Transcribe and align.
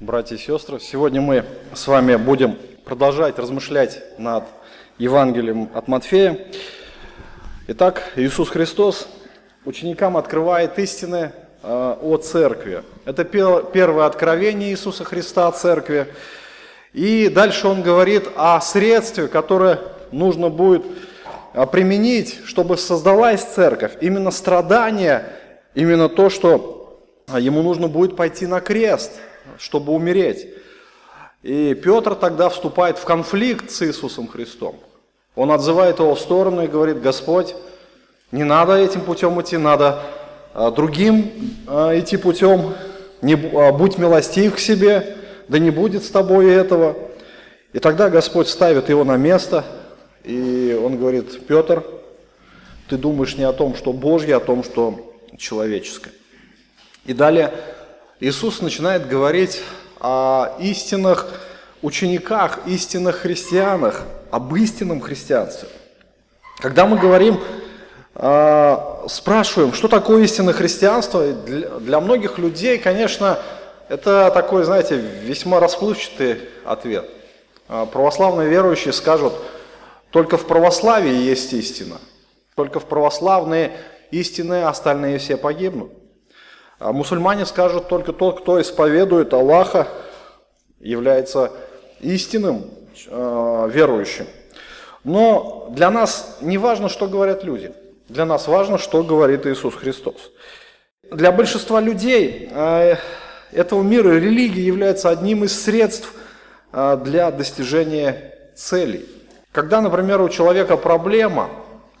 братья 0.00 0.36
и 0.36 0.38
сестры. 0.38 0.80
Сегодня 0.80 1.20
мы 1.20 1.44
с 1.74 1.86
вами 1.86 2.16
будем 2.16 2.56
продолжать 2.86 3.38
размышлять 3.38 4.02
над 4.18 4.44
Евангелием 4.96 5.68
от 5.74 5.88
Матфея. 5.88 6.38
Итак, 7.68 8.10
Иисус 8.16 8.48
Христос 8.48 9.08
ученикам 9.66 10.16
открывает 10.16 10.78
истины 10.78 11.32
э, 11.62 11.96
о 12.00 12.16
церкви. 12.16 12.82
Это 13.04 13.24
первое 13.24 14.06
откровение 14.06 14.70
Иисуса 14.70 15.04
Христа 15.04 15.48
о 15.48 15.52
церкви. 15.52 16.06
И 16.94 17.28
дальше 17.28 17.68
он 17.68 17.82
говорит 17.82 18.26
о 18.36 18.58
средстве, 18.62 19.28
которое 19.28 19.80
нужно 20.12 20.48
будет 20.48 20.82
э, 21.52 21.66
применить, 21.66 22.40
чтобы 22.46 22.78
создалась 22.78 23.42
церковь. 23.42 23.92
Именно 24.00 24.30
страдание, 24.30 25.26
именно 25.74 26.08
то, 26.08 26.30
что 26.30 27.04
ему 27.38 27.60
нужно 27.60 27.86
будет 27.86 28.16
пойти 28.16 28.46
на 28.46 28.62
крест– 28.62 29.12
чтобы 29.60 29.92
умереть. 29.92 30.48
И 31.42 31.74
Петр 31.74 32.14
тогда 32.14 32.48
вступает 32.48 32.98
в 32.98 33.04
конфликт 33.04 33.70
с 33.70 33.82
Иисусом 33.82 34.26
Христом. 34.26 34.76
Он 35.36 35.52
отзывает 35.52 35.98
его 35.98 36.14
в 36.14 36.20
сторону 36.20 36.64
и 36.64 36.66
говорит, 36.66 37.00
Господь, 37.00 37.54
не 38.32 38.42
надо 38.42 38.74
этим 38.74 39.02
путем 39.02 39.40
идти, 39.40 39.56
надо 39.56 40.02
а, 40.54 40.70
другим 40.70 41.30
а, 41.66 41.98
идти 41.98 42.16
путем, 42.16 42.74
не, 43.22 43.34
а, 43.34 43.72
будь 43.72 43.98
милостив 43.98 44.56
к 44.56 44.58
себе, 44.58 45.16
да 45.48 45.58
не 45.58 45.70
будет 45.70 46.04
с 46.04 46.10
тобой 46.10 46.52
этого. 46.52 46.96
И 47.72 47.78
тогда 47.78 48.08
Господь 48.08 48.48
ставит 48.48 48.88
его 48.88 49.04
на 49.04 49.16
место, 49.16 49.64
и 50.24 50.78
он 50.82 50.98
говорит, 50.98 51.46
Петр, 51.46 51.84
ты 52.88 52.96
думаешь 52.96 53.36
не 53.36 53.44
о 53.44 53.52
том, 53.52 53.74
что 53.76 53.92
Божье, 53.92 54.34
а 54.34 54.38
о 54.38 54.40
том, 54.40 54.64
что 54.64 55.14
человеческое. 55.38 56.12
И 57.06 57.14
далее 57.14 57.52
Иисус 58.20 58.60
начинает 58.60 59.08
говорить 59.08 59.62
о 59.98 60.54
истинных 60.60 61.26
учениках, 61.80 62.60
истинных 62.66 63.16
христианах, 63.16 64.02
об 64.30 64.54
истинном 64.56 65.00
христианстве. 65.00 65.68
Когда 66.58 66.84
мы 66.84 66.98
говорим, 66.98 67.40
а, 68.14 69.06
спрашиваем, 69.08 69.72
что 69.72 69.88
такое 69.88 70.24
истинное 70.24 70.52
христианство, 70.52 71.32
для 71.32 72.00
многих 72.00 72.36
людей, 72.36 72.76
конечно, 72.76 73.38
это 73.88 74.30
такой, 74.34 74.64
знаете, 74.64 74.96
весьма 74.96 75.58
расплывчатый 75.58 76.42
ответ. 76.66 77.08
А, 77.68 77.86
православные 77.86 78.50
верующие 78.50 78.92
скажут, 78.92 79.32
только 80.10 80.36
в 80.36 80.46
православии 80.46 81.14
есть 81.14 81.54
истина, 81.54 81.96
только 82.54 82.80
в 82.80 82.84
православные 82.84 83.72
истины, 84.10 84.64
остальные 84.64 85.16
все 85.16 85.38
погибнут. 85.38 85.90
А 86.80 86.92
мусульмане 86.92 87.44
скажут 87.44 87.88
только 87.88 88.14
тот, 88.14 88.40
кто 88.40 88.58
исповедует 88.58 89.34
Аллаха, 89.34 89.86
является 90.80 91.52
истинным 92.00 92.70
э, 93.06 93.68
верующим. 93.70 94.26
Но 95.04 95.68
для 95.72 95.90
нас 95.90 96.38
не 96.40 96.56
важно, 96.56 96.88
что 96.88 97.06
говорят 97.06 97.44
люди. 97.44 97.70
Для 98.08 98.24
нас 98.24 98.48
важно, 98.48 98.78
что 98.78 99.02
говорит 99.02 99.46
Иисус 99.46 99.74
Христос. 99.74 100.30
Для 101.12 101.32
большинства 101.32 101.80
людей 101.80 102.48
э, 102.50 102.96
этого 103.52 103.82
мира 103.82 104.14
религия 104.14 104.64
является 104.64 105.10
одним 105.10 105.44
из 105.44 105.62
средств 105.62 106.14
э, 106.72 106.98
для 107.04 107.30
достижения 107.30 108.34
целей. 108.56 109.06
Когда, 109.52 109.82
например, 109.82 110.22
у 110.22 110.30
человека 110.30 110.78
проблема, 110.78 111.50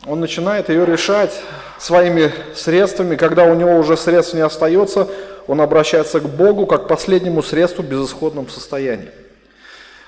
он 0.06 0.20
начинает 0.20 0.68
ее 0.68 0.86
решать 0.86 1.32
своими 1.78 2.32
средствами, 2.54 3.16
когда 3.16 3.44
у 3.44 3.54
него 3.54 3.76
уже 3.76 3.96
средств 3.96 4.34
не 4.34 4.40
остается, 4.40 5.08
он 5.46 5.60
обращается 5.60 6.20
к 6.20 6.28
Богу 6.28 6.66
как 6.66 6.84
к 6.84 6.88
последнему 6.88 7.42
средству 7.42 7.82
в 7.82 7.86
безысходном 7.86 8.48
состоянии. 8.48 9.10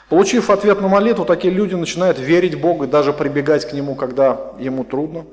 Получив 0.09 0.51
ответ 0.51 0.81
на 0.81 0.89
молитву, 0.89 1.25
такие 1.25 1.53
люди 1.53 1.75
начинают 1.75 2.19
верить 2.19 2.61
Богу 2.61 2.85
и 2.85 2.87
даже 2.87 3.13
прибегать 3.13 3.65
к 3.65 3.73
Нему, 3.73 3.95
когда 3.95 4.53
ему 4.59 4.85
трудно. 4.85 5.25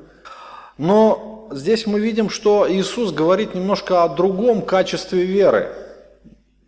Но 0.77 1.49
здесь 1.51 1.85
мы 1.85 1.99
видим, 1.99 2.29
что 2.29 2.65
Иисус 2.69 3.11
говорит 3.11 3.55
немножко 3.55 4.03
о 4.03 4.09
другом 4.09 4.61
качестве 4.61 5.25
веры. 5.25 5.73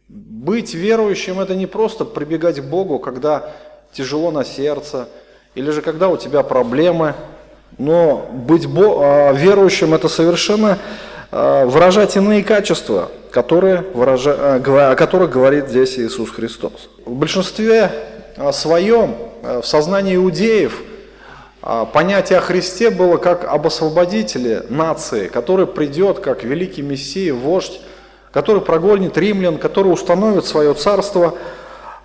Быть 0.09 0.73
верующим– 0.73 1.39
это 1.41 1.55
не 1.55 1.67
просто 1.67 2.03
прибегать 2.03 2.59
к 2.59 2.63
Богу, 2.63 2.99
когда 2.99 3.49
тяжело 3.93 4.31
на 4.31 4.43
сердце, 4.43 5.07
или 5.55 5.71
же 5.71 5.81
когда 5.81 6.09
у 6.09 6.17
тебя 6.17 6.43
проблемы, 6.43 7.15
но 7.77 8.29
быть 8.31 8.67
а, 8.67 9.31
верующим– 9.33 9.93
это 9.95 10.07
совершенно 10.07 10.77
а, 11.31 11.65
выражать 11.65 12.15
иные 12.15 12.43
качества, 12.43 13.09
которые 13.31 13.85
выража... 13.93 14.35
А, 14.37 14.91
о 14.91 14.95
которых 14.95 15.31
говорит 15.31 15.69
здесь 15.69 15.97
Иисус 15.97 16.29
Христос. 16.31 16.89
В 17.05 17.13
большинстве 17.13 17.91
своем, 18.51 19.15
в 19.41 19.63
сознании 19.63 20.15
иудеев, 20.15 20.81
понятие 21.93 22.39
о 22.39 22.41
Христе 22.41 22.89
было 22.89 23.17
как 23.17 23.45
об 23.45 23.67
освободителе 23.67 24.63
нации, 24.69 25.27
который 25.27 25.67
придет 25.67 26.19
как 26.19 26.43
великий 26.43 26.81
Мессия, 26.81 27.33
вождь, 27.33 27.81
который 28.31 28.61
прогонит 28.61 29.17
римлян, 29.17 29.57
который 29.57 29.89
установит 29.89 30.45
свое 30.45 30.73
царство 30.73 31.35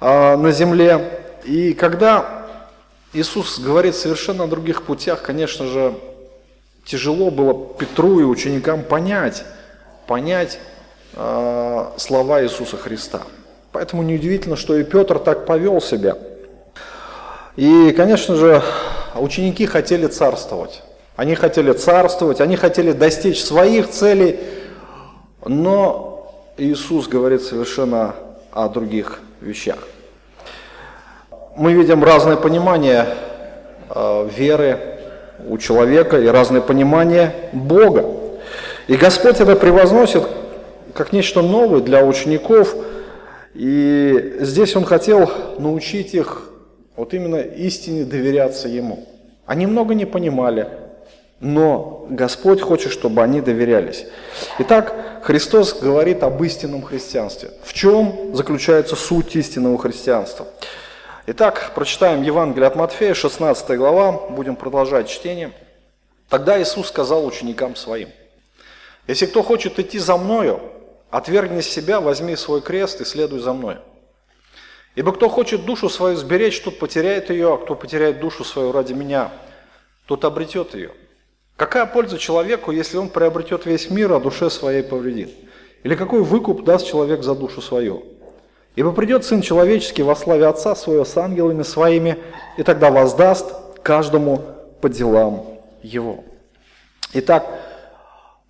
на 0.01 0.51
земле. 0.51 1.23
И 1.45 1.73
когда 1.75 2.46
Иисус 3.13 3.59
говорит 3.59 3.95
совершенно 3.95 4.45
о 4.45 4.47
других 4.47 4.83
путях, 4.83 5.23
конечно 5.23 5.67
же, 5.67 5.95
тяжело 6.85 7.31
было 7.31 7.75
Петру 7.75 8.21
и 8.21 8.25
ученикам 8.25 8.83
понять, 8.83 9.45
понять 10.07 10.59
э, 11.15 11.91
слова 11.97 12.43
Иисуса 12.43 12.77
Христа. 12.77 13.23
Поэтому 13.73 14.03
неудивительно, 14.03 14.57
что 14.57 14.77
и 14.77 14.85
Петр 14.85 15.19
так 15.19 15.47
повел 15.47 15.81
себя. 15.81 16.17
И, 17.57 17.93
конечно 17.93 18.37
же, 18.37 18.63
ученики 19.15 19.67
хотели 19.67 20.07
царствовать. 20.07 20.83
Они 21.15 21.35
хотели 21.35 21.73
царствовать, 21.73 22.41
они 22.41 22.57
хотели 22.57 22.93
достичь 22.93 23.43
своих 23.43 23.89
целей, 23.89 24.39
но 25.45 26.35
Иисус 26.59 27.09
говорит 27.09 27.43
совершенно 27.43 28.15
о 28.53 28.69
других 28.69 29.21
вещах 29.41 29.79
мы 31.57 31.73
видим 31.73 32.05
разное 32.05 32.37
понимание 32.37 33.07
э, 33.89 34.29
веры 34.37 34.79
у 35.49 35.59
человека 35.59 36.19
и 36.19 36.27
разное 36.27 36.61
понимание 36.61 37.33
Бога. 37.53 38.05
И 38.89 38.97
Господь 38.97 39.41
это 39.41 39.57
превозносит 39.57 40.23
как 40.95 41.13
нечто 41.13 41.43
новое 41.43 41.81
для 41.81 42.05
учеников. 42.05 42.75
И 43.55 44.37
здесь 44.41 44.77
Он 44.77 44.85
хотел 44.85 45.31
научить 45.59 46.15
их 46.15 46.51
вот 46.95 47.15
именно 47.15 47.37
истине 47.37 48.05
доверяться 48.05 48.69
Ему. 48.69 49.07
Они 49.47 49.67
много 49.67 49.95
не 49.95 50.05
понимали, 50.05 50.69
но 51.41 52.07
Господь 52.11 52.61
хочет, 52.61 52.93
чтобы 52.93 53.23
они 53.23 53.41
доверялись. 53.41 54.07
Итак, 54.59 54.95
Христос 55.23 55.79
говорит 55.81 56.23
об 56.23 56.43
истинном 56.43 56.83
христианстве. 56.83 57.51
В 57.65 57.73
чем 57.73 58.35
заключается 58.35 58.95
суть 58.95 59.37
истинного 59.37 59.79
христианства? 59.79 60.47
Итак, 61.29 61.73
прочитаем 61.75 62.23
Евангелие 62.23 62.69
от 62.69 62.77
Матфея, 62.77 63.13
16 63.13 63.77
глава, 63.77 64.13
будем 64.13 64.55
продолжать 64.55 65.09
чтение. 65.09 65.51
Тогда 66.29 66.63
Иисус 66.63 66.87
сказал 66.87 67.27
ученикам 67.27 67.75
своим, 67.75 68.11
«Если 69.09 69.27
кто 69.27 69.43
хочет 69.43 69.77
идти 69.81 69.99
за 69.99 70.17
Мною, 70.17 70.61
отвергни 71.11 71.63
себя, 71.63 72.01
возьми 72.01 72.37
свой 72.37 72.61
крест 72.61 73.01
и 73.01 73.05
следуй 73.05 73.41
за 73.41 73.55
Мною. 73.55 73.81
Ибо 74.95 75.13
кто 75.13 75.29
хочет 75.29 75.65
душу 75.65 75.89
свою 75.89 76.17
сберечь, 76.17 76.61
тот 76.61 76.79
потеряет 76.79 77.29
ее, 77.31 77.55
а 77.55 77.57
кто 77.57 77.75
потеряет 77.75 78.21
душу 78.21 78.45
свою 78.45 78.71
ради 78.71 78.93
Меня, 78.93 79.33
тот 80.07 80.25
обретет 80.25 80.77
ее. 80.77 80.93
Какая 81.57 81.87
польза 81.87 82.19
человеку, 82.19 82.71
если 82.71 82.99
он 82.99 83.09
приобретет 83.09 83.67
весь 83.67 83.91
мир, 83.91 84.13
а 84.13 84.21
душе 84.21 84.49
своей 84.49 84.85
повредит? 84.85 85.35
Или 85.83 85.97
какой 85.97 86.23
выкуп 86.23 86.63
даст 86.63 86.87
человек 86.87 87.25
за 87.25 87.35
душу 87.35 87.61
свою? 87.61 88.16
Ибо 88.77 88.93
придет 88.93 89.25
Сын 89.25 89.41
Человеческий 89.41 90.03
во 90.03 90.15
славе 90.15 90.47
Отца 90.47 90.77
Своего 90.77 91.07
с 91.07 91.17
ангелами 91.17 91.63
Своими, 91.63 92.19
и 92.59 92.63
тогда 92.63 92.91
воздаст 92.91 93.55
каждому 93.83 94.43
по 94.83 94.91
делам 94.91 95.59
Его. 95.83 96.25
Итак, 97.15 97.47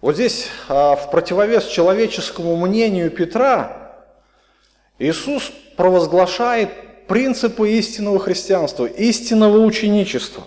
вот 0.00 0.16
здесь 0.16 0.48
а, 0.68 0.96
в 0.96 1.10
противовес 1.12 1.66
человеческому 1.66 2.56
мнению 2.56 3.10
Петра 3.12 4.02
Иисус 4.98 5.52
провозглашает 5.76 7.06
принципы 7.06 7.70
истинного 7.70 8.18
христианства, 8.18 8.86
истинного 8.86 9.58
ученичества. 9.58 10.42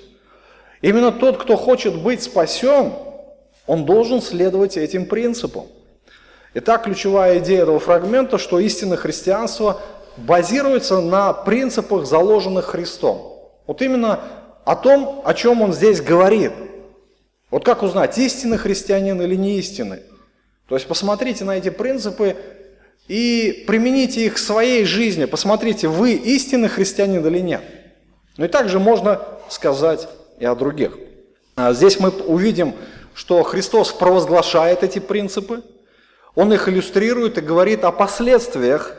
Именно 0.81 1.13
тот, 1.13 1.37
кто 1.37 1.55
хочет 1.55 1.95
быть 2.01 2.21
спасен, 2.21 2.93
он 3.65 3.85
должен 3.85 4.21
следовать 4.21 4.75
этим 4.75 5.05
принципам. 5.05 5.67
Итак, 6.55 6.83
ключевая 6.83 7.39
идея 7.39 7.61
этого 7.61 7.79
фрагмента, 7.79 8.39
что 8.39 8.59
истинное 8.59 8.97
христианство 8.97 9.79
базируется 10.17 10.99
на 10.99 11.31
принципах, 11.31 12.07
заложенных 12.07 12.65
Христом. 12.65 13.37
Вот 13.67 13.81
именно 13.83 14.19
о 14.65 14.75
том, 14.75 15.21
о 15.25 15.33
чем 15.35 15.61
он 15.61 15.73
здесь 15.73 16.01
говорит. 16.01 16.51
Вот 17.51 17.63
как 17.63 17.83
узнать, 17.83 18.17
истинный 18.17 18.57
христианин 18.57 19.21
или 19.21 19.35
не 19.35 19.59
истинный? 19.59 19.99
То 20.67 20.75
есть 20.75 20.87
посмотрите 20.87 21.43
на 21.43 21.57
эти 21.57 21.69
принципы 21.69 22.35
и 23.07 23.63
примените 23.67 24.25
их 24.25 24.35
к 24.35 24.37
своей 24.39 24.85
жизни. 24.85 25.25
Посмотрите, 25.25 25.87
вы 25.87 26.13
истинный 26.13 26.69
христианин 26.69 27.25
или 27.25 27.39
нет. 27.39 27.61
Ну 28.37 28.45
и 28.45 28.47
также 28.47 28.79
можно 28.79 29.21
сказать 29.49 30.07
и 30.39 30.45
о 30.45 30.55
других. 30.55 30.97
А 31.55 31.73
здесь 31.73 31.99
мы 31.99 32.09
увидим, 32.09 32.73
что 33.13 33.43
Христос 33.43 33.91
провозглашает 33.91 34.83
эти 34.83 34.99
принципы, 34.99 35.63
Он 36.39 36.53
их 36.53 36.69
иллюстрирует 36.69 37.37
и 37.37 37.41
говорит 37.41 37.83
о 37.83 37.91
последствиях, 37.91 38.95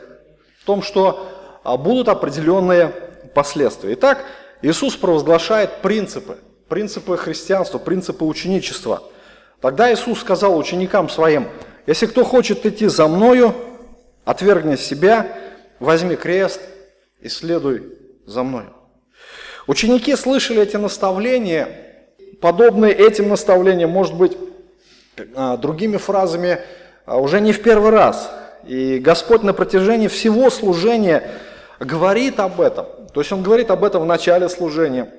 в 0.59 0.63
том, 0.63 0.83
что 0.83 1.27
а, 1.63 1.75
будут 1.75 2.07
определенные 2.07 2.89
последствия. 3.33 3.93
Итак, 3.93 4.23
Иисус 4.61 4.95
провозглашает 4.95 5.81
принципы, 5.81 6.37
принципы 6.69 7.17
христианства, 7.17 7.79
принципы 7.79 8.25
ученичества. 8.25 9.01
Тогда 9.59 9.91
Иисус 9.91 10.19
сказал 10.19 10.55
ученикам 10.55 11.09
своим, 11.09 11.47
если 11.87 12.05
кто 12.05 12.23
хочет 12.23 12.63
идти 12.63 12.85
за 12.85 13.07
Мною, 13.07 13.55
отвергни 14.23 14.75
себя, 14.75 15.35
возьми 15.79 16.15
крест 16.17 16.61
и 17.21 17.27
следуй 17.27 17.97
за 18.27 18.43
Мною. 18.43 18.71
Ученики 19.65 20.15
слышали 20.15 20.61
эти 20.61 20.75
наставления, 20.75 21.69
подобные 22.39 22.93
этим 22.93 23.29
наставлениям, 23.29 23.89
может 23.89 24.13
быть, 24.13 24.37
а, 25.35 25.57
другими 25.57 25.97
фразами, 25.97 26.59
уже 27.07 27.41
не 27.41 27.53
в 27.53 27.61
первый 27.61 27.91
раз. 27.91 28.31
И 28.65 28.99
Господь 28.99 29.43
на 29.43 29.53
протяжении 29.53 30.07
всего 30.07 30.49
служения 30.49 31.23
говорит 31.79 32.39
об 32.39 32.61
этом. 32.61 32.85
То 33.13 33.21
есть 33.21 33.31
Он 33.31 33.41
говорит 33.41 33.71
об 33.71 33.83
этом 33.83 34.03
в 34.03 34.05
начале 34.05 34.47
служения, 34.49 35.11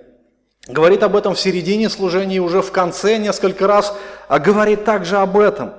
говорит 0.67 1.03
об 1.03 1.17
этом 1.17 1.35
в 1.35 1.41
середине 1.41 1.91
служения 1.91 2.37
и 2.37 2.41
уже 2.41 2.63
в 2.63 2.73
конце 2.73 3.19
несколько 3.19 3.67
раз 3.67 3.95
а 4.29 4.39
говорит 4.39 4.85
также 4.85 5.19
об 5.19 5.37
этом. 5.37 5.75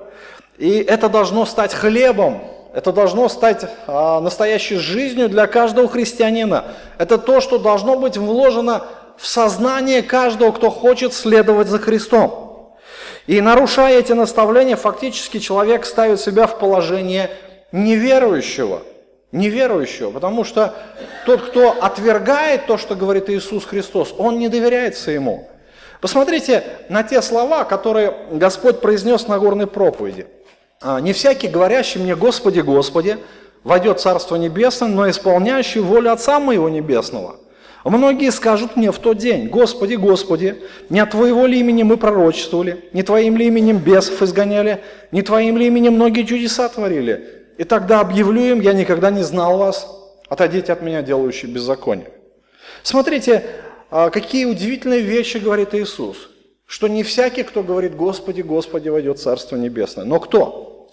И 0.58 0.78
это 0.78 1.08
должно 1.08 1.46
стать 1.46 1.74
хлебом, 1.74 2.44
это 2.72 2.92
должно 2.92 3.28
стать 3.28 3.66
а, 3.86 4.20
настоящей 4.20 4.76
жизнью 4.76 5.28
для 5.28 5.46
каждого 5.46 5.88
христианина. 5.88 6.64
Это 6.98 7.18
то, 7.18 7.40
что 7.40 7.58
должно 7.58 7.96
быть 7.96 8.16
вложено 8.16 8.84
в 9.16 9.26
сознание 9.26 10.02
каждого, 10.02 10.52
кто 10.52 10.70
хочет 10.70 11.14
следовать 11.14 11.68
за 11.68 11.78
Христом. 11.78 12.43
И 13.26 13.40
нарушая 13.40 13.98
эти 13.98 14.12
наставления, 14.12 14.76
фактически 14.76 15.38
человек 15.38 15.86
ставит 15.86 16.20
себя 16.20 16.46
в 16.46 16.58
положение 16.58 17.30
неверующего. 17.72 18.82
Неверующего, 19.32 20.10
потому 20.10 20.44
что 20.44 20.74
тот, 21.26 21.40
кто 21.40 21.72
отвергает 21.82 22.66
то, 22.66 22.78
что 22.78 22.94
говорит 22.94 23.28
Иисус 23.28 23.64
Христос, 23.64 24.14
он 24.16 24.38
не 24.38 24.48
доверяется 24.48 25.10
Ему. 25.10 25.48
Посмотрите 26.00 26.62
на 26.88 27.02
те 27.02 27.20
слова, 27.22 27.64
которые 27.64 28.14
Господь 28.30 28.80
произнес 28.80 29.26
на 29.26 29.38
горной 29.38 29.66
проповеди. 29.66 30.26
А, 30.80 31.00
не 31.00 31.12
всякий, 31.12 31.48
говорящий 31.48 31.98
мне 31.98 32.14
«Господи, 32.14 32.60
Господи», 32.60 33.18
войдет 33.64 33.98
в 33.98 34.02
Царство 34.02 34.36
Небесное, 34.36 34.88
но 34.88 35.08
исполняющий 35.08 35.80
волю 35.80 36.12
Отца 36.12 36.38
Моего 36.38 36.68
Небесного. 36.68 37.36
Многие 37.84 38.32
скажут 38.32 38.76
мне 38.76 38.90
в 38.90 38.98
тот 38.98 39.18
день, 39.18 39.48
Господи, 39.48 39.94
Господи, 39.94 40.56
не 40.88 41.00
от 41.00 41.10
Твоего 41.10 41.44
ли 41.44 41.60
имени 41.60 41.82
мы 41.82 41.98
пророчествовали, 41.98 42.88
не 42.94 43.02
Твоим 43.02 43.36
ли 43.36 43.46
именем 43.46 43.76
бесов 43.76 44.22
изгоняли, 44.22 44.82
не 45.12 45.20
Твоим 45.20 45.58
ли 45.58 45.66
именем 45.66 45.94
многие 45.94 46.24
чудеса 46.24 46.68
творили? 46.70 47.44
И 47.58 47.64
тогда 47.64 48.00
объявлю 48.00 48.42
им, 48.42 48.60
я 48.60 48.72
никогда 48.72 49.10
не 49.10 49.22
знал 49.22 49.58
вас, 49.58 49.86
отойдите 50.28 50.72
от 50.72 50.80
меня, 50.80 51.02
делающие 51.02 51.50
беззаконие. 51.50 52.08
Смотрите, 52.82 53.44
а, 53.90 54.08
какие 54.08 54.46
удивительные 54.46 55.00
вещи 55.00 55.36
говорит 55.36 55.74
Иисус, 55.74 56.30
что 56.66 56.88
не 56.88 57.02
всякий, 57.02 57.42
кто 57.42 57.62
говорит 57.62 57.94
Господи, 57.94 58.40
Господи, 58.40 58.88
войдет 58.88 59.18
в 59.18 59.22
Царство 59.22 59.56
Небесное. 59.56 60.06
Но 60.06 60.20
кто? 60.20 60.88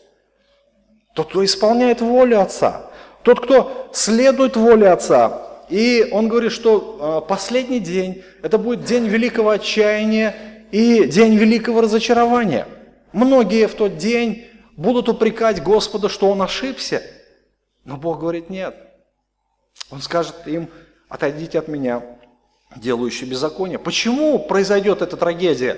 Тот, 1.16 1.30
кто 1.30 1.44
исполняет 1.44 2.02
волю 2.02 2.42
Отца, 2.42 2.92
тот, 3.24 3.40
кто 3.40 3.90
следует 3.94 4.58
воле 4.58 4.90
Отца. 4.90 5.51
И 5.72 6.10
он 6.12 6.28
говорит, 6.28 6.52
что 6.52 6.98
а, 7.00 7.22
последний 7.22 7.80
день– 7.80 8.24
это 8.42 8.58
будет 8.58 8.84
день 8.84 9.08
великого 9.08 9.52
отчаяния 9.52 10.66
и 10.70 11.06
день 11.06 11.38
великого 11.38 11.80
разочарования. 11.80 12.68
Многие 13.14 13.70
в 13.70 13.76
тот 13.76 13.96
день 13.96 14.48
будут 14.76 15.08
упрекать 15.08 15.64
Господа, 15.64 16.10
что 16.10 16.30
он 16.30 16.42
ошибся. 16.42 17.02
Но 17.86 17.96
Бог 17.96 18.20
говорит, 18.20 18.50
нет. 18.50 18.76
Он 19.90 20.02
скажет 20.02 20.36
им, 20.46 20.68
отойдите 21.08 21.58
от 21.58 21.70
меня, 21.70 22.04
делающие 22.76 23.30
беззаконие. 23.30 23.80
Почему 23.80 24.40
произойдет 24.40 25.02
эта 25.02 25.16
трагедия? 25.16 25.78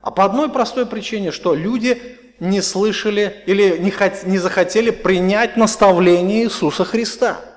А 0.00 0.10
по 0.10 0.24
одной 0.24 0.48
простой 0.48 0.86
причине, 0.86 1.30
что 1.30 1.54
люди 1.54 2.02
не 2.40 2.60
слышали 2.60 3.44
или 3.46 3.78
не, 3.78 3.92
хот, 3.92 4.24
не 4.24 4.38
захотели 4.38 4.90
принять 4.90 5.56
наставление 5.56 6.42
Иисуса 6.42 6.84
Христа. 6.84 7.53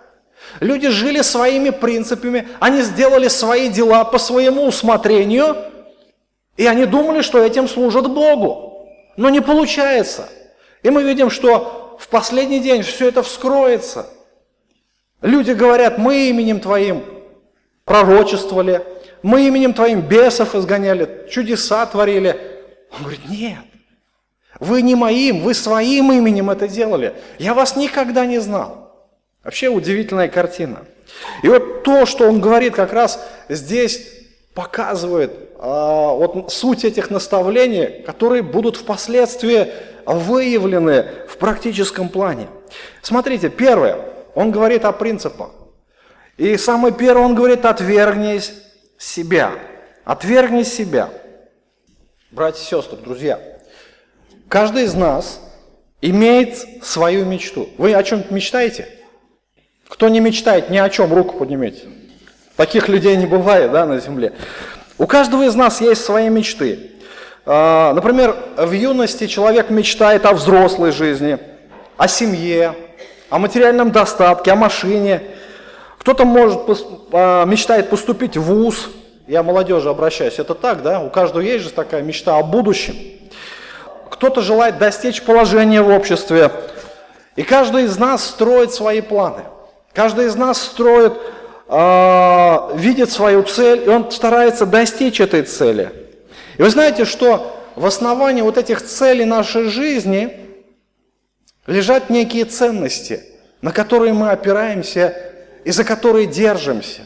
Люди 0.59 0.89
жили 0.89 1.21
своими 1.21 1.69
принципами, 1.69 2.47
они 2.59 2.81
сделали 2.81 3.27
свои 3.27 3.69
дела 3.69 4.03
по 4.03 4.17
своему 4.17 4.65
усмотрению, 4.65 5.55
и 6.55 6.65
они 6.65 6.85
думали, 6.85 7.21
что 7.21 7.43
этим 7.43 7.67
служат 7.67 8.09
Богу. 8.09 8.89
Но 9.15 9.29
не 9.29 9.41
получается. 9.41 10.29
И 10.83 10.89
мы 10.89 11.03
видим, 11.03 11.29
что 11.29 11.97
в 11.99 12.07
последний 12.07 12.59
день 12.59 12.81
все 12.81 13.09
это 13.09 13.23
вскроется. 13.23 14.07
Люди 15.21 15.51
говорят, 15.51 15.97
мы 15.97 16.29
именем 16.29 16.59
Твоим 16.59 17.03
пророчествовали, 17.85 18.85
мы 19.23 19.47
именем 19.47 19.73
Твоим 19.73 20.01
бесов 20.01 20.55
изгоняли, 20.55 21.27
чудеса 21.29 21.85
творили. 21.85 22.39
Он 22.91 22.99
говорит, 23.01 23.27
нет, 23.29 23.63
вы 24.59 24.81
не 24.81 24.95
моим, 24.95 25.41
вы 25.41 25.53
своим 25.53 26.11
именем 26.11 26.49
это 26.49 26.67
делали. 26.67 27.15
Я 27.39 27.53
вас 27.53 27.75
никогда 27.75 28.25
не 28.25 28.39
знал. 28.39 28.86
Вообще 29.43 29.69
удивительная 29.69 30.27
картина. 30.27 30.85
И 31.41 31.47
вот 31.47 31.83
то, 31.83 32.05
что 32.05 32.27
он 32.27 32.41
говорит 32.41 32.75
как 32.75 32.93
раз 32.93 33.25
здесь, 33.49 34.07
показывает 34.53 35.31
а, 35.59 36.11
вот 36.13 36.51
суть 36.51 36.83
этих 36.83 37.09
наставлений, 37.09 38.03
которые 38.03 38.41
будут 38.41 38.77
впоследствии 38.77 39.71
выявлены 40.05 41.05
в 41.27 41.37
практическом 41.37 42.09
плане. 42.09 42.47
Смотрите, 43.01 43.49
первое, 43.49 43.99
он 44.35 44.51
говорит 44.51 44.85
о 44.85 44.91
принципах. 44.91 45.51
И 46.37 46.57
самое 46.57 46.93
первое, 46.93 47.25
он 47.25 47.35
говорит, 47.35 47.65
отвергнись 47.65 48.53
себя. 48.97 49.51
Отвергни 50.03 50.63
себя. 50.63 51.09
Братья 52.31 52.61
и 52.61 52.65
сестры, 52.65 52.97
друзья, 52.97 53.39
Каждый 54.49 54.83
из 54.83 54.93
нас 54.93 55.41
имеет 56.01 56.57
свою 56.83 57.25
мечту. 57.25 57.69
Вы 57.77 57.93
о 57.93 58.03
чем 58.03 58.23
мечтаете? 58.29 58.87
Кто 59.87 60.09
не 60.09 60.19
мечтает 60.19 60.69
ни 60.69 60.77
о 60.77 60.89
чем, 60.89 61.13
руку 61.13 61.37
поднимите. 61.37 61.83
Таких 62.55 62.87
людей 62.87 63.15
не 63.15 63.25
бывает 63.25 63.71
да, 63.71 63.85
на 63.85 63.99
земле. 63.99 64.33
У 64.97 65.07
каждого 65.07 65.43
из 65.43 65.55
нас 65.55 65.81
есть 65.81 66.03
свои 66.03 66.29
мечты. 66.29 66.91
А, 67.45 67.93
например, 67.93 68.35
в 68.57 68.71
юности 68.71 69.27
человек 69.27 69.69
мечтает 69.69 70.25
о 70.25 70.33
взрослой 70.33 70.91
жизни, 70.91 71.37
о 71.95 72.07
семье, 72.07 72.73
о 73.29 73.39
материальном 73.39 73.91
достатке, 73.91 74.51
о 74.51 74.55
машине. 74.55 75.21
Кто-то 75.99 76.25
может 76.25 76.61
а, 77.11 77.45
мечтает 77.45 77.89
поступить 77.89 78.37
в 78.37 78.41
ВУЗ. 78.41 78.89
Я 79.27 79.43
молодежи 79.43 79.89
обращаюсь. 79.89 80.39
Это 80.39 80.55
так, 80.55 80.81
да? 80.81 80.99
У 80.99 81.09
каждого 81.09 81.41
есть 81.41 81.63
же 81.63 81.69
такая 81.69 82.01
мечта 82.01 82.37
о 82.37 82.43
будущем 82.43 82.95
кто-то 84.17 84.41
желает 84.41 84.79
достичь 84.79 85.21
положения 85.21 85.81
в 85.83 85.89
обществе. 85.89 86.51
И 87.35 87.43
каждый 87.43 87.83
из 87.83 87.97
нас 87.99 88.25
строит 88.25 88.73
свои 88.73 89.01
планы. 89.01 89.43
Каждый 89.97 90.27
из 90.27 90.35
нас 90.35 90.61
строит, 90.61 91.13
э, 91.67 92.57
видит 92.75 93.09
свою 93.09 93.41
цель, 93.41 93.81
и 93.83 93.89
он 93.89 94.11
старается 94.11 94.67
достичь 94.67 95.19
этой 95.19 95.41
цели. 95.41 95.91
И 96.59 96.61
вы 96.61 96.69
знаете, 96.69 97.03
что 97.03 97.59
в 97.75 97.83
основании 97.83 98.43
вот 98.43 98.59
этих 98.59 98.83
целей 98.83 99.25
нашей 99.25 99.69
жизни 99.69 100.37
лежат 101.65 102.11
некие 102.11 102.45
ценности, 102.45 103.23
на 103.63 103.71
которые 103.71 104.13
мы 104.13 104.29
опираемся 104.29 105.15
и 105.63 105.71
за 105.71 105.83
которые 105.83 106.27
держимся. 106.27 107.01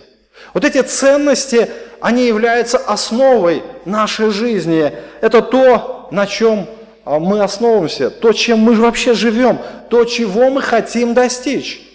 Вот 0.54 0.66
эти 0.66 0.82
ценности, 0.82 1.70
они 2.02 2.26
являются 2.26 2.78
основой 2.78 3.64
нашей 3.86 4.32
жизни. 4.32 4.92
Это 5.22 5.42
то, 5.42 6.10
на 6.12 6.28
чем 6.28 6.68
а 7.06 7.20
мы 7.20 7.42
основываемся, 7.42 8.10
то, 8.10 8.34
чем 8.34 8.60
мы 8.60 8.74
вообще 8.74 9.14
живем, 9.14 9.60
то, 9.90 10.04
чего 10.04 10.50
мы 10.50 10.62
хотим 10.62 11.14
достичь. 11.14 11.88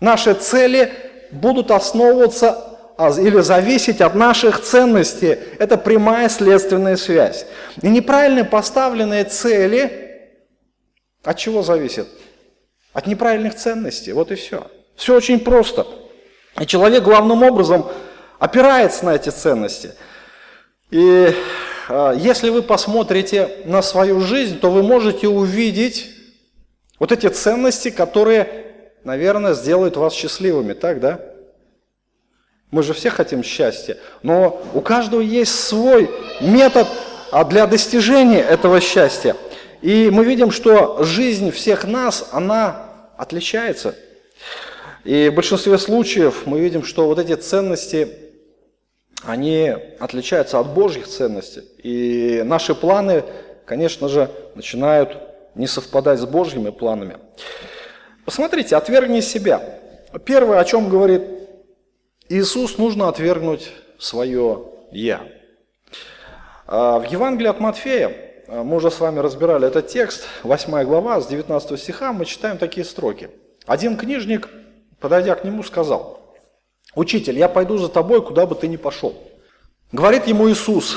Наши 0.00 0.34
цели 0.34 0.92
будут 1.30 1.70
основываться 1.70 2.76
а, 2.96 3.10
или 3.10 3.40
зависеть 3.40 4.00
от 4.00 4.14
наших 4.14 4.60
ценностей. 4.62 5.38
Это 5.58 5.76
прямая 5.76 6.28
следственная 6.28 6.96
связь. 6.96 7.46
И 7.82 7.88
неправильно 7.88 8.44
поставленные 8.44 9.24
цели 9.24 10.04
от 11.24 11.38
чего 11.38 11.62
зависят? 11.62 12.06
От 12.92 13.06
неправильных 13.06 13.54
ценностей. 13.54 14.12
Вот 14.12 14.30
и 14.30 14.34
все. 14.34 14.70
Все 14.94 15.16
очень 15.16 15.40
просто. 15.40 15.86
И 16.60 16.66
человек 16.66 17.02
главным 17.02 17.42
образом 17.42 17.90
опирается 18.38 19.06
на 19.06 19.14
эти 19.14 19.30
ценности. 19.30 19.92
И 20.90 21.34
а, 21.88 22.12
если 22.12 22.50
вы 22.50 22.62
посмотрите 22.62 23.48
на 23.64 23.82
свою 23.82 24.20
жизнь, 24.20 24.60
то 24.60 24.70
вы 24.70 24.82
можете 24.82 25.28
увидеть 25.28 26.10
Вот 27.00 27.10
эти 27.10 27.26
ценности, 27.26 27.90
которые, 27.90 28.73
наверное, 29.04 29.54
сделают 29.54 29.96
вас 29.96 30.12
счастливыми, 30.14 30.72
так, 30.72 31.00
да? 31.00 31.20
Мы 32.70 32.82
же 32.82 32.92
все 32.92 33.10
хотим 33.10 33.44
счастья, 33.44 33.96
но 34.22 34.60
у 34.74 34.80
каждого 34.80 35.20
есть 35.20 35.54
свой 35.54 36.10
метод 36.40 36.88
а, 37.30 37.44
для 37.44 37.66
достижения 37.66 38.40
этого 38.40 38.80
счастья. 38.80 39.36
И 39.80 40.10
мы 40.10 40.24
видим, 40.24 40.50
что 40.50 41.04
жизнь 41.04 41.50
всех 41.52 41.84
нас, 41.84 42.28
она 42.32 42.86
отличается. 43.16 43.94
И 45.04 45.28
в 45.28 45.34
большинстве 45.34 45.78
случаев 45.78 46.46
мы 46.46 46.58
видим, 46.58 46.82
что 46.82 47.06
вот 47.06 47.18
эти 47.18 47.34
ценности, 47.34 48.08
они 49.22 49.74
отличаются 50.00 50.58
от 50.58 50.68
Божьих 50.68 51.06
ценностей. 51.06 51.62
И 51.82 52.42
наши 52.44 52.74
планы, 52.74 53.24
конечно 53.66 54.08
же, 54.08 54.30
начинают 54.54 55.18
не 55.54 55.66
совпадать 55.66 56.18
с 56.18 56.24
Божьими 56.24 56.70
планами. 56.70 57.18
Посмотрите, 58.24 58.76
отвергни 58.76 59.20
себя. 59.20 59.62
Первое, 60.24 60.58
о 60.58 60.64
чем 60.64 60.88
говорит 60.88 61.22
Иисус, 62.30 62.78
нужно 62.78 63.08
отвергнуть 63.08 63.70
свое 63.98 64.64
«я». 64.90 65.28
А, 66.66 66.98
в 67.00 67.04
Евангелии 67.04 67.48
от 67.48 67.60
Матфея, 67.60 68.16
а, 68.48 68.64
мы 68.64 68.76
уже 68.76 68.90
с 68.90 68.98
вами 68.98 69.18
разбирали 69.18 69.68
этот 69.68 69.88
текст, 69.88 70.26
8 70.42 70.84
глава, 70.84 71.20
с 71.20 71.26
19 71.26 71.78
стиха, 71.78 72.14
мы 72.14 72.24
читаем 72.24 72.56
такие 72.56 72.86
строки. 72.86 73.28
Один 73.66 73.98
книжник, 73.98 74.48
подойдя 75.00 75.34
к 75.34 75.44
нему, 75.44 75.62
сказал, 75.62 76.20
«Учитель, 76.94 77.38
я 77.38 77.48
пойду 77.48 77.76
за 77.76 77.88
тобой, 77.88 78.24
куда 78.24 78.46
бы 78.46 78.54
ты 78.54 78.68
ни 78.68 78.76
пошел». 78.76 79.14
Говорит 79.92 80.26
ему 80.26 80.48
Иисус, 80.50 80.96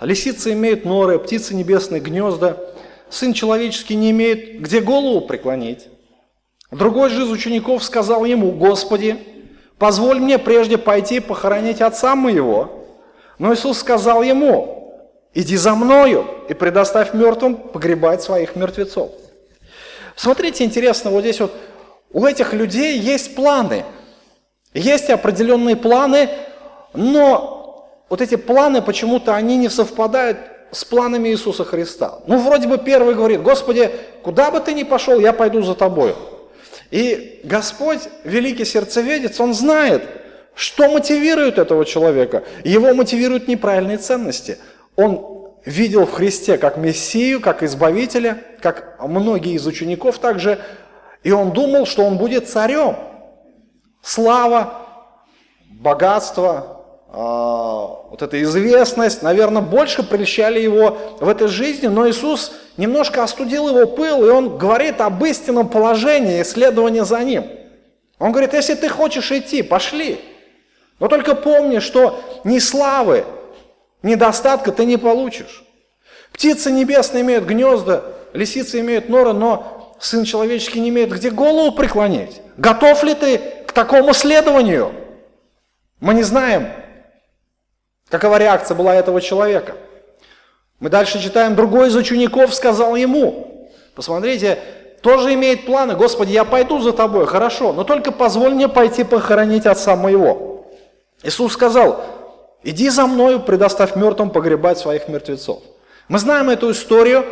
«Лисицы 0.00 0.52
имеют 0.54 0.84
норы, 0.84 1.20
птицы 1.20 1.54
небесные 1.54 2.00
гнезда, 2.00 2.56
Сын 3.08 3.32
человеческий 3.32 3.94
не 3.94 4.10
имеет 4.10 4.60
где 4.60 4.80
голову 4.80 5.20
преклонить». 5.20 5.88
Другой 6.70 7.10
же 7.10 7.24
из 7.24 7.30
учеников 7.30 7.82
сказал 7.82 8.24
ему, 8.24 8.52
«Господи, 8.52 9.18
позволь 9.78 10.20
мне 10.20 10.38
прежде 10.38 10.78
пойти 10.78 11.20
похоронить 11.20 11.80
отца 11.80 12.14
моего». 12.14 12.86
Но 13.38 13.52
Иисус 13.52 13.78
сказал 13.78 14.22
ему, 14.22 14.94
«Иди 15.34 15.56
за 15.56 15.74
мною 15.74 16.26
и 16.48 16.54
предоставь 16.54 17.14
мертвым 17.14 17.56
погребать 17.56 18.22
своих 18.22 18.54
мертвецов». 18.54 19.10
Смотрите, 20.14 20.64
интересно, 20.64 21.10
вот 21.10 21.22
здесь 21.22 21.40
вот 21.40 21.52
у 22.12 22.26
этих 22.26 22.52
людей 22.52 22.98
есть 22.98 23.34
планы. 23.34 23.84
Есть 24.74 25.10
определенные 25.10 25.76
планы, 25.76 26.28
но 26.92 27.88
вот 28.08 28.20
эти 28.20 28.36
планы 28.36 28.82
почему-то 28.82 29.34
они 29.34 29.56
не 29.56 29.68
совпадают 29.68 30.38
с 30.70 30.84
планами 30.84 31.30
Иисуса 31.30 31.64
Христа. 31.64 32.20
Ну, 32.26 32.38
вроде 32.38 32.68
бы 32.68 32.78
первый 32.78 33.14
говорит, 33.14 33.42
Господи, 33.42 33.90
куда 34.22 34.50
бы 34.50 34.60
ты 34.60 34.74
ни 34.74 34.84
пошел, 34.84 35.18
я 35.18 35.32
пойду 35.32 35.62
за 35.62 35.74
тобой. 35.74 36.14
И 36.90 37.40
Господь, 37.44 38.00
великий 38.24 38.64
сердцеведец, 38.64 39.40
Он 39.40 39.54
знает, 39.54 40.02
что 40.54 40.90
мотивирует 40.90 41.58
этого 41.58 41.84
человека. 41.84 42.44
Его 42.64 42.92
мотивируют 42.94 43.48
неправильные 43.48 43.98
ценности. 43.98 44.58
Он 44.96 45.52
видел 45.64 46.06
в 46.06 46.12
Христе 46.12 46.58
как 46.58 46.76
Мессию, 46.76 47.40
как 47.40 47.62
Избавителя, 47.62 48.42
как 48.60 48.98
многие 49.00 49.54
из 49.54 49.66
учеников 49.66 50.18
также, 50.18 50.58
и 51.22 51.32
он 51.32 51.52
думал, 51.52 51.86
что 51.86 52.04
он 52.04 52.16
будет 52.16 52.48
царем. 52.48 52.96
Слава, 54.02 54.86
богатство, 55.68 56.80
а, 57.12 58.06
вот 58.10 58.22
эта 58.22 58.42
известность, 58.42 59.22
наверное, 59.22 59.62
больше 59.62 60.02
прельщали 60.02 60.60
его 60.60 60.96
в 61.20 61.28
этой 61.28 61.48
жизни, 61.48 61.88
но 61.88 62.08
Иисус 62.08 62.52
немножко 62.80 63.22
остудил 63.22 63.68
его 63.68 63.86
пыл, 63.86 64.26
и 64.26 64.30
он 64.30 64.58
говорит 64.58 65.00
об 65.00 65.24
истинном 65.24 65.68
положении, 65.68 66.42
исследовании 66.42 67.00
за 67.00 67.20
ним. 67.20 67.46
Он 68.18 68.32
говорит, 68.32 68.52
если 68.54 68.74
ты 68.74 68.88
хочешь 68.88 69.30
идти, 69.30 69.62
пошли. 69.62 70.20
Но 70.98 71.08
только 71.08 71.34
помни, 71.34 71.78
что 71.78 72.20
ни 72.44 72.58
славы, 72.58 73.24
ни 74.02 74.14
достатка 74.14 74.72
ты 74.72 74.84
не 74.84 74.96
получишь. 74.96 75.64
Птицы 76.32 76.70
небесные 76.70 77.22
имеют 77.22 77.44
гнезда, 77.44 78.04
лисицы 78.32 78.80
имеют 78.80 79.08
норы, 79.08 79.32
но 79.32 79.96
Сын 80.00 80.24
человеческий 80.24 80.80
не 80.80 80.88
имеет 80.88 81.10
где 81.10 81.30
голову 81.30 81.72
преклонить. 81.72 82.40
Готов 82.56 83.04
ли 83.04 83.14
ты 83.14 83.38
к 83.66 83.72
такому 83.72 84.14
следованию? 84.14 84.92
Мы 86.00 86.14
не 86.14 86.22
знаем, 86.22 86.68
Какова 88.10 88.38
реакция 88.38 88.74
была 88.74 88.94
этого 88.96 89.20
человека? 89.20 89.76
Мы 90.80 90.88
дальше 90.88 91.22
читаем, 91.22 91.54
другой 91.54 91.88
из 91.88 91.96
учеников 91.96 92.54
сказал 92.54 92.96
ему, 92.96 93.68
посмотрите, 93.94 94.58
тоже 95.02 95.34
имеет 95.34 95.66
планы, 95.66 95.94
Господи, 95.94 96.32
я 96.32 96.44
пойду 96.44 96.80
за 96.80 96.92
тобой, 96.92 97.26
хорошо, 97.26 97.74
но 97.74 97.84
только 97.84 98.12
позволь 98.12 98.54
мне 98.54 98.66
пойти 98.66 99.04
похоронить 99.04 99.66
отца 99.66 99.94
моего. 99.94 100.64
Иисус 101.22 101.52
сказал, 101.52 102.02
иди 102.62 102.88
за 102.88 103.06
мною, 103.06 103.40
предоставь 103.40 103.94
мертвым 103.94 104.30
погребать 104.30 104.78
своих 104.78 105.06
мертвецов. 105.06 105.60
Мы 106.08 106.18
знаем 106.18 106.48
эту 106.48 106.70
историю, 106.70 107.26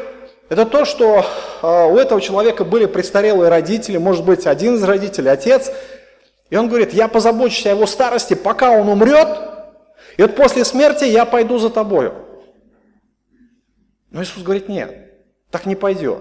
это 0.51 0.67
то, 0.67 0.85
что 0.85 1.25
э, 1.63 1.87
у 1.91 1.97
этого 1.97 2.21
человека 2.21 2.65
были 2.65 2.85
престарелые 2.85 3.49
родители, 3.49 3.97
может 3.97 4.27
быть, 4.27 4.47
один 4.47 4.75
из 4.75 4.83
родителей, 4.83 5.31
отец, 5.31 5.73
и 6.51 6.57
он 6.57 6.69
говорит, 6.69 6.93
я 6.93 7.09
позабочусь 7.09 7.65
о 7.65 7.71
его 7.71 7.87
старости, 7.87 8.35
пока 8.35 8.73
он 8.73 8.91
умрет, 8.91 9.29
и 10.19 10.23
вот 10.23 10.37
после 10.37 10.67
смерти 10.67 11.05
я 11.05 11.25
пойду 11.25 11.59
за 11.59 11.71
тобою. 11.71 12.28
Но 14.11 14.23
Иисус 14.23 14.43
говорит, 14.43 14.69
нет, 14.69 14.95
так 15.51 15.67
не 15.67 15.77
пойдет. 15.77 16.19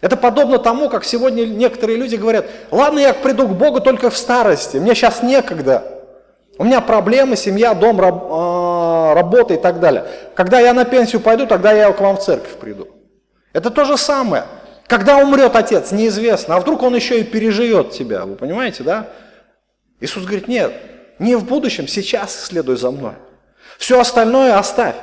Это 0.00 0.16
подобно 0.16 0.58
тому, 0.58 0.88
как 0.88 1.04
сегодня 1.04 1.46
некоторые 1.46 1.98
люди 1.98 2.16
говорят, 2.16 2.46
ладно, 2.70 2.98
я 2.98 3.14
приду 3.14 3.48
к 3.48 3.56
Богу 3.56 3.80
только 3.80 4.10
в 4.10 4.16
старости, 4.16 4.76
мне 4.76 4.94
сейчас 4.94 5.22
некогда. 5.22 5.96
У 6.58 6.64
меня 6.64 6.80
проблемы, 6.80 7.36
семья, 7.36 7.74
дом, 7.74 8.00
а, 8.00 9.14
работа 9.14 9.54
и 9.54 9.56
так 9.58 9.78
далее. 9.78 10.06
Когда 10.34 10.58
я 10.58 10.72
на 10.72 10.84
пенсию 10.84 11.20
пойду, 11.20 11.46
тогда 11.46 11.72
я 11.72 11.92
к 11.92 12.00
вам 12.00 12.16
в 12.16 12.22
церковь 12.22 12.54
приду. 12.54 12.88
Это 13.52 13.70
то 13.70 13.84
же 13.84 13.96
самое. 13.96 14.44
Когда 14.86 15.18
умрет 15.18 15.56
отец, 15.56 15.92
неизвестно. 15.92 16.56
А 16.56 16.60
вдруг 16.60 16.82
он 16.82 16.94
еще 16.94 17.20
и 17.20 17.24
переживет 17.24 17.90
тебя, 17.90 18.24
вы 18.24 18.36
понимаете, 18.36 18.84
да? 18.84 19.08
Иисус 20.00 20.24
говорит, 20.24 20.48
нет, 20.48 20.72
не 21.18 21.36
в 21.36 21.44
будущем, 21.44 21.88
сейчас 21.88 22.44
следуй 22.44 22.76
за 22.76 22.90
мной. 22.90 23.14
Все 23.78 24.00
остальное 24.00 24.58
оставь, 24.58 24.96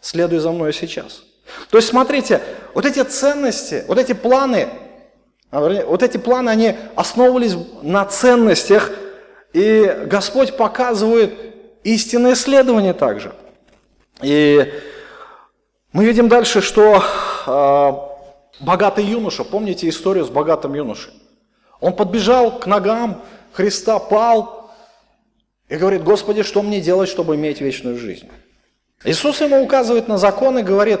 следуй 0.00 0.38
за 0.38 0.50
мной 0.50 0.72
сейчас. 0.72 1.22
То 1.70 1.78
есть 1.78 1.88
смотрите, 1.88 2.40
вот 2.74 2.86
эти 2.86 3.02
ценности, 3.02 3.84
вот 3.88 3.98
эти 3.98 4.12
планы, 4.12 4.68
а, 5.50 5.60
вот 5.60 6.02
эти 6.02 6.16
планы, 6.16 6.50
они 6.50 6.76
основывались 6.94 7.56
на 7.82 8.04
ценностях, 8.04 8.90
и 9.52 10.04
Господь 10.06 10.56
показывает 10.56 11.34
истинное 11.84 12.34
исследование 12.34 12.92
также. 12.92 13.34
И 14.20 14.72
мы 15.92 16.04
видим 16.04 16.28
дальше, 16.28 16.60
что 16.60 17.02
э, 17.46 18.64
богатый 18.64 19.04
юноша, 19.04 19.44
помните 19.44 19.88
историю 19.88 20.24
с 20.24 20.28
богатым 20.28 20.74
юношей? 20.74 21.12
Он 21.80 21.94
подбежал 21.94 22.58
к 22.58 22.66
ногам 22.66 23.22
Христа, 23.52 23.98
пал, 23.98 24.70
и 25.68 25.76
говорит, 25.76 26.02
Господи, 26.02 26.42
что 26.42 26.62
мне 26.62 26.80
делать, 26.80 27.08
чтобы 27.08 27.36
иметь 27.36 27.60
вечную 27.60 27.98
жизнь? 27.98 28.28
Иисус 29.04 29.40
ему 29.40 29.62
указывает 29.62 30.08
на 30.08 30.18
закон 30.18 30.58
и 30.58 30.62
говорит, 30.62 31.00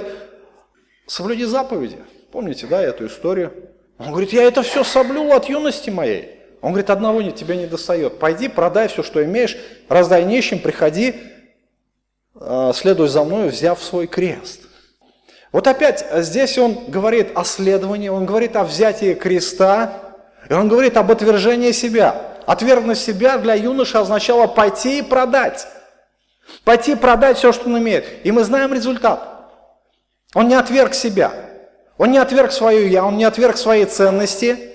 соблюди 1.08 1.44
заповеди. 1.44 1.98
Помните, 2.30 2.66
да, 2.66 2.80
эту 2.80 3.06
историю? 3.06 3.52
Он 3.98 4.10
говорит, 4.10 4.32
я 4.32 4.44
это 4.44 4.62
все 4.62 4.84
соблюл 4.84 5.32
от 5.32 5.48
юности 5.48 5.90
моей. 5.90 6.38
Он 6.60 6.70
говорит, 6.70 6.90
одного 6.90 7.20
нет, 7.22 7.34
тебе 7.34 7.56
не 7.56 7.66
достает. 7.66 8.18
Пойди, 8.18 8.48
продай 8.48 8.88
все, 8.88 9.02
что 9.02 9.24
имеешь, 9.24 9.56
раздай 9.88 10.24
нищим, 10.24 10.60
приходи, 10.60 11.16
а, 12.34 12.72
следуй 12.72 13.08
за 13.08 13.24
мной, 13.24 13.48
взяв 13.48 13.82
свой 13.82 14.06
крест. 14.06 14.62
Вот 15.50 15.66
опять 15.66 16.06
здесь 16.16 16.58
он 16.58 16.86
говорит 16.88 17.30
о 17.34 17.44
следовании, 17.44 18.08
он 18.08 18.26
говорит 18.26 18.54
о 18.54 18.64
взятии 18.64 19.14
креста, 19.14 20.16
и 20.48 20.52
он 20.52 20.68
говорит 20.68 20.96
об 20.96 21.10
отвержении 21.10 21.72
себя. 21.72 22.36
Отвергнуть 22.46 22.98
себя 22.98 23.38
для 23.38 23.54
юноши 23.54 23.96
означало 23.98 24.46
пойти 24.46 24.98
и 24.98 25.02
продать. 25.02 25.66
Пойти 26.64 26.92
и 26.92 26.96
продать 26.96 27.38
все, 27.38 27.52
что 27.52 27.66
он 27.66 27.78
имеет. 27.78 28.04
И 28.24 28.32
мы 28.32 28.44
знаем 28.44 28.72
результат. 28.72 29.37
Он 30.34 30.48
не 30.48 30.54
отверг 30.54 30.94
себя. 30.94 31.32
Он 31.96 32.12
не 32.12 32.18
отверг 32.18 32.52
свое 32.52 32.88
я, 32.88 33.04
он 33.04 33.16
не 33.16 33.24
отверг 33.24 33.56
свои 33.56 33.84
ценности. 33.84 34.72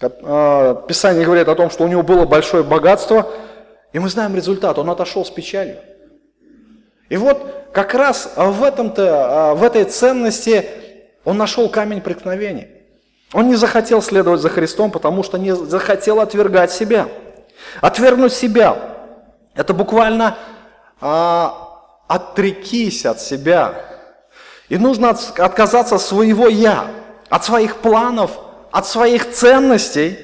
А, 0.00 0.74
Писание 0.86 1.24
говорит 1.24 1.48
о 1.48 1.54
том, 1.54 1.70
что 1.70 1.84
у 1.84 1.88
него 1.88 2.02
было 2.02 2.24
большое 2.24 2.62
богатство. 2.62 3.30
И 3.92 3.98
мы 3.98 4.08
знаем 4.08 4.34
результат. 4.34 4.78
Он 4.78 4.88
отошел 4.88 5.24
с 5.24 5.30
печалью. 5.30 5.76
И 7.10 7.16
вот 7.16 7.68
как 7.72 7.92
раз 7.94 8.32
в, 8.36 8.62
этом-то, 8.62 9.52
в 9.54 9.62
этой 9.62 9.84
ценности 9.84 10.66
он 11.24 11.36
нашел 11.36 11.68
камень 11.68 12.00
преткновения. 12.00 12.68
Он 13.34 13.48
не 13.48 13.56
захотел 13.56 14.00
следовать 14.00 14.40
за 14.40 14.48
Христом, 14.48 14.90
потому 14.90 15.22
что 15.22 15.38
не 15.38 15.54
захотел 15.54 16.20
отвергать 16.20 16.70
себя. 16.70 17.08
Отвергнуть 17.80 18.32
себя– 18.32 18.76
это 19.54 19.74
буквально 19.74 20.36
а, 21.00 21.78
отрекись 22.08 23.04
от 23.06 23.20
себя. 23.20 23.91
И 24.72 24.78
нужно 24.78 25.10
от, 25.10 25.38
отказаться 25.38 25.96
от 25.96 26.00
своего 26.00 26.48
«я», 26.48 26.86
от 27.28 27.44
своих 27.44 27.76
планов, 27.76 28.30
от 28.70 28.86
своих 28.86 29.30
ценностей, 29.30 30.18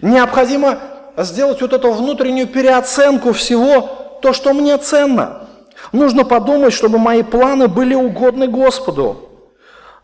необходимо 0.00 0.78
сделать 1.18 1.60
вот 1.60 1.74
эту 1.74 1.92
внутреннюю 1.92 2.46
переоценку 2.46 3.34
всего, 3.34 4.18
то, 4.22 4.32
что 4.32 4.54
мне 4.54 4.78
ценно. 4.78 5.48
Нужно 5.92 6.24
подумать, 6.24 6.72
чтобы 6.72 6.96
мои 6.96 7.22
планы 7.22 7.68
были 7.68 7.94
угодны 7.94 8.46
Господу. 8.46 9.28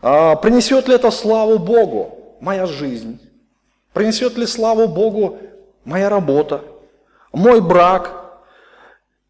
А, 0.03 0.35
принесет 0.35 0.87
ли 0.87 0.93
это 0.93 1.09
славу 1.09 1.57
Богу 1.57 2.35
моя 2.39 2.67
жизнь? 2.67 3.19
Принесет 3.93 4.37
ли 4.37 4.45
славу 4.45 4.87
Богу 4.87 5.39
моя 5.85 6.07
работа, 6.11 6.61
мой 7.33 7.61
брак? 7.61 8.11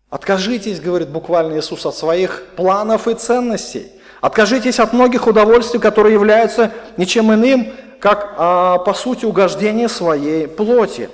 Откажитесь, 0.09 0.81
говорит 0.81 1.07
буквально 1.07 1.57
Иисус, 1.57 1.85
от 1.85 1.95
своих 1.95 2.43
планов 2.57 3.07
и 3.07 3.13
ценностей. 3.13 3.93
Откажитесь 4.21 4.79
от 4.79 4.93
многих 4.93 5.25
удовольствий, 5.25 5.79
которые 5.79 6.13
являются 6.13 6.71
ничем 6.95 7.33
иным, 7.33 7.73
как 7.99 8.35
а, 8.37 8.77
по 8.77 8.93
сути 8.93 9.25
угождение 9.25 9.89
своей 9.89 10.47
плоти. 10.47 11.09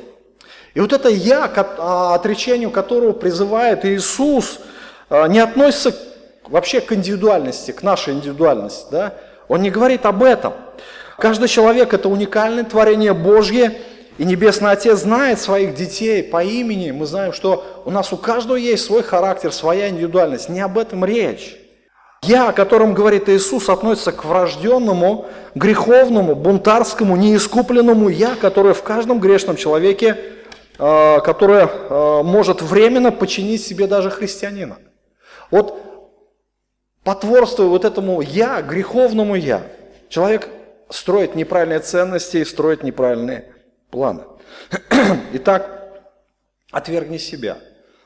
И 0.73 0.79
вот 0.79 0.91
это 0.91 1.09
«я», 1.09 1.47
к 1.47 1.75
а, 1.79 2.15
отречению 2.15 2.69
которого 2.69 3.13
призывает 3.13 3.85
Иисус, 3.85 4.59
а, 5.09 5.27
не 5.27 5.39
относится 5.39 5.95
вообще 6.47 6.81
к 6.81 6.91
индивидуальности, 6.91 7.71
к 7.71 7.81
нашей 7.81 8.13
индивидуальности. 8.13 8.87
Да? 8.91 9.13
Он 9.47 9.61
не 9.61 9.69
говорит 9.69 10.05
об 10.05 10.21
этом. 10.21 10.53
Каждый 11.17 11.47
человек– 11.47 11.93
это 11.95 12.09
уникальное 12.09 12.63
творение 12.63 13.13
Божье, 13.13 13.79
и 14.17 14.25
Небесный 14.25 14.71
Отец 14.71 14.99
знает 14.99 15.39
своих 15.39 15.75
детей 15.75 16.23
по 16.23 16.43
имени. 16.43 16.91
Мы 16.91 17.05
знаем, 17.05 17.31
что 17.31 17.83
у 17.85 17.91
нас 17.91 18.11
у 18.11 18.17
каждого 18.17 18.57
есть 18.57 18.83
свой 18.85 19.01
характер, 19.01 19.51
своя 19.51 19.89
индивидуальность. 19.89 20.49
Не 20.49 20.59
об 20.59 20.77
этом 20.77 21.05
речь. 21.05 21.55
Я, 22.23 22.49
о 22.49 22.53
котором 22.53 22.93
говорит 22.93 23.29
Иисус, 23.29 23.69
относится 23.69 24.11
к 24.11 24.25
врожденному, 24.25 25.27
греховному, 25.55 26.35
бунтарскому, 26.35 27.15
неискупленному 27.15 28.09
я, 28.09 28.35
которое 28.35 28.73
в 28.73 28.83
каждом 28.83 29.19
грешном 29.19 29.55
человеке, 29.55 30.17
а, 30.79 31.19
которое 31.19 31.69
а, 31.69 32.23
может 32.23 32.61
временно 32.61 33.11
починить 33.11 33.63
себе 33.63 33.87
даже 33.87 34.09
христианина. 34.09 34.77
Вот 35.51 35.83
потворствуя 37.03 37.67
вот 37.67 37.85
этому 37.85 38.21
я, 38.21 38.61
греховному 38.61 39.35
я, 39.35 39.63
человек 40.09 40.49
строит 40.89 41.35
неправильные 41.35 41.79
ценности 41.79 42.37
и 42.37 42.45
строит 42.45 42.83
неправильные 42.83 43.45
планы. 43.89 44.23
Итак, 45.33 46.01
отвергни 46.71 47.17
себя, 47.17 47.57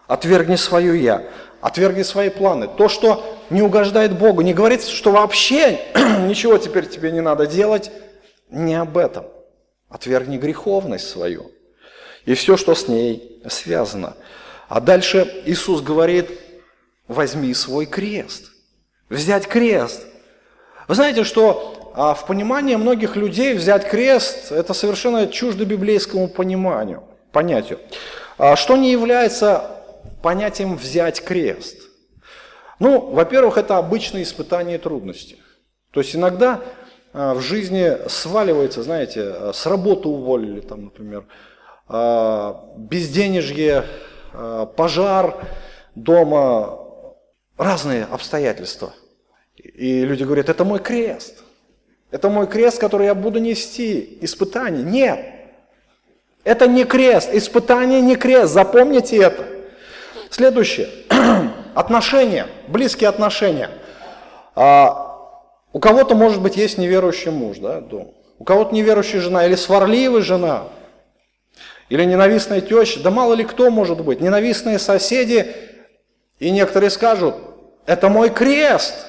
отвергни 0.08 0.56
свое 0.56 1.01
я, 1.01 1.24
отвергни 1.62 2.03
свои 2.03 2.30
планы. 2.30 2.68
То, 2.68 2.89
что 2.89 3.38
не 3.50 3.62
угождает 3.62 4.18
Богу, 4.18 4.41
не 4.41 4.53
говорится, 4.53 4.91
что 4.91 5.12
вообще 5.12 5.80
ничего 6.27 6.58
теперь 6.58 6.88
тебе 6.88 7.12
не 7.12 7.22
надо 7.22 7.48
делать, 7.48 7.91
не 8.50 8.75
об 8.75 8.98
этом. 8.98 9.25
Отвергни 9.89 10.38
греховность 10.38 11.10
свою 11.10 11.51
и 12.25 12.34
все, 12.34 12.58
что 12.58 12.75
с 12.75 12.88
ней 12.88 13.41
связано. 13.50 14.15
А 14.70 14.80
дальше 14.80 15.44
Иисус 15.46 15.82
говорит, 15.82 16.30
возьми 17.08 17.53
свой 17.53 17.86
крест. 17.86 18.51
Взять 19.10 19.48
крест. 19.48 20.06
Вы 20.88 20.96
знаете, 20.96 21.24
что 21.24 21.91
а, 21.96 22.13
в 22.13 22.25
понимании 22.25 22.75
многих 22.75 23.15
людей 23.15 23.53
взять 23.53 23.88
крест– 23.89 24.51
это 24.51 24.74
совершенно 24.74 25.27
чуждо 25.27 25.65
библейскому 25.65 26.27
пониманию, 26.30 27.03
понятию. 27.32 27.80
А, 28.38 28.56
что 28.56 28.77
не 28.77 28.91
является 28.91 29.81
понятием 30.22 30.75
«взять 30.75 31.24
крест»? 31.24 31.77
Ну, 32.79 33.12
во-первых, 33.12 33.58
это 33.58 33.77
обычные 33.77 34.24
испытания 34.24 34.75
и 34.75 34.79
трудности. 34.79 35.38
То 35.91 36.00
есть 36.00 36.15
иногда 36.15 36.62
а, 37.13 37.34
в 37.34 37.41
жизни 37.41 38.08
сваливается, 38.08 38.81
знаете, 38.84 39.51
с 39.53 39.65
работы 39.65 40.08
уволили, 40.08 40.62
там, 40.62 40.86
например, 40.86 41.25
безденежье, 42.77 43.84
пожар 44.77 45.36
дома, 45.93 46.80
разные 47.58 48.06
обстоятельства. 48.06 48.93
И 49.58 50.04
люди 50.06 50.23
говорят, 50.23 50.49
это 50.49 50.63
мой 50.63 50.80
крест. 50.80 51.43
Это 52.10 52.30
мой 52.30 52.47
крест, 52.47 52.80
который 52.80 53.08
я 53.08 53.15
буду 53.15 53.39
нести. 53.39 54.17
Испытание. 54.21 54.84
Нет. 54.84 55.26
Это 56.43 56.67
не 56.67 56.84
крест. 56.84 57.30
Испытание 57.34 58.02
не 58.02 58.15
крест. 58.15 58.54
Запомните 58.54 59.17
это. 59.17 59.45
Следующее. 60.32 60.88
Отношения. 61.76 62.48
Близкие 62.70 63.10
отношения. 63.10 63.70
А, 64.56 65.20
у 65.74 65.80
кого-то, 65.80 66.15
может 66.15 66.41
быть, 66.41 66.56
есть 66.56 66.78
неверующий 66.78 67.32
муж, 67.32 67.58
да, 67.58 67.82
дом. 67.82 68.13
У 68.39 68.46
кого-то 68.46 68.74
неверующая 68.74 69.20
жена 69.20 69.46
или 69.46 69.56
сварливая 69.56 70.22
жена. 70.22 70.63
Или 71.89 72.06
ненавистная 72.06 72.62
теща. 72.62 73.02
Да 73.02 73.12
мало 73.12 73.34
ли 73.34 73.44
кто 73.44 73.70
может 73.70 74.02
быть. 74.04 74.22
Ненавистные 74.22 74.80
соседи. 74.80 75.54
И 76.39 76.50
некоторые 76.50 76.89
скажут, 76.89 77.36
это 77.86 78.08
мой 78.08 78.30
крест. 78.30 79.06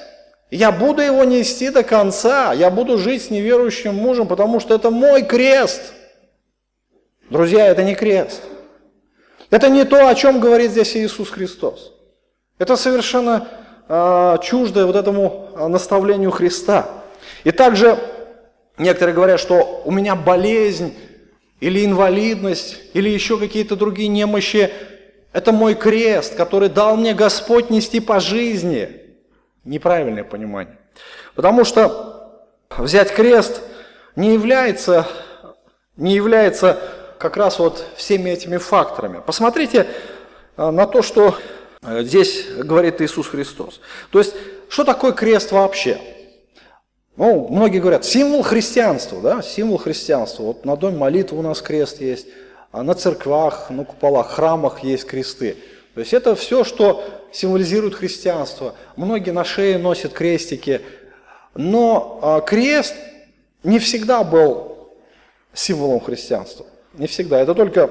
Я 0.51 0.73
буду 0.73 1.01
его 1.01 1.23
нести 1.23 1.69
до 1.69 1.83
конца. 1.83 2.51
Я 2.51 2.69
буду 2.69 2.97
жить 2.97 3.23
с 3.23 3.29
неверующим 3.29 3.95
мужем, 3.95 4.27
потому 4.27 4.59
что 4.59 4.75
это 4.75 4.91
мой 4.91 5.23
крест. 5.23 5.93
Друзья, 7.29 7.65
это 7.67 7.83
не 7.83 7.95
крест. 7.95 8.43
Это 9.53 9.69
не 9.69 9.85
то, 9.85 10.07
о 10.07 10.15
чем 10.15 10.39
говорит 10.39 10.71
здесь 10.71 10.95
Иисус 10.97 11.29
Христос. 11.29 11.93
Это 12.57 12.75
совершенно 12.75 13.47
э, 13.87 14.37
чуждое 14.41 14.87
вот 14.87 14.95
этому 14.95 15.51
наставлению 15.69 16.31
Христа. 16.31 16.89
И 17.43 17.51
также 17.51 17.99
некоторые 18.79 19.13
говорят, 19.13 19.39
что 19.39 19.83
у 19.85 19.91
меня 19.91 20.15
болезнь 20.15 20.95
или 21.59 21.85
инвалидность, 21.85 22.79
или 22.95 23.09
еще 23.09 23.37
какие-то 23.37 23.75
другие 23.75 24.07
немощи, 24.07 24.71
это 25.33 25.51
мой 25.51 25.75
крест, 25.75 26.33
который 26.33 26.69
дал 26.69 26.97
мне 26.97 27.13
Господь 27.13 27.69
нести 27.69 27.99
по 27.99 28.19
жизни. 28.19 28.89
Неправильное 29.65 30.23
понимание. 30.23 30.79
Потому 31.35 31.63
что 31.63 32.49
взять 32.75 33.13
крест 33.13 33.61
не 34.15 34.33
является, 34.33 35.05
не 35.95 36.15
является 36.15 36.79
как 37.23 37.37
раз 37.37 37.57
вот 37.57 37.85
всеми 37.95 38.31
этими 38.31 38.57
факторами. 38.57 39.21
Посмотрите 39.25 39.87
а, 40.57 40.71
на 40.71 40.85
то, 40.85 41.01
что 41.01 41.37
э, 41.81 42.03
здесь 42.03 42.47
говорит 42.57 42.99
Иисус 42.99 43.27
Христос. 43.27 43.79
То 44.11 44.19
есть, 44.19 44.35
что 44.67 44.83
такое 44.83 45.13
крест 45.13 45.53
вообще? 45.53 46.01
Ну, 47.15 47.47
многие 47.47 47.79
говорят, 47.79 48.03
символ 48.03 48.43
христианства, 48.43 49.21
да, 49.21 49.41
символ 49.41 49.77
христианства. 49.77 50.43
Вот 50.43 50.65
на 50.65 50.75
доме 50.75 50.97
молитвы 50.97 51.39
у 51.39 51.41
нас 51.41 51.61
крест 51.61 52.01
есть, 52.01 52.27
а 52.73 52.83
на 52.83 52.93
церквах, 52.93 53.69
на 53.69 53.85
куполах, 53.85 54.31
храмах 54.31 54.83
есть 54.83 55.05
кресты. 55.05 55.55
То 55.93 56.01
есть 56.01 56.13
это 56.13 56.35
все, 56.35 56.65
что 56.65 57.05
символизирует 57.31 57.95
христианство. 57.95 58.75
Многие 58.97 59.31
на 59.31 59.45
шее 59.45 59.77
носят 59.77 60.11
крестики. 60.11 60.81
Но 61.55 62.19
а, 62.21 62.41
крест 62.41 62.95
не 63.63 63.79
всегда 63.79 64.25
был 64.25 64.89
символом 65.53 66.01
христианства. 66.01 66.65
Не 66.93 67.07
всегда. 67.07 67.39
Это 67.39 67.53
только 67.53 67.89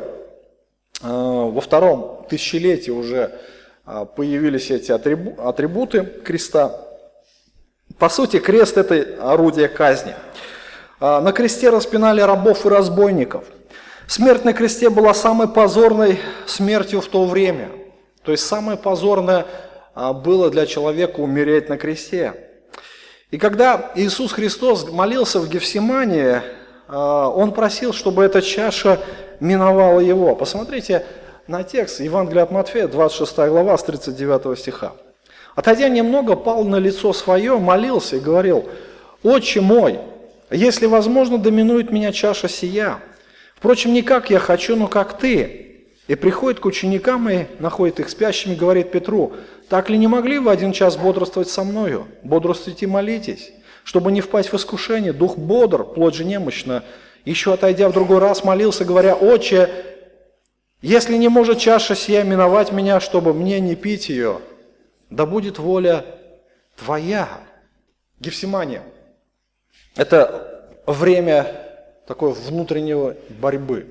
а, 1.02 1.46
во 1.46 1.60
втором 1.60 2.26
тысячелетии 2.28 2.90
уже 2.90 3.38
а, 3.84 4.04
появились 4.04 4.70
эти 4.70 4.92
атрибуты 4.92 6.04
креста. 6.24 6.78
По 7.98 8.08
сути, 8.08 8.38
крест– 8.38 8.76
это 8.78 9.18
орудие 9.20 9.68
казни. 9.68 10.14
На 10.98 11.32
кресте 11.32 11.68
распинали 11.68 12.20
рабов 12.20 12.64
и 12.64 12.68
разбойников– 12.68 13.44
Смерть 14.12 14.44
на 14.44 14.52
кресте 14.52 14.90
была 14.90 15.14
самой 15.14 15.48
позорной 15.48 16.20
смертью 16.46 17.00
в 17.00 17.06
то 17.06 17.24
время. 17.24 17.70
То 18.22 18.32
есть 18.32 18.44
самое 18.44 18.76
позорное 18.76 19.46
было 19.94 20.50
для 20.50 20.66
человека 20.66 21.20
умереть 21.20 21.70
на 21.70 21.78
кресте. 21.78 22.34
И 23.30 23.38
когда 23.38 23.90
Иисус 23.94 24.32
Христос 24.32 24.90
молился 24.90 25.40
в 25.40 25.48
Гефсимании, 25.48 26.42
Он 26.88 27.52
просил, 27.52 27.92
чтобы 27.92 28.24
эта 28.24 28.42
чаша 28.42 29.00
миновала 29.40 30.00
Его. 30.00 30.34
Посмотрите 30.34 31.06
на 31.46 31.62
текст 31.62 32.00
Евангелия 32.00 32.42
от 32.42 32.50
Матфея, 32.50 32.88
26 32.88 33.36
глава, 33.48 33.78
с 33.78 33.82
39 33.82 34.58
стиха. 34.58 34.92
Отойдя 35.54 35.88
немного, 35.88 36.36
пал 36.36 36.64
на 36.64 36.76
лицо 36.76 37.12
свое, 37.12 37.58
молился 37.58 38.16
и 38.16 38.20
говорил, 38.20 38.68
«Отче 39.22 39.60
мой, 39.60 39.98
если 40.50 40.86
возможно, 40.86 41.38
доминует 41.38 41.90
меня 41.90 42.12
чаша 42.12 42.48
сия, 42.48 42.98
Впрочем, 43.62 43.92
не 43.92 44.02
как 44.02 44.28
я 44.28 44.40
хочу, 44.40 44.74
но 44.74 44.88
как 44.88 45.18
ты. 45.18 45.84
И 46.08 46.16
приходит 46.16 46.58
к 46.58 46.66
ученикам 46.66 47.28
и 47.28 47.46
находит 47.60 48.00
их 48.00 48.10
спящими, 48.10 48.56
говорит 48.56 48.90
Петру, 48.90 49.34
так 49.68 49.88
ли 49.88 49.96
не 49.96 50.08
могли 50.08 50.40
вы 50.40 50.50
один 50.50 50.72
час 50.72 50.96
бодрствовать 50.96 51.48
со 51.48 51.62
мною? 51.62 52.08
Бодрствуйте 52.24 52.86
и 52.86 52.88
молитесь, 52.88 53.52
чтобы 53.84 54.12
не 54.12 54.20
впасть 54.20 54.52
в 54.52 54.56
искушение. 54.56 55.12
Дух 55.12 55.36
бодр, 55.36 55.84
плоть 55.84 56.14
же 56.14 56.24
немощна. 56.24 56.84
Еще 57.24 57.52
отойдя 57.52 57.88
в 57.88 57.92
другой 57.92 58.18
раз, 58.18 58.44
молился, 58.44 58.84
говоря, 58.84 59.14
«Отче, 59.14 59.70
если 60.80 61.16
не 61.16 61.28
может 61.28 61.58
чаша 61.58 61.94
сия 61.94 62.24
миновать 62.24 62.72
меня, 62.72 63.00
чтобы 63.00 63.32
мне 63.32 63.60
не 63.60 63.76
пить 63.76 64.08
ее, 64.08 64.40
да 65.10 65.26
будет 65.26 65.58
воля 65.58 66.04
Твоя». 66.76 67.28
Гефсимания– 68.18 68.84
это 69.96 70.68
время 70.86 71.62
такой 72.06 72.32
внутреннего 72.32 73.16
борьбы, 73.30 73.86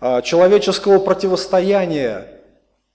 а, 0.00 0.22
человеческого 0.22 0.98
противостояния. 0.98 2.28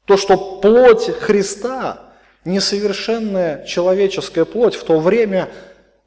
То, 0.06 0.16
что 0.16 0.60
плоть 0.62 1.10
Христа, 1.20 2.14
несовершенная 2.46 3.66
человеческая 3.66 4.46
плоть, 4.46 4.76
в 4.76 4.84
то 4.84 5.00
время 5.00 5.50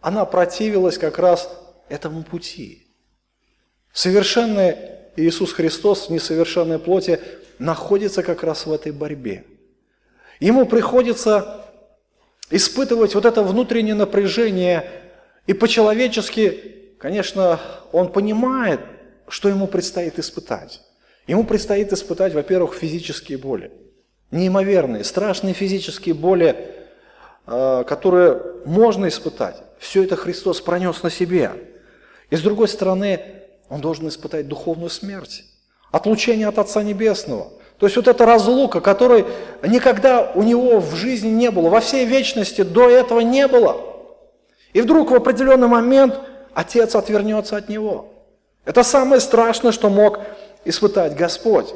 она 0.02 0.24
противилась 0.24 0.98
как 0.98 1.18
раз 1.18 1.48
этому 1.88 2.24
пути. 2.24 2.86
Совершенный 3.92 4.76
Иисус 5.16 5.52
Христос 5.52 6.08
в 6.08 6.12
несовершенной 6.12 6.78
плоти 6.78 7.20
находится 7.58 8.22
как 8.22 8.42
раз 8.42 8.66
в 8.66 8.72
этой 8.72 8.92
борьбе. 8.92 9.44
Ему 10.40 10.66
приходится 10.66 11.64
испытывать 12.50 13.14
вот 13.14 13.24
это 13.24 13.42
внутреннее 13.42 13.94
напряжение, 13.94 14.90
и 15.46 15.52
по-человечески, 15.52 16.94
конечно, 16.98 17.60
он 17.92 18.10
понимает, 18.10 18.80
что 19.28 19.48
ему 19.48 19.66
предстоит 19.66 20.18
испытать. 20.18 20.80
Ему 21.26 21.44
предстоит 21.44 21.92
испытать, 21.92 22.34
во-первых, 22.34 22.74
физические 22.74 23.38
боли. 23.38 23.70
Неимоверные, 24.32 25.04
страшные 25.04 25.54
физические 25.54 26.14
боли, 26.14 26.81
э, 27.46 27.84
которые 27.86 28.40
можно 28.64 29.08
испытать. 29.08 29.56
Все 29.78 30.04
это 30.04 30.16
Христос 30.16 30.60
пронес 30.60 31.02
на 31.02 31.10
себе. 31.10 31.52
И 32.30 32.36
с 32.36 32.40
другой 32.40 32.68
стороны, 32.68 33.20
он 33.68 33.80
должен 33.80 34.08
испытать 34.08 34.48
духовную 34.48 34.90
смерть, 34.90 35.44
отлучение 35.90 36.48
от 36.48 36.58
Отца 36.58 36.82
Небесного. 36.82 37.50
То 37.78 37.86
есть 37.86 37.96
вот 37.96 38.06
эта 38.06 38.24
разлука, 38.24 38.80
которой 38.80 39.24
никогда 39.66 40.30
у 40.34 40.42
него 40.42 40.78
в 40.78 40.94
жизни 40.94 41.30
не 41.30 41.50
было, 41.50 41.68
во 41.68 41.80
всей 41.80 42.06
вечности 42.06 42.62
до 42.62 42.88
этого 42.88 43.20
не 43.20 43.48
было. 43.48 43.76
И 44.72 44.80
вдруг 44.80 45.10
в 45.10 45.14
определенный 45.14 45.68
момент 45.68 46.20
Отец 46.54 46.94
отвернется 46.94 47.56
от 47.56 47.68
него. 47.68 48.12
Это 48.64 48.82
самое 48.82 49.20
страшное, 49.20 49.72
что 49.72 49.90
мог 49.90 50.20
испытать 50.64 51.16
Господь. 51.16 51.74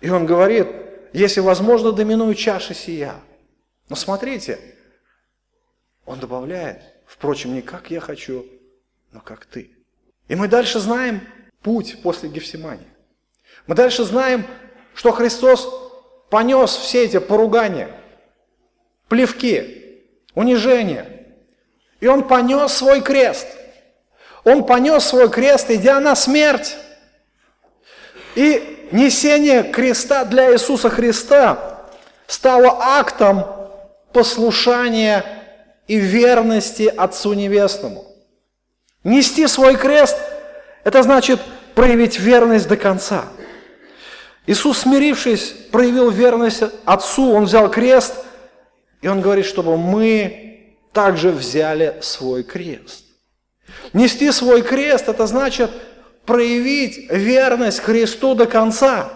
И 0.00 0.08
он 0.08 0.24
говорит, 0.24 0.68
если 1.12 1.40
возможно, 1.40 1.92
доминуй 1.92 2.34
чаши 2.34 2.74
сия. 2.74 3.14
Но 3.88 3.96
смотрите, 3.96 4.58
он 6.08 6.18
добавляет, 6.20 6.80
впрочем, 7.06 7.54
не 7.54 7.60
как 7.60 7.90
я 7.90 8.00
хочу, 8.00 8.46
но 9.12 9.20
как 9.20 9.44
ты. 9.44 9.70
И 10.26 10.34
мы 10.34 10.48
дальше 10.48 10.80
знаем 10.80 11.20
путь 11.62 12.00
после 12.02 12.30
Гефсимани. 12.30 12.86
Мы 13.66 13.74
дальше 13.74 14.04
знаем, 14.04 14.46
что 14.94 15.12
Христос 15.12 15.68
понес 16.30 16.74
все 16.74 17.04
эти 17.04 17.18
поругания, 17.18 17.90
плевки, 19.08 20.02
унижения. 20.34 21.26
И 22.00 22.06
Он 22.06 22.26
понес 22.26 22.72
свой 22.72 23.02
крест. 23.02 23.46
Он 24.44 24.64
понес 24.64 25.04
свой 25.04 25.28
крест, 25.28 25.70
идя 25.70 26.00
на 26.00 26.16
смерть. 26.16 26.74
И 28.34 28.88
несение 28.92 29.62
креста 29.62 30.24
для 30.24 30.54
Иисуса 30.54 30.88
Христа 30.88 31.86
стало 32.26 32.78
актом 32.80 33.44
послушания 34.14 35.37
и 35.88 35.96
верности 35.96 36.92
Отцу 36.96 37.32
Небесному. 37.32 38.04
Нести 39.02 39.46
свой 39.46 39.76
крест– 39.76 40.16
это 40.84 41.02
значит 41.02 41.40
проявить 41.74 42.18
верность 42.18 42.68
до 42.68 42.76
конца. 42.76 43.24
Иисус, 44.46 44.78
смирившись, 44.78 45.54
проявил 45.72 46.10
верность 46.10 46.62
Отцу, 46.84 47.32
Он 47.32 47.44
взял 47.44 47.70
крест, 47.70 48.14
и 49.00 49.08
Он 49.08 49.20
говорит, 49.20 49.46
чтобы 49.46 49.76
мы 49.76 50.74
также 50.92 51.30
взяли 51.30 51.96
свой 52.00 52.42
крест. 52.42 53.04
Нести 53.92 54.30
свой 54.30 54.62
крест– 54.62 55.04
это 55.08 55.26
значит 55.26 55.70
проявить 56.26 57.10
верность 57.10 57.80
Христу 57.80 58.34
до 58.34 58.46
конца. 58.46 59.10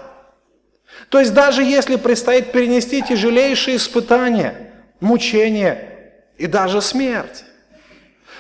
То 1.11 1.21
есть 1.21 1.35
даже 1.35 1.63
если 1.63 1.97
предстоит 1.97 2.53
перенести 2.53 3.03
тяжелейшие 3.03 3.77
испытания, 3.77 4.73
мучения 5.01 5.92
и 6.39 6.47
даже 6.47 6.81
смерть, 6.81 7.45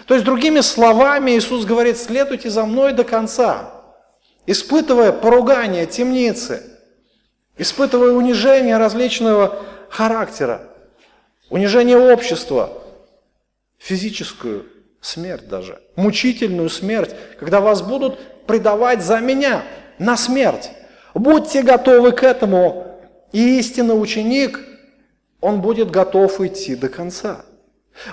то 0.06 0.14
есть, 0.14 0.26
другими 0.26 0.60
словами, 0.60 1.32
Иисус 1.32 1.64
говорит, 1.64 1.96
следуйте 1.96 2.50
за 2.50 2.64
мной 2.64 2.92
до 2.92 3.04
конца, 3.04 3.72
испытывая 4.46 5.12
поругание, 5.12 5.86
темницы, 5.86 6.62
испытывая 7.56 8.12
унижение 8.12 8.78
различного 8.78 9.62
характера, 9.88 10.68
унижение 11.50 11.98
общества, 11.98 12.82
физическую 13.78 14.66
смерть 15.00 15.48
даже, 15.48 15.80
мучительную 15.96 16.70
смерть, 16.70 17.14
когда 17.38 17.60
вас 17.60 17.82
будут 17.82 18.46
предавать 18.46 19.02
за 19.02 19.20
меня 19.20 19.62
на 19.98 20.16
смерть. 20.16 20.70
Будьте 21.14 21.62
готовы 21.62 22.12
к 22.12 22.22
этому, 22.22 23.00
и 23.32 23.58
истинный 23.58 24.00
ученик, 24.00 24.60
он 25.40 25.60
будет 25.60 25.90
готов 25.90 26.40
идти 26.40 26.74
до 26.74 26.88
конца. 26.88 27.44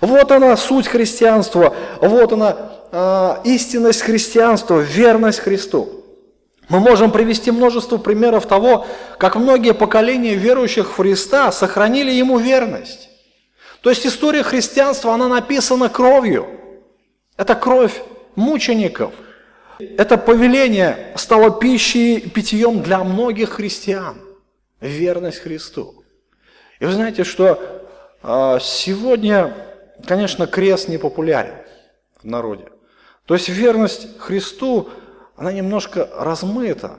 Вот 0.02 0.32
она 0.32 0.56
суть 0.58 0.88
христианства, 0.88 1.76
вот 2.02 2.34
она 2.34 2.56
э, 2.92 3.36
истинность 3.46 4.02
христианства, 4.02 4.80
верность 4.80 5.40
Христу. 5.40 6.00
Мы 6.70 6.80
можем 6.80 7.12
привести 7.12 7.50
множество 7.50 7.98
примеров 7.98 8.46
того, 8.46 8.86
как 9.18 9.36
многие 9.36 9.74
поколения 9.74 10.36
верующих 10.36 10.92
в 10.92 10.96
Христа 10.96 11.52
сохранили 11.52 12.12
Ему 12.12 12.38
верность. 12.38 13.10
То 13.82 13.90
есть 13.90 14.06
история 14.06 14.44
христианства, 14.44 15.14
она 15.14 15.28
написана 15.28 15.90
кровью. 15.90 16.48
Это 17.38 17.56
кровь 17.56 18.02
мучеников. 18.36 19.14
Это 19.80 20.18
повеление 20.18 21.14
стало 21.16 21.52
пищей 21.52 22.18
и 22.18 22.30
питьем 22.30 22.84
для 22.84 23.04
многих 23.04 23.52
христиан. 23.52 24.18
Верность 24.82 25.40
Христу. 25.40 26.04
И 26.80 26.86
вы 26.86 26.92
знаете, 26.92 27.24
что 27.24 27.60
э, 28.22 28.58
сегодня 28.62 29.54
конечно, 30.06 30.48
крест 30.48 30.88
не 30.88 30.98
популярен 30.98 31.56
в 32.22 32.26
народе. 32.26 32.66
То 33.26 33.34
есть 33.36 33.50
верность 33.50 34.18
Христу, 34.20 34.90
она 35.36 35.52
немножко 35.52 36.10
размыта. 36.16 36.98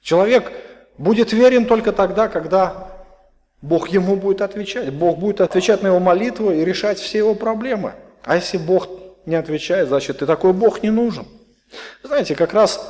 Человек 0.00 0.52
будет 0.98 1.32
верен 1.32 1.66
только 1.66 1.92
тогда, 1.92 2.28
когда 2.28 2.92
Бог 3.62 3.88
ему 3.88 4.16
будет 4.16 4.42
отвечать. 4.42 4.92
Бог 4.92 5.18
будет 5.18 5.40
отвечать 5.40 5.82
на 5.82 5.88
его 5.88 6.00
молитву 6.00 6.50
и 6.50 6.64
решать 6.64 6.98
все 6.98 7.18
его 7.18 7.34
проблемы. 7.34 7.94
А 8.24 8.36
если 8.36 8.58
Бог 8.58 8.88
не 9.24 9.36
отвечает, 9.36 9.88
значит, 9.88 10.20
и 10.22 10.26
такой 10.26 10.52
Бог 10.52 10.82
не 10.82 10.90
нужен. 10.90 11.26
Знаете, 12.02 12.34
как 12.34 12.52
раз 12.52 12.84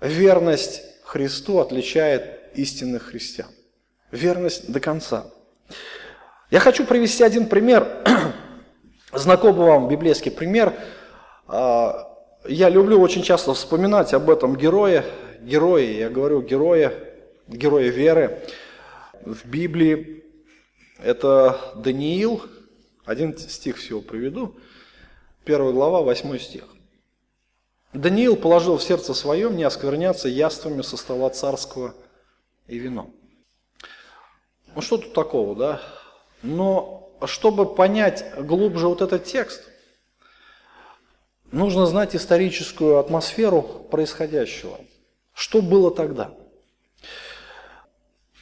верность 0.00 0.82
Христу 1.04 1.58
отличает 1.58 2.40
истинных 2.54 3.04
христиан. 3.04 3.48
Верность 4.10 4.70
до 4.70 4.80
конца. 4.80 5.26
Я 6.50 6.60
хочу 6.60 6.84
привести 6.84 7.24
один 7.24 7.46
пример 7.46 8.04
Знакомый 9.12 9.66
вам 9.66 9.88
библейский 9.88 10.30
пример. 10.30 10.72
А, 11.46 12.16
я 12.48 12.70
люблю 12.70 12.98
очень 12.98 13.22
часто 13.22 13.52
вспоминать 13.52 14.14
об 14.14 14.30
этом 14.30 14.56
герое, 14.56 15.04
герое, 15.42 15.98
я 15.98 16.08
говорю 16.08 16.40
герое, 16.40 16.94
герое 17.46 17.90
веры 17.90 18.40
в 19.20 19.44
Библии. 19.44 20.24
Это 20.98 21.60
Даниил, 21.76 22.42
один 23.04 23.36
стих 23.36 23.76
всего 23.76 24.00
приведу, 24.00 24.56
первая 25.44 25.74
глава, 25.74 26.00
восьмой 26.00 26.40
стих. 26.40 26.64
Даниил 27.92 28.36
положил 28.36 28.78
в 28.78 28.82
сердце 28.82 29.12
своем 29.12 29.58
не 29.58 29.64
оскверняться 29.64 30.28
яствами 30.28 30.80
со 30.80 30.96
стола 30.96 31.28
царского 31.28 31.94
и 32.66 32.78
вином. 32.78 33.14
Ну 34.74 34.80
что 34.80 34.96
тут 34.96 35.12
такого, 35.12 35.54
да? 35.54 35.82
Но 36.42 37.01
чтобы 37.26 37.66
понять 37.74 38.24
глубже 38.38 38.88
вот 38.88 39.02
этот 39.02 39.24
текст, 39.24 39.62
нужно 41.50 41.86
знать 41.86 42.14
историческую 42.16 42.98
атмосферу 42.98 43.62
происходящего. 43.62 44.78
Что 45.34 45.62
было 45.62 45.90
тогда? 45.90 46.32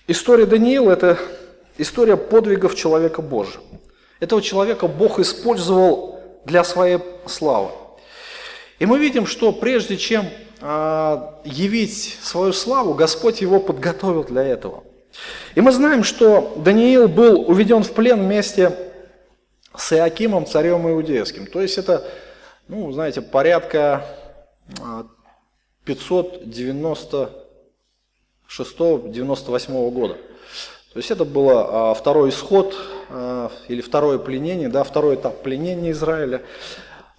История 0.06 0.46
Даниила– 0.46 0.90
это 0.92 1.18
история 1.78 2.16
подвигов 2.16 2.74
человека 2.74 3.22
Божьего. 3.22 3.62
Этого 4.18 4.42
человека 4.42 4.88
Бог 4.88 5.18
использовал 5.18 6.20
для 6.44 6.64
своей 6.64 6.98
славы. 7.26 7.70
И 8.78 8.86
мы 8.86 8.98
видим, 8.98 9.26
что 9.26 9.52
прежде 9.52 9.96
чем 9.96 10.28
э, 10.60 11.32
явить 11.44 12.18
свою 12.22 12.52
славу, 12.52 12.94
Господь 12.94 13.40
его 13.40 13.60
подготовил 13.60 14.24
для 14.24 14.42
этого– 14.42 14.84
и 15.54 15.61
мы 15.61 15.72
знаем, 15.72 16.04
что 16.04 16.54
Даниил 16.56 17.09
был 17.09 17.48
уведен 17.48 17.83
в 17.83 17.92
плен 17.92 18.20
вместе 18.20 18.72
с 19.76 19.92
Иакимом, 19.92 20.46
царем 20.46 20.88
иудейским. 20.88 21.46
То 21.46 21.61
есть 21.61 21.78
это, 21.78 22.04
ну, 22.68 22.92
знаете, 22.92 23.20
порядка 23.20 24.04
596-98 25.87 27.30
а, 28.48 29.90
года. 29.90 30.14
То 30.92 30.98
есть 30.98 31.11
это 31.11 31.24
было 31.24 31.90
а, 31.90 31.94
второй 31.94 32.30
исход 32.30 32.76
а, 33.09 33.50
или 33.68 33.80
второе 33.80 34.18
пленение, 34.18 34.68
да, 34.68 34.85
второй 34.85 35.14
этап 35.16 35.42
пленения 35.42 35.92
Израиля. 35.92 36.42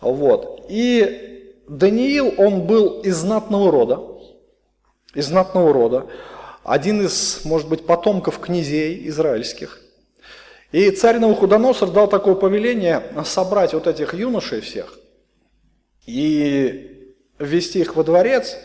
Вот. 0.02 0.66
И 0.70 1.54
Даниил, 1.68 2.34
он 2.38 2.64
был 2.68 3.02
из 3.02 3.16
знатного 3.18 3.72
рода, 3.72 4.02
из 5.14 5.28
знатного 5.28 5.72
рода, 5.74 6.08
один 6.63 7.06
из, 7.06 7.41
может 7.43 7.67
быть, 7.67 7.86
потомков 7.86 8.39
князей 8.39 9.08
израильских. 9.08 9.82
И 10.71 10.89
царь 10.91 11.19
Навуходоносор 11.19 11.91
дал 11.91 12.08
такое 12.08 12.36
повеление 12.36 13.04
собрать 13.26 13.74
вот 13.74 13.88
этих 13.88 14.13
юношей 14.13 14.62
всех 14.62 14.97
и 16.06 17.13
ввести 17.39 17.80
их 17.80 17.95
во 17.95 18.04
дворец 18.04 18.58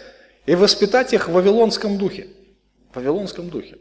и 0.44 0.54
воспитать 0.54 1.12
их 1.12 1.28
в 1.28 1.32
вавилонском 1.32 1.98
духе. 1.98 2.28
В 2.92 2.96
вавилонском 2.96 3.48
духе. 3.48 3.78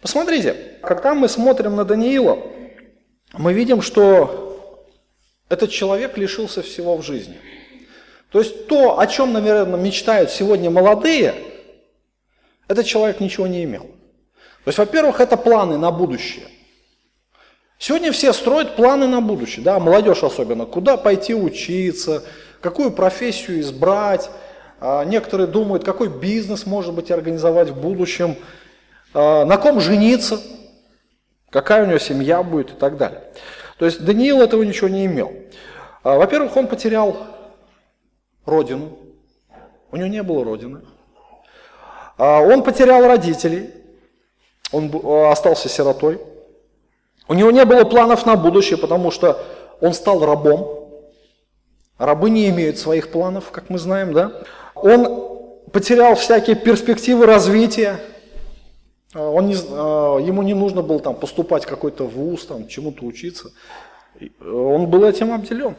Посмотрите, 0.00 0.56
когда 0.82 1.14
мы 1.14 1.28
смотрим 1.28 1.76
на 1.76 1.84
Даниила, 1.84 2.38
мы 3.32 3.52
видим, 3.52 3.82
что 3.82 4.84
этот 5.48 5.70
человек 5.70 6.18
лишился 6.18 6.62
всего 6.62 6.96
в 6.96 7.02
жизни. 7.02 7.36
То 8.30 8.40
есть 8.40 8.66
то, 8.66 8.98
о 8.98 9.06
чем, 9.06 9.32
наверное, 9.32 9.78
мечтают 9.78 10.30
сегодня 10.30 10.70
молодые, 10.70 11.34
этот 12.68 12.86
человек 12.86 13.20
ничего 13.20 13.46
не 13.46 13.64
имел. 13.64 13.82
То 13.82 14.68
есть, 14.68 14.78
во-первых, 14.78 15.20
это 15.20 15.36
планы 15.36 15.76
на 15.76 15.90
будущее. 15.90 16.46
Сегодня 17.78 18.12
все 18.12 18.32
строят 18.32 18.76
планы 18.76 19.06
на 19.06 19.20
будущее, 19.20 19.64
да, 19.64 19.78
молодежь 19.78 20.22
особенно, 20.22 20.64
куда 20.64 20.96
пойти 20.96 21.34
учиться, 21.34 22.22
какую 22.60 22.92
профессию 22.92 23.60
избрать. 23.60 24.30
А, 24.80 25.04
некоторые 25.04 25.46
думают, 25.46 25.84
какой 25.84 26.08
бизнес, 26.08 26.64
может 26.64 26.94
быть, 26.94 27.10
организовать 27.10 27.70
в 27.70 27.80
будущем, 27.80 28.36
а, 29.12 29.44
на 29.44 29.58
ком 29.58 29.80
жениться, 29.80 30.40
какая 31.50 31.84
у 31.84 31.86
него 31.86 31.98
семья 31.98 32.42
будет 32.42 32.70
и 32.70 32.74
так 32.74 32.96
далее. 32.96 33.24
То 33.78 33.84
есть 33.84 34.04
Даниил 34.04 34.40
этого 34.40 34.62
ничего 34.62 34.88
не 34.88 35.04
имел. 35.04 35.32
А, 36.02 36.16
во-первых, 36.16 36.56
он 36.56 36.68
потерял 36.68 37.16
родину, 38.46 38.98
у 39.90 39.96
него 39.96 40.08
не 40.08 40.22
было 40.22 40.44
родины. 40.44 40.80
Он 42.16 42.62
потерял 42.62 43.06
родителей, 43.06 43.70
он 44.72 44.90
остался 45.30 45.68
сиротой. 45.68 46.20
У 47.26 47.34
него 47.34 47.50
не 47.50 47.64
было 47.64 47.84
планов 47.84 48.26
на 48.26 48.36
будущее, 48.36 48.78
потому 48.78 49.10
что 49.10 49.42
он 49.80 49.94
стал 49.94 50.24
рабом. 50.24 50.90
Рабы 51.98 52.30
не 52.30 52.48
имеют 52.50 52.78
своих 52.78 53.10
планов, 53.10 53.50
как 53.50 53.70
мы 53.70 53.78
знаем, 53.78 54.12
да? 54.12 54.32
Он 54.74 55.24
потерял 55.72 56.14
всякие 56.14 56.56
перспективы 56.56 57.26
развития. 57.26 58.00
А, 59.14 59.28
он 59.28 59.46
не, 59.46 59.56
а, 59.56 60.18
ему 60.18 60.42
не 60.42 60.54
нужно 60.54 60.82
было 60.82 61.00
там 61.00 61.14
поступать 61.14 61.64
в 61.64 61.68
какой-то 61.68 62.04
вуз, 62.04 62.46
там, 62.46 62.68
чему-то 62.68 63.04
учиться. 63.04 63.50
Он 64.40 64.86
был 64.86 65.04
этим 65.04 65.32
обделен. 65.32 65.76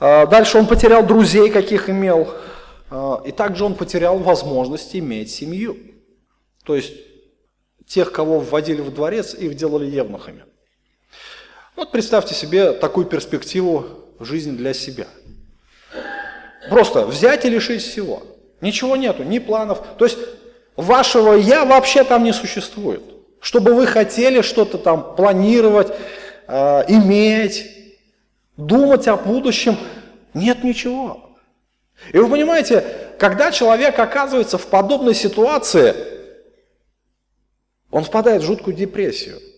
А, 0.00 0.26
дальше 0.26 0.58
он 0.58 0.66
потерял 0.66 1.02
друзей, 1.02 1.50
каких 1.50 1.88
имел. 1.88 2.28
И 3.24 3.32
также 3.32 3.64
он 3.64 3.74
потерял 3.74 4.18
возможность 4.18 4.94
иметь 4.94 5.30
семью. 5.30 5.78
То 6.64 6.76
есть 6.76 6.92
тех, 7.86 8.12
кого 8.12 8.38
вводили 8.38 8.80
в 8.80 8.92
дворец, 8.92 9.34
их 9.34 9.54
делали 9.54 9.86
евнухами. 9.86 10.44
Вот 11.74 11.90
представьте 11.90 12.34
себе 12.34 12.72
такую 12.72 13.06
перспективу 13.06 13.86
жизни 14.20 14.52
для 14.52 14.74
себя. 14.74 15.06
Просто 16.68 17.06
взять 17.06 17.44
и 17.44 17.50
лишить 17.50 17.82
всего. 17.82 18.22
Ничего 18.60 18.96
нету, 18.96 19.24
ни 19.24 19.38
планов. 19.38 19.82
То 19.98 20.04
есть 20.04 20.18
вашего 20.76 21.34
«я» 21.34 21.64
вообще 21.64 22.04
там 22.04 22.24
не 22.24 22.32
существует. 22.32 23.02
Чтобы 23.40 23.74
вы 23.74 23.86
хотели 23.86 24.40
что-то 24.42 24.78
там 24.78 25.16
планировать, 25.16 25.92
э, 26.46 26.84
иметь, 26.88 27.66
думать 28.56 29.08
о 29.08 29.16
будущем, 29.16 29.76
нет 30.34 30.62
ничего. 30.62 31.31
И 32.12 32.18
вы 32.18 32.28
понимаете, 32.28 32.84
когда 33.18 33.52
человек 33.52 33.98
оказывается 33.98 34.58
в 34.58 34.66
подобной 34.66 35.14
ситуации, 35.14 35.94
он 37.90 38.04
впадает 38.04 38.42
в 38.42 38.46
жуткую 38.46 38.74
депрессию– 38.74 39.38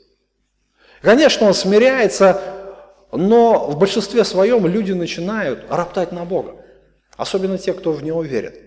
Конечно, 1.04 1.46
он 1.46 1.54
смиряется, 1.54 2.40
но 3.12 3.66
в 3.66 3.76
большинстве 3.76 4.24
своем 4.24 4.66
люди 4.66 4.92
начинают 4.92 5.66
роптать 5.68 6.12
на 6.12 6.24
Бога. 6.24 6.56
Особенно 7.18 7.58
те, 7.58 7.74
кто 7.74 7.92
в 7.92 8.02
Него 8.02 8.22
верит. 8.22 8.58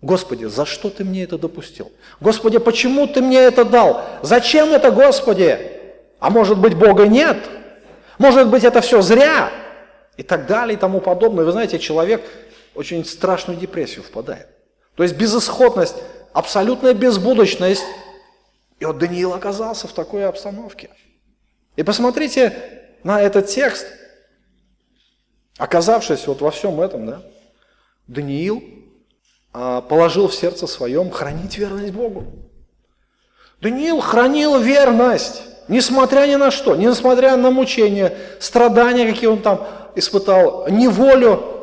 Господи, 0.00 0.46
за 0.46 0.64
что 0.64 0.88
ты 0.88 1.04
мне 1.04 1.24
это 1.24 1.36
допустил? 1.36 1.92
Господи, 2.18 2.58
почему 2.58 3.06
ты 3.06 3.20
мне 3.20 3.38
это 3.38 3.66
дал? 3.66 4.02
Зачем 4.22 4.72
это, 4.72 4.90
Господи? 4.90 5.58
А 6.18 6.30
может 6.30 6.58
быть, 6.58 6.74
Бога 6.74 7.06
нет? 7.06 7.36
Может 8.18 8.48
быть, 8.48 8.64
это 8.64 8.80
все 8.80 9.02
зря? 9.02 9.50
И 10.16 10.22
так 10.22 10.46
далее, 10.46 10.76
и 10.76 10.80
тому 10.80 11.00
подобное. 11.00 11.44
Вы 11.44 11.52
знаете, 11.52 11.78
человек 11.78 12.22
очень 12.74 13.04
страшную 13.04 13.58
депрессию 13.58 14.04
впадает. 14.04 14.48
То 14.94 15.02
есть 15.02 15.16
безысходность, 15.16 15.96
абсолютная 16.32 16.94
безбудочность. 16.94 17.84
И 18.78 18.84
вот 18.84 18.98
Даниил 18.98 19.32
оказался 19.32 19.88
в 19.88 19.92
такой 19.92 20.26
обстановке– 20.26 20.90
и 21.76 21.82
посмотрите 21.82 22.54
на 23.02 23.20
этот 23.20 23.46
текст, 23.46 23.86
оказавшись 25.56 26.26
вот 26.26 26.40
во 26.40 26.50
всем 26.50 26.80
этом, 26.80 27.06
да, 27.06 27.22
Даниил 28.06 28.62
а, 29.52 29.80
положил 29.80 30.28
в 30.28 30.34
сердце 30.34 30.66
своем 30.66 31.10
хранить 31.10 31.56
верность 31.56 31.92
Богу. 31.92 32.24
Даниил 33.60 34.00
хранил 34.00 34.58
верность, 34.58 35.42
несмотря 35.68 36.26
ни 36.26 36.34
на 36.34 36.50
что, 36.50 36.76
несмотря 36.76 37.36
на 37.36 37.50
мучения, 37.50 38.14
страдания, 38.38 39.10
какие 39.10 39.28
он 39.28 39.40
там 39.40 39.66
испытал, 39.94 40.68
неволю, 40.68 41.61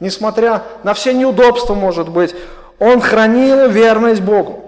несмотря 0.00 0.62
на 0.82 0.94
все 0.94 1.12
неудобства, 1.12 1.74
может 1.74 2.08
быть, 2.08 2.34
он 2.78 3.00
хранил 3.00 3.68
верность 3.68 4.20
Богу. 4.20 4.64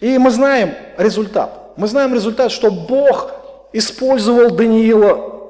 И 0.00 0.16
мы 0.18 0.30
знаем 0.30 0.74
результат. 0.96 1.72
Мы 1.76 1.86
знаем 1.86 2.14
результат, 2.14 2.50
что 2.50 2.70
Бог 2.70 3.30
использовал 3.72 4.50
Даниила 4.50 5.48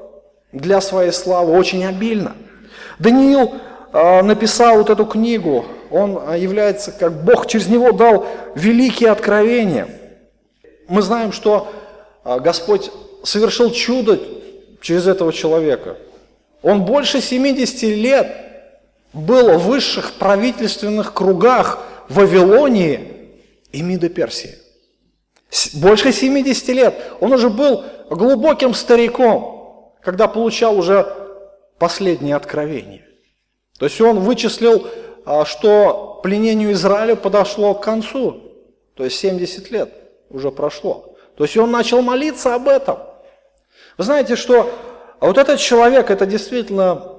для 0.53 0.81
своей 0.81 1.13
славы 1.13 1.57
очень 1.57 1.85
обильно. 1.85 2.35
Даниил 2.99 3.55
э, 3.93 4.23
написал 4.23 4.79
вот 4.79 4.91
эту 4.91 5.07
книгу, 5.07 5.65
он 5.91 6.21
а, 6.25 6.37
является, 6.37 6.93
как 6.93 7.25
Бог 7.25 7.47
через 7.47 7.69
него 7.69 7.93
дал 7.93 8.27
великие 8.55 9.11
откровения. 9.11 9.89
Мы 10.89 11.03
знаем, 11.03 11.33
что 11.33 11.73
э, 12.25 12.39
Господь 12.41 12.91
совершил 13.23 13.71
чудо 13.71 14.19
через 14.81 15.07
этого 15.07 15.33
человека. 15.33 15.97
Он 16.63 16.85
больше 16.85 17.21
70 17.21 17.83
лет 17.83 18.50
был 19.13 19.59
в 19.59 19.67
высших 19.67 20.15
правительственных 20.15 21.13
кругах 21.13 21.85
Вавилонии 22.09 23.31
и 23.73 23.83
Мида 23.83 24.09
Персии. 24.09 24.57
Больше 25.75 26.13
70 26.13 26.69
лет. 26.69 26.95
Он 27.21 27.33
уже 27.33 27.51
был 27.51 27.85
глубоким 28.09 28.75
стариком, 28.75 29.93
когда 30.03 30.29
получал 30.29 30.79
уже 30.79 31.07
последнее 31.79 32.37
откровение. 32.37 33.07
То 33.79 33.87
есть 33.87 34.01
он 34.01 34.21
вычислил, 34.21 34.87
а, 35.25 35.45
что 35.45 36.21
пленению 36.23 36.73
Израиля 36.73 37.17
подошло 37.17 37.75
к 37.75 37.83
концу. 37.83 38.43
То 38.95 39.05
есть 39.05 39.19
70 39.19 39.71
лет 39.71 39.93
уже 40.29 40.51
прошло. 40.53 41.17
То 41.37 41.45
есть 41.45 41.57
он 41.57 41.71
начал 41.71 42.03
молиться 42.03 42.55
об 42.55 42.69
этом. 42.69 42.99
Вы 43.97 44.05
знаете, 44.05 44.37
что 44.37 44.71
вот 45.21 45.39
этот 45.39 45.59
человек, 45.59 46.11
это 46.11 46.27
действительно 46.27 47.17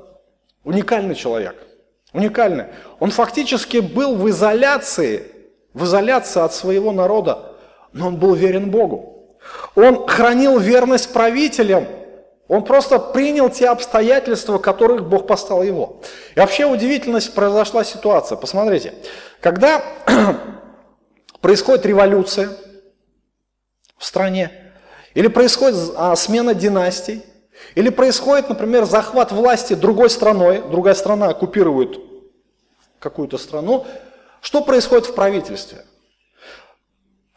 уникальный 0.64 1.16
человек. 1.16 1.56
Уникальный. 2.13 2.65
Он 3.00 3.12
фактически 3.12 3.78
был 3.78 4.15
в 4.15 4.30
изоляции, 4.30 5.26
в 5.74 5.86
изоляции 5.86 6.41
от 6.41 6.54
своего 6.54 6.91
народа 6.91 7.52
но 7.93 8.08
он 8.08 8.17
был 8.17 8.34
верен 8.34 8.69
Богу. 8.69 9.38
Он 9.76 10.08
хранил 10.08 10.60
верность 10.60 11.12
правителям. 11.13 11.88
Он 12.47 12.63
просто 12.63 13.00
принял 13.00 13.50
те 13.50 13.69
обстоятельства, 13.69 14.58
которых 14.58 15.08
Бог 15.08 15.26
поставил 15.26 15.63
его. 15.63 16.02
И 16.36 16.39
вообще 16.39 16.65
удивительность 16.65 17.34
произошла 17.34 17.84
ситуация. 17.84 18.36
Посмотрите, 18.36 18.93
когда 19.39 19.82
происходит 21.41 21.86
революция 21.86 22.50
в 23.97 24.06
стране, 24.06 24.52
или 25.13 25.28
происходит 25.28 25.78
а, 25.95 26.15
смена 26.15 26.54
династий, 26.54 27.24
или 27.76 27.89
происходит, 27.89 28.50
например, 28.50 28.86
захват 28.86 29.32
власти 29.32 29.74
другой 29.74 30.10
страной, 30.10 30.62
другая 30.69 30.95
страна 30.95 31.30
оккупирует 31.30 32.00
какую-то 33.00 33.38
страну, 33.38 33.86
что 34.41 34.62
происходит 34.62 35.08
в 35.08 35.13
правительстве? 35.13 35.86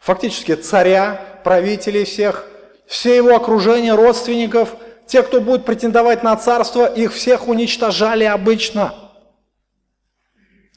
фактически 0.05 0.53
царя, 0.53 1.19
правителей 1.43 2.05
всех, 2.05 2.45
все 2.85 3.15
его 3.15 3.35
окружение, 3.35 3.95
родственников, 3.95 4.75
те, 5.07 5.23
кто 5.23 5.41
будет 5.41 5.65
претендовать 5.65 6.21
на 6.21 6.35
царство, 6.35 6.85
их 6.85 7.11
всех 7.11 7.47
уничтожали 7.47 8.23
обычно. 8.23 8.93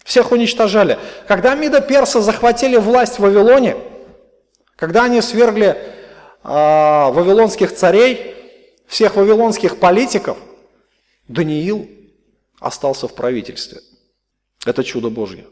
Всех 0.02 0.32
уничтожали. 0.32 0.98
Когда 1.26 1.54
Мида 1.54 1.82
Перса 1.82 2.22
захватили 2.22 2.78
власть 2.78 3.16
в 3.16 3.18
Вавилоне, 3.18 3.76
когда 4.76 5.04
они 5.04 5.20
свергли 5.20 5.76
э, 5.76 5.76
вавилонских 6.42 7.74
царей, 7.74 8.34
всех 8.88 9.16
вавилонских 9.16 9.78
политиков, 9.78 10.38
Даниил 11.28 11.88
остался 12.58 13.06
в 13.06 13.14
правительстве. 13.14 13.80
Это 14.64 14.82
чудо 14.82 15.10
Божье. 15.10 15.46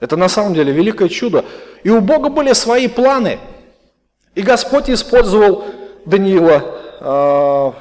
Это 0.00 0.16
на 0.16 0.28
самом 0.28 0.54
деле 0.54 0.72
великое 0.72 1.08
чудо. 1.08 1.44
И 1.84 1.90
у 1.90 2.00
Бога 2.00 2.30
были 2.30 2.52
свои 2.54 2.88
планы. 2.88 3.38
И 4.34 4.42
Господь 4.42 4.90
использовал 4.90 5.64
Даниила, 6.06 6.80
э, 7.00 7.72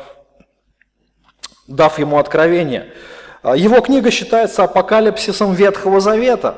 дав 1.67 1.99
ему 1.99 2.19
откровение. 2.19 2.93
А, 3.41 3.55
его 3.55 3.81
книга 3.81 4.11
считается 4.11 4.63
апокалипсисом 4.63 5.53
Ветхого 5.53 5.99
Завета. 5.99 6.55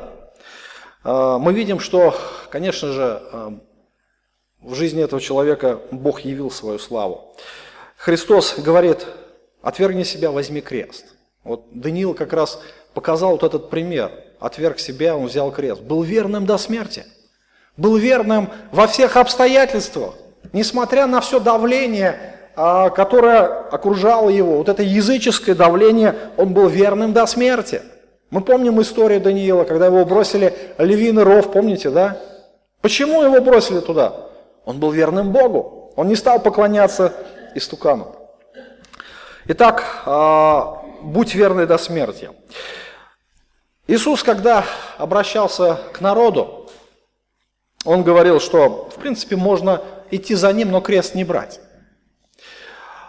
А, 1.04 1.38
мы 1.38 1.54
видим, 1.54 1.80
что, 1.80 2.16
конечно 2.50 2.92
же, 2.92 3.22
в 4.60 4.74
жизни 4.74 5.04
этого 5.04 5.22
человека 5.22 5.80
Бог 5.92 6.22
явил 6.22 6.50
свою 6.50 6.80
славу. 6.80 7.36
Христос 8.06 8.60
говорит, 8.60 9.08
отвергни 9.64 10.04
себя, 10.04 10.30
возьми 10.30 10.62
крест. 10.62 11.16
Вот 11.44 11.64
Даниил 11.72 12.14
как 12.14 12.34
раз 12.34 12.62
показал 12.94 13.32
вот 13.32 13.42
этот 13.42 13.72
пример. 13.72 14.12
Отверг 14.40 14.78
себя, 14.78 15.18
он 15.18 15.26
взял 15.26 15.52
крест. 15.52 15.82
Был 15.82 16.04
верным 16.04 16.46
до 16.46 16.60
смерти. 16.60 17.04
Был 17.78 17.98
верным 17.98 18.52
во 18.72 18.86
всех 18.86 19.18
обстоятельствах. 19.18 20.14
Несмотря 20.54 21.08
на 21.08 21.20
все 21.20 21.40
давление, 21.40 22.38
а, 22.56 22.92
которое 22.92 23.42
окружало 23.42 24.30
его, 24.30 24.58
вот 24.58 24.70
это 24.70 24.84
языческое 24.84 25.56
давление, 25.56 26.16
он 26.38 26.54
был 26.54 26.68
верным 26.68 27.12
до 27.12 27.26
смерти. 27.26 27.82
Мы 28.30 28.42
помним 28.42 28.80
историю 28.84 29.20
Даниила, 29.20 29.64
когда 29.64 29.88
его 29.88 30.06
бросили 30.06 30.54
львиный 30.78 31.24
ров, 31.24 31.52
помните, 31.52 31.90
да? 31.90 32.20
Почему 32.82 33.24
его 33.24 33.42
бросили 33.42 33.80
туда? 33.80 34.14
Он 34.64 34.80
был 34.80 34.92
верным 34.92 35.32
Богу. 35.32 35.92
Он 35.96 36.08
не 36.08 36.16
стал 36.16 36.40
поклоняться 36.40 37.14
истукану. 37.56 38.16
Итак, 39.48 40.04
а, 40.06 40.82
будь 41.02 41.34
верный 41.34 41.66
до 41.66 41.78
смерти. 41.78 42.30
Иисус, 43.88 44.24
когда 44.24 44.66
обращался 44.98 45.80
к 45.94 46.02
народу, 46.02 46.70
он 47.86 48.04
говорил, 48.04 48.40
что, 48.40 48.90
в 48.92 49.00
принципе, 49.00 49.36
можно 49.36 49.82
идти 50.10 50.36
за 50.36 50.52
ним, 50.52 50.72
но 50.72 50.82
крест 50.82 51.14
не 51.16 51.24
брать. 51.24 51.60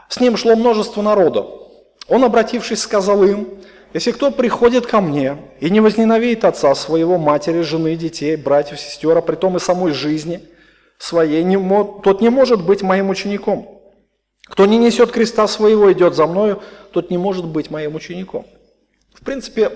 С 0.08 0.20
ним 0.20 0.36
шло 0.36 0.54
множество 0.54 1.02
народу. 1.02 1.72
Он, 2.08 2.24
обратившись, 2.24 2.82
сказал 2.82 3.24
им, 3.24 3.48
если 3.94 4.12
кто 4.12 4.30
приходит 4.30 4.86
ко 4.86 5.00
мне 5.00 5.38
и 5.58 5.70
не 5.70 5.80
возненавидит 5.80 6.44
отца 6.44 6.74
своего, 6.74 7.16
матери, 7.16 7.62
жены, 7.62 7.96
детей, 7.96 8.36
братьев, 8.36 8.78
сестер, 8.78 9.16
а 9.16 9.22
при 9.22 9.36
том 9.36 9.56
и 9.56 9.60
самой 9.60 9.92
жизни 9.92 10.42
своей, 10.98 11.42
тот 12.04 12.20
не 12.20 12.28
может 12.28 12.64
быть 12.64 12.82
моим 12.82 13.08
учеником. 13.08 13.75
Кто 14.46 14.66
не 14.66 14.78
несет 14.78 15.10
креста 15.10 15.46
своего, 15.48 15.92
идет 15.92 16.14
за 16.14 16.26
мною, 16.26 16.62
тот 16.92 17.10
не 17.10 17.18
может 17.18 17.44
быть 17.44 17.70
моим 17.70 17.94
учеником. 17.94 18.46
В 19.12 19.24
принципе, 19.24 19.72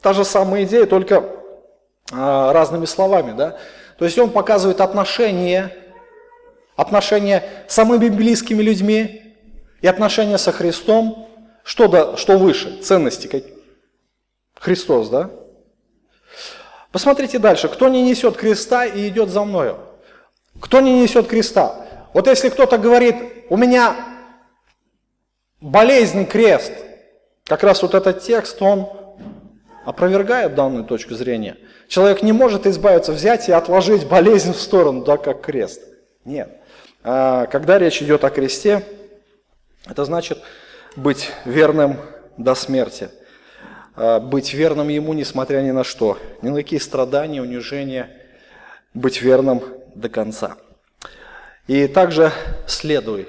та 0.00 0.12
же 0.12 0.24
самая 0.24 0.64
идея, 0.64 0.86
только 0.86 1.24
а, 2.12 2.52
разными 2.52 2.84
словами. 2.84 3.32
Да? 3.36 3.56
То 3.98 4.04
есть 4.04 4.18
он 4.18 4.30
показывает 4.30 4.80
отношения, 4.80 5.74
отношения 6.76 7.44
с 7.68 7.74
самыми 7.74 8.08
близкими 8.08 8.62
людьми, 8.62 9.22
и 9.82 9.86
отношения 9.88 10.38
со 10.38 10.52
Христом, 10.52 11.28
что, 11.64 11.88
да, 11.88 12.16
что 12.16 12.38
выше, 12.38 12.80
ценности? 12.82 13.26
Как... 13.26 13.42
Христос, 14.54 15.08
да? 15.08 15.30
Посмотрите 16.92 17.38
дальше. 17.38 17.68
Кто 17.68 17.88
не 17.88 18.02
несет 18.02 18.36
креста 18.36 18.86
и 18.86 19.08
идет 19.08 19.28
за 19.28 19.44
мною? 19.44 19.78
Кто 20.60 20.80
не 20.80 21.02
несет 21.02 21.26
креста? 21.26 21.86
Вот 22.12 22.26
если 22.26 22.48
кто-то 22.48 22.78
говорит, 22.78 23.16
у 23.48 23.56
меня 23.56 23.96
болезнь 25.60 26.26
крест, 26.26 26.72
как 27.44 27.62
раз 27.62 27.82
вот 27.82 27.94
этот 27.94 28.22
текст, 28.22 28.60
он 28.60 28.88
опровергает 29.84 30.54
данную 30.54 30.84
точку 30.84 31.14
зрения. 31.14 31.56
Человек 31.88 32.22
не 32.22 32.32
может 32.32 32.66
избавиться, 32.66 33.12
взять 33.12 33.48
и 33.48 33.52
отложить 33.52 34.06
болезнь 34.06 34.52
в 34.52 34.60
сторону, 34.60 35.04
да, 35.04 35.16
как 35.16 35.40
крест. 35.40 35.82
Нет. 36.24 36.60
А, 37.02 37.46
когда 37.46 37.78
речь 37.78 38.00
идет 38.02 38.24
о 38.24 38.30
кресте, 38.30 38.82
это 39.88 40.04
значит 40.04 40.40
быть 40.94 41.30
верным 41.44 41.96
до 42.36 42.54
смерти, 42.54 43.10
а, 43.96 44.20
быть 44.20 44.54
верным 44.54 44.88
Ему, 44.88 45.12
несмотря 45.12 45.60
ни 45.62 45.72
на 45.72 45.84
что, 45.84 46.18
ни 46.42 46.48
на 46.48 46.56
какие 46.56 46.78
страдания, 46.78 47.42
унижения, 47.42 48.08
быть 48.94 49.20
верным 49.20 49.62
до 49.94 50.08
конца. 50.08 50.56
И 51.68 51.86
также 51.86 52.32
следуй 52.66 53.28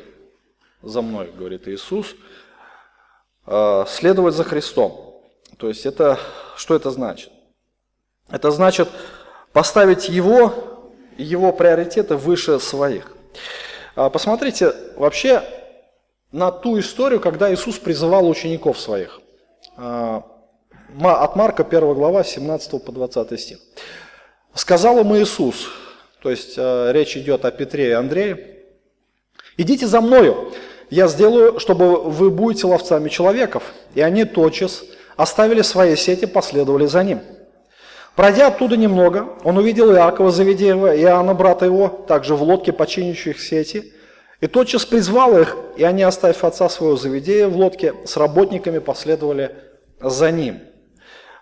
за 0.82 1.02
мной, 1.02 1.32
говорит 1.36 1.68
Иисус, 1.68 2.16
а, 3.46 3.86
следовать 3.88 4.34
за 4.34 4.44
Христом. 4.44 5.22
То 5.58 5.68
есть 5.68 5.86
это, 5.86 6.20
что 6.56 6.76
это 6.76 6.90
значит? 6.90 7.32
Это 8.30 8.52
значит 8.52 8.90
поставить 9.52 10.10
Его, 10.10 10.92
Его 11.18 11.54
приоритеты 11.54 12.16
выше 12.16 12.60
своих. 12.60 13.16
А, 13.96 14.10
посмотрите, 14.10 14.74
вообще 14.96 15.44
на 16.32 16.52
ту 16.52 16.80
историю, 16.80 17.20
когда 17.20 17.54
Иисус 17.54 17.78
призывал 17.78 18.28
учеников 18.28 18.80
своих. 18.80 19.22
А, 19.78 20.24
от 21.02 21.36
Марка 21.36 21.64
1 21.64 21.94
глава 21.94 22.24
17 22.24 22.84
по 22.84 22.92
20 22.92 23.40
стих. 23.40 23.60
«Сказал 24.56 25.00
ему 25.00 25.18
Иисус», 25.18 25.70
то 26.24 26.32
есть 26.32 26.56
а, 26.58 26.92
речь 26.92 27.16
идет 27.16 27.46
о 27.46 27.52
Петре 27.52 27.90
и 27.90 27.92
Андрее, 27.92 28.48
«Идите 29.58 29.86
за 29.86 30.02
мною, 30.02 30.52
я 30.90 31.08
сделаю, 31.08 31.60
чтобы 31.60 32.02
вы 32.02 32.32
будете 32.32 32.66
ловцами 32.66 33.10
человеков». 33.10 33.64
И 33.94 34.02
они 34.02 34.26
тотчас 34.26 34.84
оставили 35.16 35.62
свои 35.62 35.96
сети, 35.96 36.26
последовали 36.26 36.88
за 36.88 37.04
ним. 37.04 37.20
Пройдя 38.16 38.48
оттуда 38.48 38.78
немного, 38.78 39.30
он 39.44 39.60
увидел 39.60 39.94
Иакова 39.94 40.32
Завидеева 40.32 40.96
и 40.96 41.02
Иоанна, 41.02 41.36
брата 41.36 41.66
его, 41.66 42.06
также 42.08 42.36
в 42.36 42.42
лодке, 42.42 42.72
починящих 42.72 43.40
сети– 43.40 43.94
и 44.44 44.48
тотчас 44.48 44.86
призвал 44.86 45.40
их, 45.40 45.56
и 45.78 45.86
они, 45.86 46.04
оставив 46.04 46.44
отца 46.44 46.68
своего 46.68 46.98
заведения 46.98 47.48
в 47.48 47.56
лодке, 47.56 47.94
с 48.04 48.18
работниками 48.18 48.80
последовали 48.80 49.56
за 50.02 50.32
ним. 50.32 50.60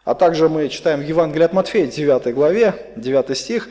А 0.04 0.14
также 0.14 0.50
мы 0.50 0.70
читаем 0.70 1.00
в 1.00 1.04
Евангелии 1.04 1.46
от 1.46 1.52
Матфея, 1.52 1.88
9 1.88 2.32
главе, 2.36 2.76
9 2.98 3.36
стих. 3.36 3.70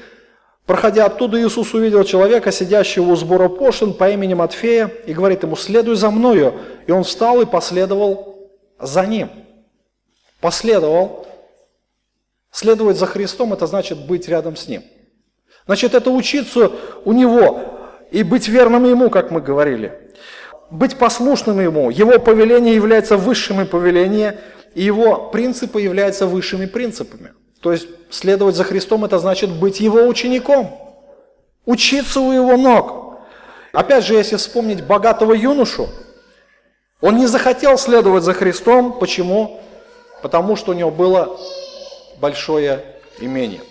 Проходя 0.67 1.07
оттуда, 1.07 1.41
Иисус 1.41 1.75
увидел 1.75 2.05
человека, 2.05 2.53
сидящего 2.53 3.11
у 3.11 3.17
сбора 3.17 3.49
пошлин 3.49 3.93
по 3.93 4.09
имени 4.11 4.35
Матфея, 4.35 4.87
и 5.07 5.13
говорит 5.13 5.43
ему, 5.43 5.57
следуй 5.57 5.97
за 5.97 6.11
мною. 6.11 6.55
И 6.87 6.93
он 6.93 7.03
встал 7.03 7.41
и 7.41 7.47
последовал 7.47 8.51
за 8.79 9.05
ним. 9.07 9.31
Последовал. 10.41 11.27
Следовать 12.53 12.99
за 12.99 13.07
Христом– 13.07 13.53
это 13.55 13.67
значит 13.67 14.07
быть 14.07 14.29
рядом 14.29 14.57
с 14.57 14.67
Ним. 14.67 14.83
Значит, 15.67 15.95
это 15.95 16.11
учиться 16.11 16.73
у 17.05 17.13
Него, 17.13 17.79
и 18.11 18.23
быть 18.25 18.49
верным 18.49 18.85
Ему, 18.87 19.09
как 19.09 19.31
мы 19.31 19.41
говорили. 19.41 20.13
Быть 20.71 20.97
послушным 20.97 21.61
Ему. 21.61 21.91
Его 21.91 22.19
повеление 22.19 22.75
является 22.75 23.17
высшими 23.17 23.65
повеления, 23.65 24.41
и 24.75 24.83
Его 24.83 25.29
принципы 25.31 25.81
являются 25.81 26.27
высшими 26.27 26.67
принципами. 26.67 27.35
То 27.61 27.73
есть 27.73 27.89
следовать 28.11 28.57
за 28.57 28.65
Христом– 28.65 29.05
это 29.07 29.19
значит 29.19 29.51
быть 29.51 29.81
Его 29.81 30.07
учеником, 30.07 30.79
учиться 31.67 32.21
у 32.21 32.33
Его 32.33 32.57
ног. 32.57 33.19
Опять 33.73 34.05
же, 34.05 34.15
если 34.15 34.37
вспомнить 34.37 34.85
богатого 34.85 35.33
юношу, 35.33 35.89
он 37.01 37.17
не 37.17 37.27
захотел 37.27 37.79
следовать 37.79 38.25
за 38.25 38.35
Христом. 38.35 38.99
Почему? 38.99 39.61
Потому 40.23 40.57
что 40.57 40.73
у 40.73 40.75
него 40.75 40.91
было 40.91 41.39
большое 42.19 42.85
имение. 43.21 43.63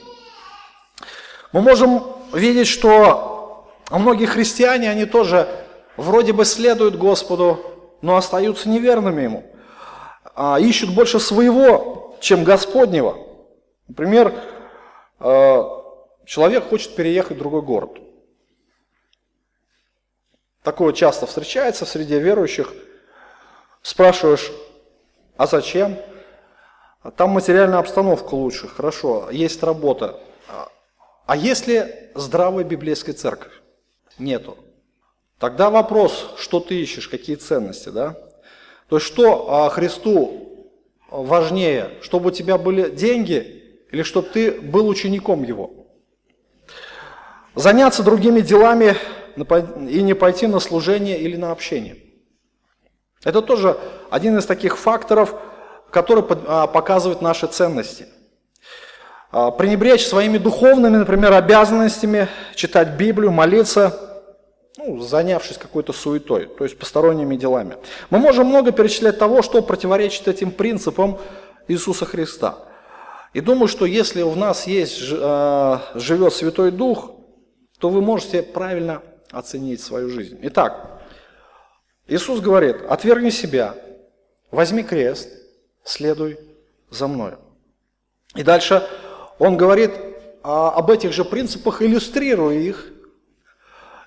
Мы 1.52 1.62
можем 1.62 2.04
видеть, 2.34 2.67
что 2.67 3.67
многие 3.89 4.25
христиане, 4.25 4.89
они 4.89 5.06
тоже 5.06 5.47
вроде 5.97 6.34
бы 6.34 6.45
следуют 6.45 6.95
Господу, 6.95 7.60
но 8.02 8.17
остаются 8.17 8.69
неверными 8.69 9.23
Ему. 9.23 9.43
А 10.36 10.60
ищут 10.60 10.92
больше 10.92 11.19
своего, 11.19 12.15
чем 12.21 12.44
Господнего. 12.44 13.17
Например, 13.90 14.33
э, 15.19 15.63
человек 16.25 16.69
хочет 16.69 16.96
переехать 16.96 17.37
в 17.37 17.40
другой 17.40 17.63
город. 17.63 17.98
Такое 20.63 20.94
часто 20.94 21.25
встречается 21.25 21.85
среди 21.85 22.19
верующих. 22.19 22.71
Спрашиваешь, 23.81 24.52
а 25.37 25.48
зачем? 25.48 25.98
Там 27.15 27.31
материальная 27.31 27.79
обстановка 27.79 28.35
лучше, 28.35 28.67
хорошо, 28.67 29.29
есть 29.31 29.63
работа. 29.63 30.19
А 31.25 31.35
если 31.35 32.12
здравая 32.13 32.63
библейская 32.63 33.13
церковь? 33.13 33.54
Нету. 34.17 34.58
Тогда 35.40 35.69
вопрос, 35.69 36.33
что 36.37 36.60
ты 36.60 36.79
ищешь, 36.81 37.08
какие 37.08 37.37
ценности, 37.37 37.90
да? 37.90 38.17
То 38.90 38.98
есть 38.98 39.08
что 39.08 39.50
а, 39.50 39.69
Христу 39.69 40.67
важнее, 41.10 41.92
чтобы 42.02 42.29
у 42.29 42.31
тебя 42.31 42.58
были 42.58 42.90
деньги 42.90 43.59
или 43.92 44.04
чтобы 44.04 44.29
ты 44.29 44.52
был 44.52 44.87
учеником 44.87 45.44
Его? 45.44 45.71
Заняться 47.56 48.04
другими 48.04 48.42
делами 48.42 48.96
и 49.90 50.02
не 50.02 50.13
пойти 50.13 50.48
на 50.48 50.60
служение 50.60 51.19
или 51.19 51.35
на 51.35 51.52
общение. 51.52 51.98
Это 53.23 53.42
тоже 53.42 53.77
один 54.10 54.37
из 54.37 54.46
таких 54.46 54.77
факторов, 54.77 55.35
который 55.92 56.23
а, 56.48 56.67
показывает 56.67 57.21
наши 57.21 57.48
ценности. 57.48 58.06
А, 59.31 59.52
пренебречь 59.52 60.08
своими 60.08 60.37
духовными, 60.37 60.98
например, 60.98 61.33
обязанностями, 61.33 62.27
читать 62.56 62.98
Библию, 62.98 63.31
молиться, 63.31 64.25
ну, 64.77 65.00
занявшись 65.00 65.58
какой-то 65.58 65.92
суетой, 65.92 66.46
то 66.46 66.63
есть 66.63 66.79
посторонними 66.79 67.35
делами. 67.35 67.75
Мы 68.10 68.19
можем 68.19 68.48
много 68.48 68.71
перечислять 68.71 69.19
того, 69.19 69.42
что 69.42 69.62
противоречит 69.62 70.27
этим 70.27 70.52
принципам 70.52 71.19
Иисуса 71.67 72.06
Христа. 72.06 72.69
И 73.34 73.42
думаю, 73.42 73.67
что 73.67 73.86
если 73.86 74.21
в 74.21 74.36
нас 74.36 74.65
есть, 74.65 75.02
а, 75.12 75.92
живет 75.96 76.34
Святой 76.34 76.71
Дух, 76.71 77.12
то 77.80 77.90
вы 77.90 78.02
можете 78.02 78.42
правильно 78.42 79.02
оценить 79.32 79.82
свою 79.82 80.10
жизнь. 80.10 80.40
Итак, 80.44 81.02
Иисус 82.08 82.40
говорит, 82.40 82.77
отвергни 82.90 83.30
себя, 83.30 83.75
возьми 84.52 84.84
крест, 84.84 85.30
следуй 85.84 86.40
за 86.90 87.08
мною. 87.08 87.40
И 88.36 88.44
дальше 88.44 88.88
он 89.38 89.58
говорит 89.58 89.92
об 90.42 90.90
этих 90.90 91.13
же 91.13 91.23
принципах, 91.23 91.82
иллюстрируя 91.82 92.58
их. 92.58 92.92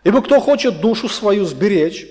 Ибо 0.04 0.22
кто 0.22 0.40
хочет 0.40 0.80
душу 0.80 1.08
свою 1.08 1.44
сберечь, 1.44 2.08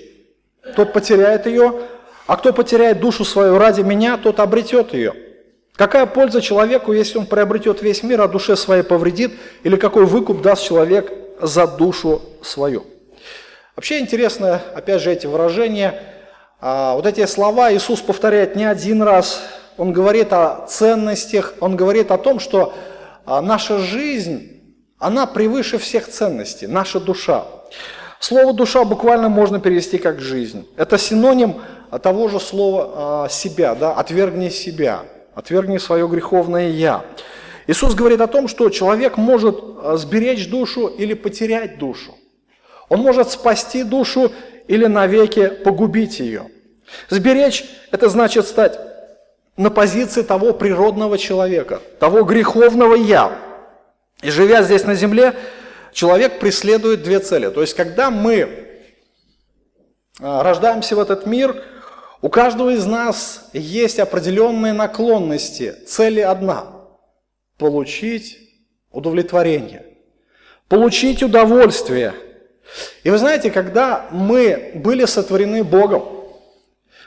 тот 0.76 0.92
потеряет 0.92 1.46
ее, 1.46 1.82
а 2.26 2.36
кто 2.36 2.52
потеряет 2.52 3.00
душу 3.00 3.24
свою 3.24 3.58
ради 3.58 3.82
меня, 3.82 4.16
тот 4.16 4.40
обретет 4.40 4.94
ее. 4.94 5.31
Какая 5.76 6.04
польза 6.04 6.42
человеку, 6.42 6.92
если 6.92 7.18
он 7.18 7.26
приобретет 7.26 7.80
весь 7.82 8.02
мир, 8.02 8.20
а 8.20 8.28
душе 8.28 8.56
своей 8.56 8.82
повредит, 8.82 9.32
или 9.62 9.76
какой 9.76 10.04
выкуп 10.04 10.42
даст 10.42 10.64
человек 10.64 11.10
за 11.40 11.66
душу 11.66 12.20
свою? 12.42 12.84
Вообще 13.74 14.00
интересно, 14.00 14.60
опять 14.74 15.00
же, 15.00 15.10
эти 15.10 15.26
выражения, 15.26 16.02
а, 16.60 16.94
вот 16.94 17.06
эти 17.06 17.24
слова 17.24 17.72
Иисус 17.72 18.00
повторяет 18.00 18.54
не 18.54 18.64
один 18.64 19.02
раз, 19.02 19.42
Он 19.78 19.94
говорит 19.94 20.32
о 20.34 20.66
ценностях, 20.68 21.54
Он 21.60 21.74
говорит 21.74 22.10
о 22.10 22.18
том, 22.18 22.38
что 22.38 22.74
а, 23.24 23.40
наша 23.40 23.78
жизнь, 23.78 24.76
она 24.98 25.26
превыше 25.26 25.78
всех 25.78 26.06
ценностей, 26.06 26.66
наша 26.66 27.00
душа. 27.00 27.46
Слово 28.20 28.52
«душа» 28.52 28.84
буквально 28.84 29.28
можно 29.28 29.58
перевести 29.58 29.98
как 29.98 30.20
«жизнь». 30.20 30.68
Это 30.76 30.96
синоним 30.96 31.60
того 32.02 32.28
же 32.28 32.38
слова 32.38 33.26
«себя», 33.28 33.74
да, 33.74 33.94
«отвергни 33.94 34.48
себя», 34.48 35.02
«отвергни 35.34 35.78
свое 35.78 36.06
греховное 36.08 36.68
я». 36.70 37.04
Иисус 37.66 37.94
говорит 37.94 38.20
о 38.20 38.26
том, 38.26 38.48
что 38.48 38.68
человек 38.70 39.16
может 39.16 39.56
сберечь 39.94 40.48
душу 40.48 40.88
или 40.88 41.14
потерять 41.14 41.78
душу. 41.78 42.14
Он 42.88 43.00
может 43.00 43.30
спасти 43.30 43.84
душу 43.84 44.32
или 44.68 44.86
навеки 44.86 45.48
погубить 45.48 46.20
ее. 46.20 46.50
Сберечь– 47.08 47.64
это 47.90 48.08
значит 48.08 48.46
стать 48.46 48.78
на 49.56 49.70
позиции 49.70 50.22
того 50.22 50.52
природного 50.52 51.18
человека, 51.18 51.80
того 52.00 52.24
греховного 52.24 52.94
«я». 52.94 53.38
И 54.22 54.30
живя 54.30 54.62
здесь 54.62 54.84
на 54.84 54.94
земле, 54.94 55.34
человек 55.92 56.38
преследует 56.38 57.02
две 57.02 57.18
цели. 57.18 57.48
То 57.48 57.60
есть, 57.60 57.74
когда 57.74 58.10
мы 58.10 58.68
а, 60.20 60.42
рождаемся 60.42 60.94
в 60.96 61.00
этот 61.00 61.26
мир, 61.26 61.64
у 62.22 62.30
каждого 62.30 62.70
из 62.70 62.86
нас 62.86 63.50
есть 63.52 63.98
определенные 63.98 64.72
наклонности. 64.72 65.74
Цели 65.86 66.20
одна– 66.20 66.66
получить 67.58 68.38
удовлетворение, 68.90 69.84
получить 70.68 71.22
удовольствие– 71.22 72.14
и 73.04 73.10
вы 73.10 73.18
знаете, 73.18 73.50
когда 73.50 74.06
мы 74.10 74.72
были 74.74 75.04
сотворены 75.04 75.64
Богом, 75.64 76.04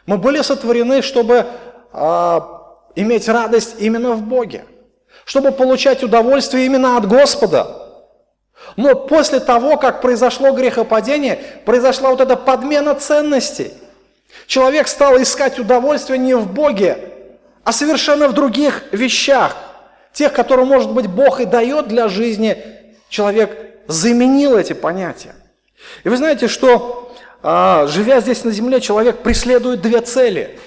мы 0.05 0.17
были 0.17 0.41
сотворены, 0.41 1.01
чтобы 1.01 1.47
а, 1.91 2.77
иметь 2.95 3.27
радость 3.27 3.75
именно 3.79 4.11
в 4.11 4.21
Боге, 4.21 4.65
чтобы 5.23 5.51
получать 5.51 6.03
удовольствие 6.03 6.65
именно 6.65 6.97
от 6.97 7.07
Господа. 7.07 7.81
Но 8.75 8.93
после 8.93 9.39
того, 9.39 9.77
как 9.77 10.01
произошло 10.01 10.51
грехопадение, 10.51 11.39
произошла 11.65 12.09
вот 12.09 12.21
эта 12.21 12.35
подмена 12.35 12.93
ценностей. 12.95 13.71
Человек 14.47 14.87
стал 14.87 15.21
искать 15.21 15.59
удовольствие 15.59 16.19
не 16.19 16.35
в 16.35 16.51
Боге, 16.51 16.97
а 17.63 17.71
совершенно 17.71 18.27
в 18.27 18.33
других 18.33 18.83
вещах. 18.91 19.55
Тех, 20.13 20.33
которые, 20.33 20.65
может 20.65 20.91
быть, 20.91 21.07
Бог 21.07 21.39
и 21.41 21.45
дает 21.45 21.87
для 21.87 22.07
жизни, 22.07 22.63
человек 23.09 23.57
заменил 23.87 24.57
эти 24.57 24.73
понятия. 24.73 25.35
И 26.03 26.09
вы 26.09 26.17
знаете, 26.17 26.47
что 26.47 27.13
а, 27.41 27.85
живя 27.87 28.21
здесь 28.21 28.43
на 28.43 28.51
земле, 28.51 28.81
человек 28.81 29.23
преследует 29.23 29.81
две 29.81 30.01
цели. 30.01 30.59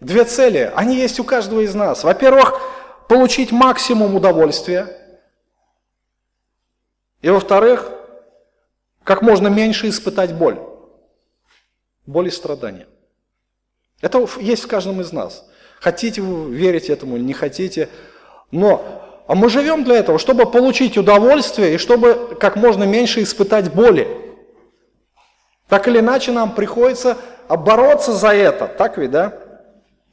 Две 0.00 0.24
цели, 0.24 0.72
они 0.74 0.96
есть 0.96 1.20
у 1.20 1.24
каждого 1.24 1.60
из 1.60 1.74
нас. 1.74 2.04
Во-первых, 2.04 2.60
получить 3.08 3.52
максимум 3.52 4.16
удовольствия. 4.16 4.88
И 7.20 7.30
во-вторых, 7.30 7.90
как 9.04 9.22
можно 9.22 9.48
меньше 9.48 9.88
испытать 9.88 10.34
боль. 10.34 10.58
Боль 12.06 12.28
и 12.28 12.30
страдания. 12.30 12.86
Это 14.02 14.26
есть 14.38 14.64
в 14.64 14.66
каждом 14.66 15.00
из 15.00 15.12
нас. 15.12 15.44
Хотите 15.80 16.20
вы 16.20 16.54
верить 16.54 16.90
этому 16.90 17.16
или 17.16 17.24
не 17.24 17.32
хотите. 17.32 17.88
Но 18.50 19.02
а 19.26 19.34
мы 19.34 19.48
живем 19.48 19.84
для 19.84 19.96
этого, 19.96 20.18
чтобы 20.18 20.50
получить 20.50 20.98
удовольствие 20.98 21.74
и 21.74 21.78
чтобы 21.78 22.36
как 22.38 22.56
можно 22.56 22.84
меньше 22.84 23.22
испытать 23.22 23.72
боли. 23.72 24.06
Так 25.68 25.88
или 25.88 26.00
иначе 26.00 26.32
нам 26.32 26.54
приходится 26.54 27.16
бороться 27.48 28.12
за 28.12 28.34
это, 28.34 28.66
так 28.66 28.98
ведь, 28.98 29.10
да? 29.10 29.38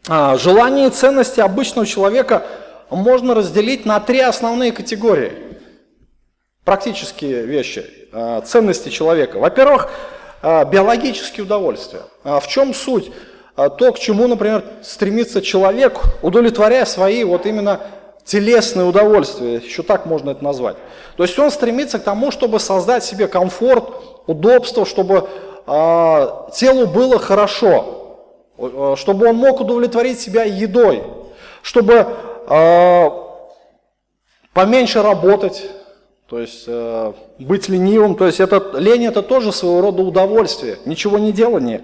А, 0.07 0.37
желания 0.37 0.87
и 0.87 0.89
ценности 0.89 1.41
обычного 1.41 1.85
человека 1.85 2.45
можно 2.89 3.35
разделить 3.35 3.85
на 3.85 3.99
три 3.99 4.21
основные 4.21 4.71
категории. 4.71 5.33
Практические 6.63 7.45
вещи, 7.45 7.85
а, 8.13 8.41
ценности 8.41 8.89
человека. 8.89 9.39
Во-первых, 9.39 9.89
а, 10.41 10.63
биологические 10.63 11.43
удовольствия. 11.43 12.03
В 12.23 12.47
чем 12.47 12.73
суть? 12.73 13.11
То, 13.55 13.91
к 13.91 13.99
чему, 13.99 14.27
например, 14.27 14.63
стремится 14.81 15.41
человек, 15.41 15.99
удовлетворяя 16.21 16.85
свои 16.85 17.23
вот 17.23 17.45
именно 17.45 17.81
телесные 18.23 18.85
удовольствия, 18.85 19.55
еще 19.55 19.83
так 19.83 20.05
можно 20.05 20.29
это 20.29 20.43
назвать. 20.43 20.77
То 21.17 21.23
есть 21.23 21.37
он 21.39 21.49
стремится 21.51 21.99
к 21.99 22.03
тому, 22.03 22.31
чтобы 22.31 22.59
создать 22.59 23.03
себе 23.03 23.27
комфорт, 23.27 23.89
удобство, 24.27 24.85
чтобы 24.85 25.27
а, 25.65 26.49
телу 26.53 26.85
было 26.85 27.17
хорошо, 27.17 28.17
э, 28.57 28.95
чтобы 28.97 29.27
он 29.27 29.35
мог 29.35 29.59
удовлетворить 29.59 30.19
себя 30.19 30.43
едой, 30.43 31.03
чтобы 31.63 32.07
а, 32.47 33.11
поменьше 34.53 35.01
работать, 35.01 35.69
то 36.29 36.39
есть 36.39 36.65
э, 36.67 37.13
быть 37.39 37.69
ленивым, 37.69 38.15
то 38.15 38.25
есть 38.25 38.39
это, 38.39 38.77
лень 38.77 39.05
это 39.05 39.21
тоже 39.21 39.51
своего 39.51 39.81
рода 39.81 40.03
удовольствие, 40.03 40.77
ничего 40.85 41.17
не 41.17 41.31
делание. 41.31 41.81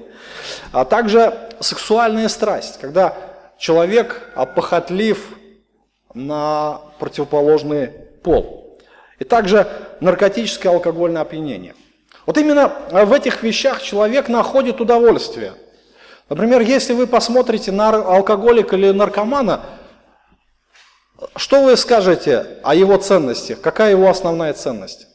А 0.71 0.85
также 0.85 1.33
сексуальная 1.59 2.29
страсть, 2.29 2.77
когда 2.79 3.17
человек 3.57 4.33
похотлив 4.55 5.35
на 6.13 6.81
противоположный 6.99 7.87
пол. 8.23 8.77
И 9.17 9.23
также 9.23 9.67
наркотическое 9.99 10.71
алкогольное 10.71 11.21
опьянение– 11.21 11.73
вот 12.25 12.37
именно 12.37 12.71
в 12.91 13.13
этих 13.13 13.43
вещах 13.43 13.81
человек 13.81 14.29
находит 14.29 14.81
удовольствие. 14.81 15.53
Например, 16.27 16.61
если 16.61 16.93
вы 16.93 17.05
посмотрите 17.05 17.71
на 17.71 17.89
алкоголика 17.89 18.75
или 18.75 18.89
наркомана, 18.89 19.61
что 21.35 21.63
вы 21.63 21.77
скажете 21.77 22.59
о 22.63 22.75
его 22.75 22.97
ценностях? 22.97 23.61
Какая 23.61 23.91
его 23.91 24.09
основная 24.09 24.53
ценность? 24.53 25.07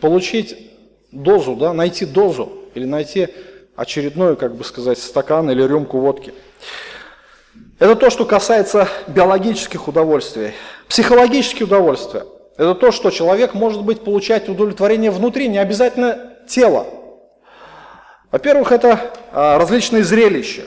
Получить 0.00 0.72
дозу, 1.10 1.56
да, 1.56 1.72
найти 1.72 2.04
дозу 2.04 2.52
или 2.74 2.84
найти 2.84 3.28
очередной, 3.76 4.36
как 4.36 4.54
бы 4.54 4.64
сказать, 4.64 4.98
стакан 4.98 5.50
или 5.50 5.62
рюмку 5.62 5.98
водки. 5.98 6.34
Это 7.78 7.96
то, 7.96 8.10
что 8.10 8.24
касается 8.24 8.88
биологических 9.08 9.88
удовольствий. 9.88 10.52
Психологические 10.88 11.66
удовольствия. 11.66 12.24
Это 12.56 12.74
то, 12.74 12.92
что 12.92 13.10
человек 13.10 13.54
может 13.54 13.82
быть 13.82 14.04
получать 14.04 14.48
удовлетворение 14.48 15.10
внутри, 15.10 15.48
не 15.48 15.58
обязательно 15.58 16.34
тело. 16.48 16.86
Во-первых, 18.30 18.70
это 18.72 19.12
а, 19.32 19.58
различные 19.58 20.04
зрелища. 20.04 20.62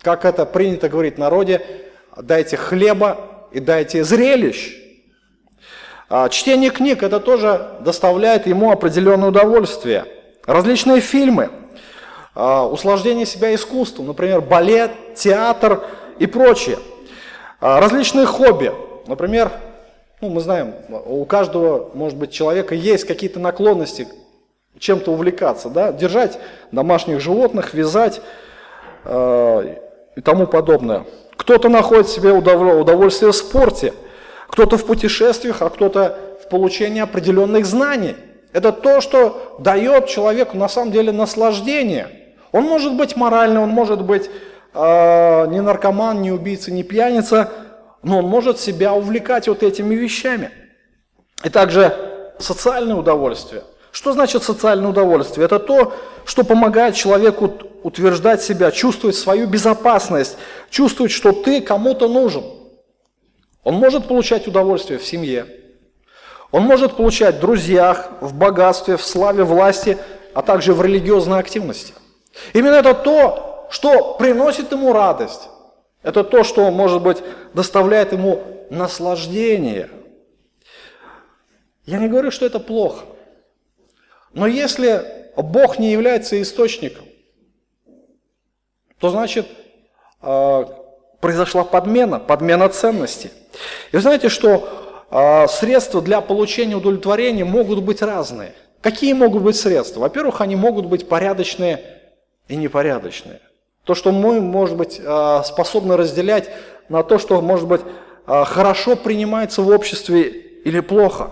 Как 0.00 0.24
это 0.24 0.46
принято 0.46 0.88
говорить 0.88 1.16
в 1.16 1.18
народе, 1.18 1.85
дайте 2.16 2.56
хлеба 2.56 3.18
и 3.52 3.60
дайте 3.60 4.04
зрелищ. 4.04 4.74
А, 6.08 6.28
чтение 6.28 6.70
книг 6.70 7.02
это 7.02 7.20
тоже 7.20 7.78
доставляет 7.80 8.46
ему 8.46 8.70
определенное 8.70 9.28
удовольствие. 9.28 10.04
Различные 10.46 11.00
фильмы, 11.00 11.50
а, 12.34 12.66
услаждение 12.66 13.26
себя 13.26 13.54
искусством, 13.54 14.06
например, 14.06 14.40
балет, 14.40 14.92
театр 15.14 15.84
и 16.18 16.26
прочее. 16.26 16.78
Различные 17.60 18.26
хобби, 18.26 18.72
например, 19.06 19.50
ну, 20.20 20.30
мы 20.30 20.40
знаем, 20.40 20.74
у 21.06 21.24
каждого, 21.24 21.90
может 21.94 22.18
быть, 22.18 22.32
человека 22.32 22.74
есть 22.74 23.04
какие-то 23.04 23.40
наклонности 23.40 24.06
чем-то 24.78 25.12
увлекаться, 25.12 25.68
да, 25.68 25.92
держать 25.92 26.38
домашних 26.72 27.20
животных, 27.20 27.74
вязать, 27.74 28.20
э, 29.04 29.76
и 30.16 30.20
тому 30.20 30.46
подобное. 30.46 31.04
Кто-то 31.36 31.68
находит 31.68 32.08
себе 32.08 32.32
удовольствие 32.32 33.32
в 33.32 33.36
спорте, 33.36 33.92
кто-то 34.48 34.78
в 34.78 34.86
путешествиях, 34.86 35.62
а 35.62 35.70
кто-то 35.70 36.18
в 36.44 36.48
получении 36.48 37.00
определенных 37.00 37.66
знаний. 37.66 38.16
Это 38.52 38.72
то, 38.72 39.00
что 39.00 39.56
дает 39.58 40.06
человеку 40.06 40.56
на 40.56 40.68
самом 40.68 40.92
деле 40.92 41.12
наслаждение. 41.12 42.08
Он 42.52 42.64
может 42.64 42.94
быть 42.94 43.16
моральный, 43.16 43.60
он 43.60 43.68
может 43.68 44.02
быть 44.02 44.30
э, 44.72 45.46
не 45.48 45.60
наркоман, 45.60 46.22
не 46.22 46.32
убийца, 46.32 46.72
не 46.72 46.82
пьяница, 46.82 47.52
но 48.02 48.20
он 48.20 48.26
может 48.26 48.58
себя 48.58 48.94
увлекать 48.94 49.48
вот 49.48 49.62
этими 49.62 49.94
вещами. 49.94 50.50
И 51.44 51.50
также 51.50 51.94
социальное 52.38 52.96
удовольствие. 52.96 53.62
Что 53.96 54.12
значит 54.12 54.42
социальное 54.42 54.90
удовольствие? 54.90 55.46
Это 55.46 55.58
то, 55.58 55.94
что 56.26 56.44
помогает 56.44 56.94
человеку 56.96 57.50
утверждать 57.82 58.42
себя, 58.42 58.70
чувствовать 58.70 59.16
свою 59.16 59.46
безопасность, 59.46 60.36
чувствовать, 60.68 61.12
что 61.12 61.32
ты 61.32 61.62
кому-то 61.62 62.06
нужен. 62.06 62.44
Он 63.64 63.76
может 63.76 64.06
получать 64.06 64.46
удовольствие 64.46 64.98
в 64.98 65.06
семье, 65.06 65.46
он 66.50 66.64
может 66.64 66.98
получать 66.98 67.36
в 67.36 67.40
друзьях, 67.40 68.10
в 68.20 68.34
богатстве, 68.34 68.98
в 68.98 69.02
славе, 69.02 69.44
власти, 69.44 69.96
а 70.34 70.42
также 70.42 70.74
в 70.74 70.82
религиозной 70.82 71.38
активности. 71.38 71.94
Именно 72.52 72.74
это 72.74 72.92
то, 72.92 73.66
что 73.70 74.12
приносит 74.18 74.72
ему 74.72 74.92
радость. 74.92 75.48
Это 76.02 76.22
то, 76.22 76.44
что, 76.44 76.70
может 76.70 77.00
быть, 77.00 77.22
доставляет 77.54 78.12
ему 78.12 78.42
наслаждение. 78.68 79.88
Я 81.86 81.96
не 81.96 82.08
говорю, 82.08 82.30
что 82.30 82.44
это 82.44 82.60
плохо. 82.60 83.06
Но 84.36 84.46
если 84.46 85.02
Бог 85.34 85.78
не 85.78 85.90
является 85.90 86.40
источником, 86.42 87.06
то 89.00 89.08
значит 89.08 89.46
э, 90.20 90.64
произошла 91.20 91.64
подмена, 91.64 92.18
подмена 92.18 92.68
ценностей. 92.68 93.30
И 93.92 93.96
знаете, 93.96 94.28
что 94.28 95.06
э, 95.10 95.46
средства 95.48 96.02
для 96.02 96.20
получения 96.20 96.76
удовлетворения 96.76 97.46
могут 97.46 97.82
быть 97.82 98.02
разные. 98.02 98.52
Какие 98.82 99.14
могут 99.14 99.42
быть 99.42 99.56
средства? 99.56 100.00
Во-первых, 100.00 100.42
они 100.42 100.54
могут 100.54 100.84
быть 100.84 101.08
порядочные 101.08 101.80
и 102.46 102.56
непорядочные. 102.56 103.40
То, 103.84 103.94
что 103.94 104.12
мы, 104.12 104.42
может 104.42 104.76
быть, 104.76 105.00
э, 105.02 105.42
способны 105.46 105.96
разделять 105.96 106.50
на 106.90 107.02
то, 107.02 107.18
что, 107.18 107.40
может 107.40 107.66
быть, 107.66 107.80
хорошо 108.26 108.96
принимается 108.96 109.62
в 109.62 109.68
обществе 109.70 110.24
или 110.28 110.80
плохо. 110.80 111.30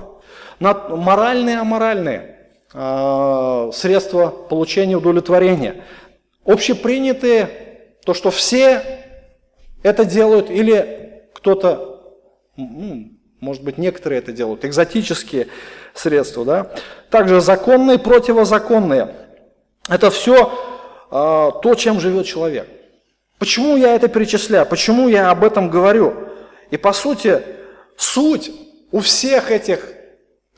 На 0.58 0.72
моральные 0.72 1.56
и 1.56 1.58
аморальные 1.58 2.33
средства 2.74 4.28
получения 4.48 4.96
удовлетворения– 4.96 5.84
общепринятые, 6.44 7.50
то, 8.04 8.14
что 8.14 8.30
все 8.30 8.82
это 9.82 10.04
делают, 10.04 10.50
или 10.50 11.22
кто-то, 11.34 12.18
ну, 12.56 13.10
может 13.40 13.62
быть, 13.62 13.78
некоторые 13.78 14.18
это 14.20 14.32
делают, 14.32 14.64
экзотические 14.64 15.48
средства, 15.94 16.44
да. 16.44 16.70
Также 17.10 17.40
законные, 17.40 17.98
противозаконные. 17.98 19.14
Это 19.88 20.10
все 20.10 20.52
а, 21.10 21.50
то, 21.50 21.74
чем 21.74 22.00
живет 22.00 22.26
человек. 22.26 22.68
Почему 23.38 23.76
я 23.76 23.94
это 23.94 24.08
перечисляю? 24.08 24.64
Почему 24.64 25.08
я 25.08 25.30
об 25.30 25.44
этом 25.44 25.68
говорю? 25.68 26.28
И 26.70 26.76
по 26.76 26.92
сути, 26.92 27.42
суть 27.96 28.50
у 28.90 29.00
всех 29.00 29.50
этих 29.50 29.86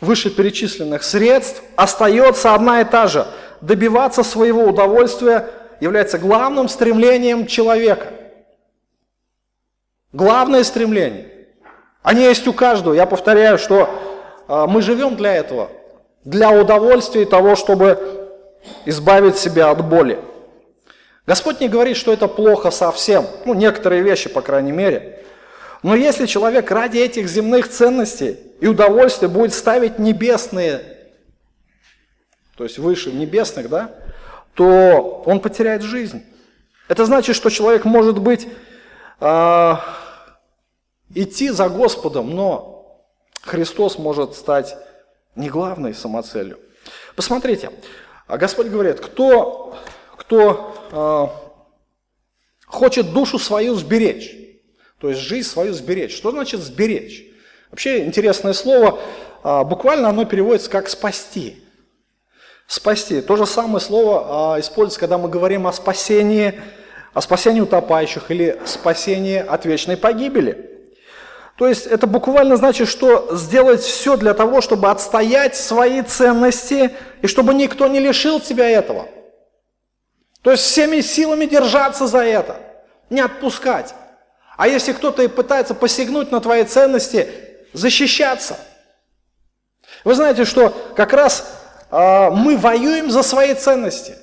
вышеперечисленных 0.00 1.02
средств 1.02 1.62
остается 1.76 2.54
одна 2.54 2.80
и 2.80 2.84
та 2.84 3.06
же– 3.06 3.26
добиваться 3.60 4.22
своего 4.22 4.64
удовольствия 4.64 5.48
является 5.80 6.18
главным 6.18 6.68
стремлением 6.68 7.46
человека. 7.46 8.08
Главное 10.12 10.64
стремление. 10.64 11.30
Они 12.02 12.22
есть 12.22 12.46
у 12.46 12.52
каждого. 12.52 12.94
Я 12.94 13.06
повторяю, 13.06 13.58
что 13.58 13.90
э, 14.48 14.66
мы 14.68 14.80
живем 14.80 15.16
для 15.16 15.34
этого. 15.34 15.70
Для 16.24 16.50
удовольствия 16.50 17.22
и 17.22 17.26
того, 17.26 17.56
чтобы 17.56 18.30
избавить 18.84 19.36
себя 19.36 19.70
от 19.70 19.84
боли. 19.86 20.18
Господь 21.26 21.60
не 21.60 21.68
говорит, 21.68 21.96
что 21.96 22.12
это 22.12 22.28
плохо 22.28 22.70
совсем. 22.70 23.26
Ну, 23.44 23.54
некоторые 23.54 24.02
вещи, 24.02 24.28
по 24.28 24.40
крайней 24.40 24.72
мере. 24.72 25.24
Но 25.86 25.94
если 25.94 26.26
человек 26.26 26.68
ради 26.72 26.98
этих 26.98 27.28
земных 27.28 27.68
ценностей 27.68 28.40
и 28.58 28.66
удовольствия 28.66 29.28
будет 29.28 29.54
ставить 29.54 30.00
небесные, 30.00 30.82
то 32.56 32.64
есть 32.64 32.78
выше 32.78 33.12
небесных, 33.12 33.68
да, 33.68 33.94
то 34.54 35.22
он 35.24 35.38
потеряет 35.38 35.82
жизнь. 35.82 36.24
Это 36.88 37.04
значит, 37.04 37.36
что 37.36 37.50
человек 37.50 37.84
может 37.84 38.18
быть 38.18 38.48
э, 39.20 39.74
идти 41.14 41.50
за 41.50 41.68
Господом, 41.68 42.34
но 42.34 43.00
Христос 43.42 43.96
может 43.96 44.34
стать 44.34 44.76
не 45.36 45.48
главной 45.48 45.94
самоцелью. 45.94 46.58
Посмотрите, 47.14 47.70
а 48.26 48.38
Господь 48.38 48.66
говорит, 48.66 48.98
кто, 48.98 49.78
кто 50.16 50.74
э, 50.90 52.66
хочет 52.66 53.12
душу 53.12 53.38
свою 53.38 53.76
сберечь, 53.76 54.45
то 55.06 55.10
есть 55.10 55.22
жизнь 55.22 55.48
свою 55.48 55.72
сберечь. 55.72 56.16
Что 56.16 56.32
значит 56.32 56.60
сберечь? 56.60 57.24
Вообще 57.70 58.04
интересное 58.04 58.52
слово, 58.52 58.98
э, 59.44 59.62
буквально 59.62 60.08
оно 60.08 60.24
переводится 60.24 60.68
как 60.68 60.88
спасти. 60.88 61.62
Спасти. 62.66 63.20
То 63.20 63.36
же 63.36 63.46
самое 63.46 63.78
слово 63.78 64.54
а, 64.56 64.58
используется, 64.58 64.98
когда 64.98 65.16
мы 65.16 65.28
говорим 65.28 65.68
о 65.68 65.72
спасении, 65.72 66.60
о 67.14 67.20
спасении 67.20 67.60
утопающих 67.60 68.32
или 68.32 68.58
спасении 68.64 69.38
от 69.38 69.64
вечной 69.64 69.96
погибели. 69.96 70.88
То 71.56 71.68
есть 71.68 71.86
это 71.86 72.08
буквально 72.08 72.56
значит, 72.56 72.88
что 72.88 73.28
сделать 73.30 73.82
все 73.82 74.16
для 74.16 74.34
того, 74.34 74.60
чтобы 74.60 74.90
отстоять 74.90 75.54
свои 75.54 76.02
ценности 76.02 76.90
и 77.22 77.28
чтобы 77.28 77.54
никто 77.54 77.86
не 77.86 78.00
лишил 78.00 78.40
тебя 78.40 78.68
этого. 78.68 79.06
То 80.42 80.50
есть 80.50 80.64
всеми 80.64 81.00
силами 81.00 81.46
держаться 81.46 82.08
за 82.08 82.24
это, 82.24 82.56
не 83.08 83.20
отпускать. 83.20 83.94
А 84.56 84.68
если 84.68 84.92
кто-то 84.92 85.22
и 85.22 85.28
пытается 85.28 85.74
посягнуть 85.74 86.30
на 86.30 86.40
твои 86.40 86.64
ценности, 86.64 87.28
защищаться. 87.72 88.56
Вы 90.04 90.14
знаете, 90.14 90.44
что 90.44 90.72
как 90.96 91.12
раз 91.12 91.52
а, 91.90 92.30
мы 92.30 92.56
воюем 92.56 93.10
за 93.10 93.22
свои 93.22 93.54
ценности. 93.54 94.14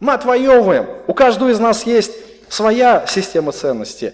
Мы 0.00 0.12
отвоевываем. 0.12 0.88
У 1.06 1.14
каждого 1.14 1.50
из 1.50 1.58
нас 1.58 1.84
есть 1.86 2.12
своя 2.48 3.04
система 3.06 3.52
ценностей. 3.52 4.12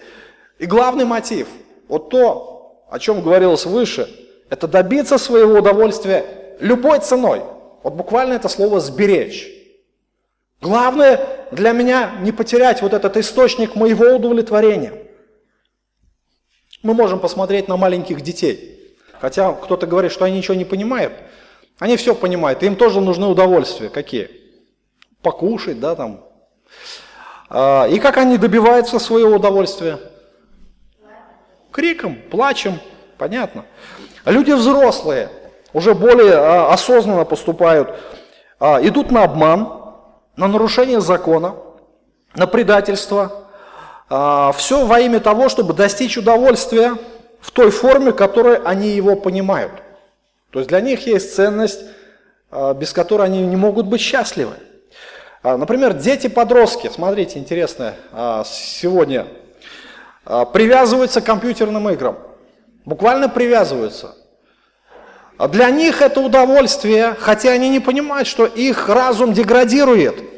И 0.59 0.67
главный 0.67 1.05
мотив, 1.05 1.49
вот 1.89 2.11
то, 2.11 2.85
о 2.91 2.99
чем 2.99 3.23
говорилось 3.23 3.67
выше, 3.67 4.09
это 4.51 4.69
добиться 4.69 5.19
своего 5.19 5.59
удовольствия 5.59 6.25
любой 6.61 7.01
ценой. 7.01 7.43
Вот 7.83 7.95
буквально 7.95 8.35
это 8.35 8.49
слово 8.49 8.81
«сберечь». 8.81 9.51
Главное 10.61 11.21
для 11.51 11.73
меня 11.73 12.13
не 12.23 12.33
потерять 12.33 12.81
вот 12.81 12.95
этот 12.95 13.19
источник 13.19 13.75
моего 13.75 14.17
удовлетворения. 14.17 14.93
Мы 16.85 16.95
можем 16.95 17.19
посмотреть 17.19 17.67
на 17.67 17.77
маленьких 17.77 18.21
детей. 18.21 18.97
Хотя 19.21 19.53
кто-то 19.53 19.89
говорит, 19.89 20.13
что 20.13 20.25
они 20.25 20.39
ничего 20.39 20.55
не 20.55 20.65
понимают– 20.65 21.13
они 21.79 21.97
все 21.97 22.15
понимают, 22.15 22.63
им 22.63 22.77
тоже 22.77 23.01
нужны 23.01 23.27
удовольствия. 23.27 23.89
Какие? 23.89 24.31
Покушать, 25.23 25.81
да, 25.81 25.97
там. 25.97 26.25
А, 27.49 27.87
и 27.89 27.99
как 27.99 28.17
они 28.17 28.39
добиваются 28.39 28.99
своего 28.99 29.37
удовольствия? 29.37 29.99
Криком, 31.73 32.17
плачем, 32.31 32.79
понятно. 33.19 33.65
Люди 34.25 34.53
взрослые, 34.53 35.31
уже 35.73 35.95
более 35.95 36.35
а, 36.35 36.73
осознанно 36.73 37.25
поступают, 37.25 37.97
а, 38.61 38.81
идут 38.81 39.11
на 39.11 39.25
обман, 39.25 39.83
на 40.37 40.47
нарушение 40.47 41.01
закона, 41.01 41.57
на 42.37 42.47
предательство. 42.47 43.44
Все 44.57 44.85
во 44.87 45.01
имя 45.01 45.21
того, 45.21 45.49
чтобы 45.49 45.75
достичь 45.75 46.17
удовольствия 46.17 46.97
в 47.41 47.51
той 47.51 47.71
форме, 47.71 48.13
которой 48.13 48.57
они 48.57 48.89
его 48.91 49.17
понимают. 49.17 49.73
То 50.51 50.61
есть 50.61 50.69
для 50.69 50.81
них 50.81 51.07
есть 51.07 51.35
ценность, 51.35 51.81
а, 52.51 52.73
без 52.73 52.93
которой 52.93 53.27
они 53.27 53.45
не 53.45 53.57
могут 53.57 53.87
быть 53.87 54.01
счастливы. 54.01 54.55
А, 55.43 55.57
например, 55.57 55.95
дети-подростки, 55.95 56.89
смотрите, 56.95 57.41
интересно, 57.41 57.95
а, 58.13 58.45
сегодня 58.47 59.27
привязываются 60.25 61.21
к 61.21 61.25
компьютерным 61.25 61.87
играм. 61.91 62.17
Буквально 62.87 63.29
привязываются. 63.29 64.15
Для 65.51 65.69
них 65.69 66.01
это 66.01 66.21
удовольствие, 66.21 67.15
хотя 67.19 67.51
они 67.51 67.69
не 67.69 67.81
понимают, 67.81 68.27
что 68.27 68.47
их 68.47 68.89
разум 68.89 69.35
деградирует. 69.35 70.34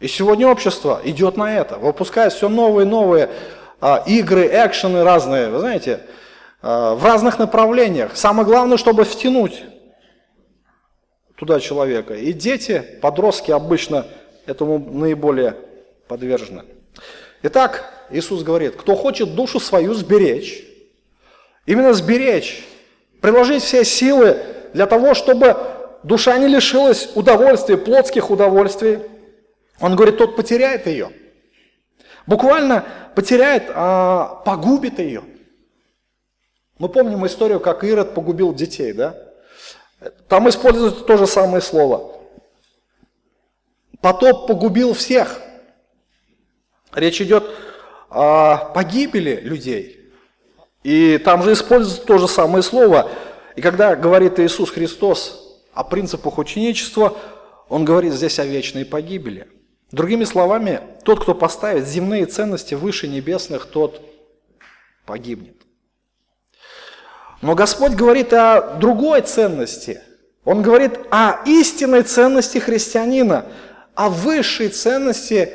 И 0.00 0.08
сегодня 0.08 0.48
общество 0.48 1.00
идет 1.04 1.36
на 1.36 1.54
это, 1.54 1.76
выпускает 1.76 2.32
все 2.32 2.48
новые 2.48 2.86
и 2.86 2.88
новые 2.88 3.30
игры, 4.06 4.46
экшены 4.46 5.04
разные. 5.04 5.48
Вы 5.48 5.60
знаете, 5.60 6.00
Э, 6.62 6.94
в 6.94 7.04
разных 7.04 7.38
направлениях. 7.38 8.16
Самое 8.16 8.46
главное, 8.46 8.76
чтобы 8.76 9.04
втянуть 9.04 9.62
туда 11.36 11.58
человека. 11.58 12.14
И 12.14 12.32
дети, 12.34 12.84
подростки 13.00 13.50
обычно 13.50 14.06
этому 14.44 14.78
наиболее 14.78 15.56
подвержены. 16.06 16.64
Итак, 17.42 17.90
Иисус 18.10 18.42
говорит, 18.42 18.76
кто 18.76 18.94
хочет 18.94 19.34
душу 19.34 19.58
свою 19.58 19.94
сберечь, 19.94 20.62
именно 21.64 21.94
сберечь, 21.94 22.62
приложить 23.22 23.62
все 23.62 23.82
силы 23.82 24.36
для 24.74 24.86
того, 24.86 25.14
чтобы 25.14 25.56
душа 26.02 26.36
не 26.36 26.46
лишилась 26.46 27.08
удовольствий, 27.14 27.76
плотских 27.76 28.30
удовольствий, 28.30 28.98
он 29.80 29.96
говорит, 29.96 30.18
тот 30.18 30.36
потеряет 30.36 30.86
ее. 30.86 31.12
Буквально 32.26 32.84
потеряет, 33.14 33.64
а, 33.74 34.42
погубит 34.44 34.98
ее. 34.98 35.24
Мы 36.78 36.88
помним 36.88 37.26
историю, 37.26 37.60
как 37.60 37.82
Ирод 37.82 38.14
погубил 38.14 38.54
детей, 38.54 38.92
да? 38.92 39.16
Там 40.28 40.48
используется 40.48 41.02
то 41.02 41.16
же 41.16 41.26
самое 41.26 41.62
слово. 41.62 42.16
Потоп 44.00 44.46
погубил 44.46 44.94
всех. 44.94 45.40
Речь 46.94 47.20
идет 47.20 47.44
о 48.08 48.70
погибели 48.74 49.40
людей. 49.40 50.12
И 50.82 51.18
там 51.18 51.42
же 51.42 51.52
используется 51.52 52.04
то 52.04 52.18
же 52.18 52.28
самое 52.28 52.62
слово. 52.62 53.10
И 53.56 53.60
когда 53.60 53.94
говорит 53.94 54.38
Иисус 54.38 54.70
Христос 54.70 55.60
о 55.74 55.84
принципах 55.84 56.38
ученичества, 56.38 57.16
Он 57.68 57.84
говорит 57.84 58.14
здесь 58.14 58.38
о 58.38 58.44
вечной 58.44 58.84
погибели. 58.86 59.48
Другими 59.92 60.24
словами, 60.24 60.80
тот, 61.04 61.20
кто 61.20 61.34
поставит 61.34 61.86
земные 61.86 62.26
ценности 62.26 62.74
выше 62.74 63.08
небесных, 63.08 63.66
тот 63.66 64.00
погибнет. 65.04 65.56
Но 67.42 67.54
Господь 67.54 67.92
говорит 67.92 68.32
о 68.32 68.76
другой 68.76 69.22
ценности. 69.22 70.00
Он 70.44 70.62
говорит 70.62 70.98
о 71.10 71.42
истинной 71.44 72.02
ценности 72.02 72.58
христианина, 72.58 73.46
о 73.94 74.08
высшей 74.08 74.68
ценности, 74.68 75.52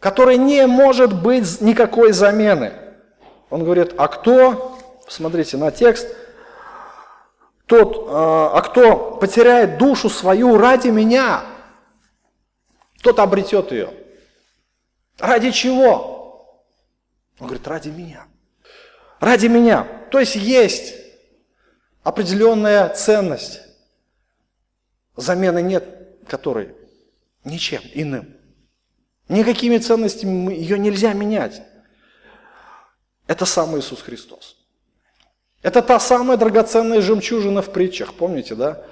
которой 0.00 0.38
не 0.38 0.66
может 0.66 1.12
быть 1.22 1.60
никакой 1.60 2.12
замены. 2.12 2.72
Он 3.50 3.64
говорит, 3.64 3.94
а 3.96 4.08
кто, 4.08 4.78
посмотрите 5.04 5.56
на 5.56 5.70
текст, 5.70 6.08
тот, 7.66 8.06
а, 8.08 8.50
а 8.54 8.60
кто 8.62 9.18
потеряет 9.20 9.78
душу 9.78 10.10
свою 10.10 10.58
ради 10.58 10.88
меня, 10.88 11.42
тот 13.02 13.18
обретет 13.18 13.72
ее. 13.72 13.92
Ради 15.18 15.50
чего? 15.50 16.64
Он 17.38 17.46
говорит, 17.46 17.66
ради 17.66 17.88
меня. 17.88 18.26
Ради 19.20 19.46
меня. 19.46 19.84
То 20.10 20.20
есть 20.20 20.36
есть 20.36 20.94
определенная 22.02 22.88
ценность, 22.90 23.60
замены 25.16 25.62
нет 25.62 25.98
которой 26.28 26.74
ничем 27.44 27.80
иным. 27.94 28.36
Никакими 29.28 29.78
ценностями 29.78 30.54
ее 30.54 30.78
нельзя 30.78 31.12
менять. 31.12 31.62
Это 33.26 33.44
сам 33.44 33.78
Иисус 33.78 34.00
Христос. 34.02 34.56
Это 35.62 35.82
та 35.82 35.98
самая 35.98 36.36
драгоценная 36.36 37.00
жемчужина 37.00 37.62
в 37.62 37.72
притчах, 37.72 38.14
помните, 38.14 38.54
да? 38.54 38.84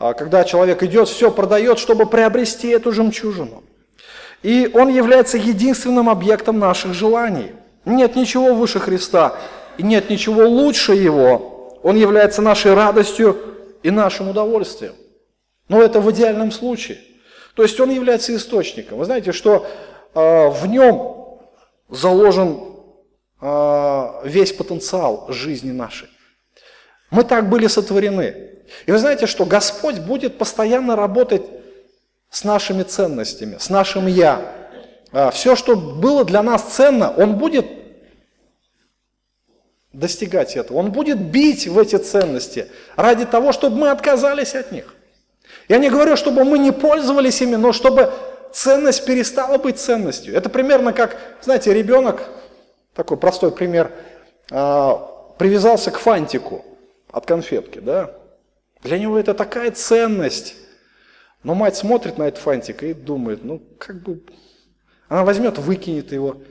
А 0.00 0.14
когда 0.14 0.44
человек 0.44 0.82
идет, 0.82 1.08
все 1.08 1.30
продает, 1.30 1.78
чтобы 1.78 2.06
приобрести 2.06 2.68
эту 2.68 2.90
жемчужину. 2.90 3.62
И 4.42 4.70
он 4.72 4.88
является 4.88 5.36
единственным 5.36 6.08
объектом 6.08 6.58
наших 6.58 6.94
желаний. 6.94 7.52
Нет 7.84 8.16
ничего 8.16 8.54
выше 8.54 8.80
Христа, 8.80 9.34
и 9.76 9.82
нет 9.82 10.08
ничего 10.08 10.48
лучше 10.48 10.94
Его, 10.94 11.78
он 11.82 11.96
является 11.96 12.40
нашей 12.40 12.72
радостью 12.72 13.36
и 13.82 13.90
нашим 13.90 14.30
удовольствием. 14.30 14.94
Но 15.68 15.82
это 15.82 16.00
в 16.00 16.10
идеальном 16.10 16.50
случае. 16.50 16.98
То 17.54 17.62
есть 17.62 17.78
Он 17.78 17.90
является 17.90 18.34
источником. 18.34 18.98
Вы 18.98 19.04
знаете, 19.04 19.32
что 19.32 19.66
э, 20.14 20.48
в 20.48 20.66
Нем 20.66 21.38
заложен 21.90 22.58
э, 23.40 24.06
весь 24.24 24.52
потенциал 24.52 25.26
жизни 25.28 25.72
нашей. 25.72 26.08
Мы 27.10 27.24
так 27.24 27.50
были 27.50 27.66
сотворены. 27.66 28.49
И 28.86 28.92
вы 28.92 28.98
знаете, 28.98 29.26
что 29.26 29.44
Господь 29.44 29.98
будет 29.98 30.38
постоянно 30.38 30.96
работать 30.96 31.42
с 32.30 32.44
нашими 32.44 32.82
ценностями, 32.82 33.56
с 33.58 33.70
нашим 33.70 34.06
«я». 34.06 34.40
А, 35.12 35.30
Все, 35.30 35.56
что 35.56 35.76
было 35.76 36.24
для 36.24 36.42
нас 36.42 36.62
ценно, 36.62 37.12
Он 37.16 37.36
будет 37.36 37.66
достигать 39.92 40.56
этого. 40.56 40.78
Он 40.78 40.92
будет 40.92 41.20
бить 41.20 41.66
в 41.66 41.78
эти 41.78 41.96
ценности 41.96 42.68
ради 42.96 43.24
того, 43.24 43.52
чтобы 43.52 43.76
мы 43.76 43.90
отказались 43.90 44.54
от 44.54 44.70
них. 44.72 44.94
Я 45.68 45.78
не 45.78 45.90
говорю, 45.90 46.16
чтобы 46.16 46.44
мы 46.44 46.58
не 46.58 46.72
пользовались 46.72 47.40
ими, 47.42 47.56
но 47.56 47.72
чтобы 47.72 48.12
ценность 48.52 49.04
перестала 49.04 49.58
быть 49.58 49.78
ценностью. 49.78 50.34
Это 50.34 50.48
примерно 50.48 50.92
как, 50.92 51.16
знаете, 51.42 51.72
ребенок, 51.72 52.28
такой 52.94 53.16
простой 53.16 53.50
пример, 53.50 53.90
а, 54.50 55.34
привязался 55.38 55.90
к 55.90 55.98
фантику 55.98 56.64
от 57.10 57.26
конфетки, 57.26 57.78
да? 57.78 58.10
Для 58.82 58.98
него 58.98 59.18
это 59.18 59.34
такая 59.34 59.70
ценность. 59.70 60.54
Но 61.42 61.54
мать 61.54 61.76
смотрит 61.76 62.18
на 62.18 62.24
этот 62.24 62.40
фантик 62.40 62.82
и 62.82 62.92
думает, 62.92 63.44
ну 63.44 63.62
как 63.78 64.02
бы, 64.02 64.22
она 65.08 65.24
возьмет, 65.24 65.58
выкинет 65.58 66.12
его. 66.12 66.42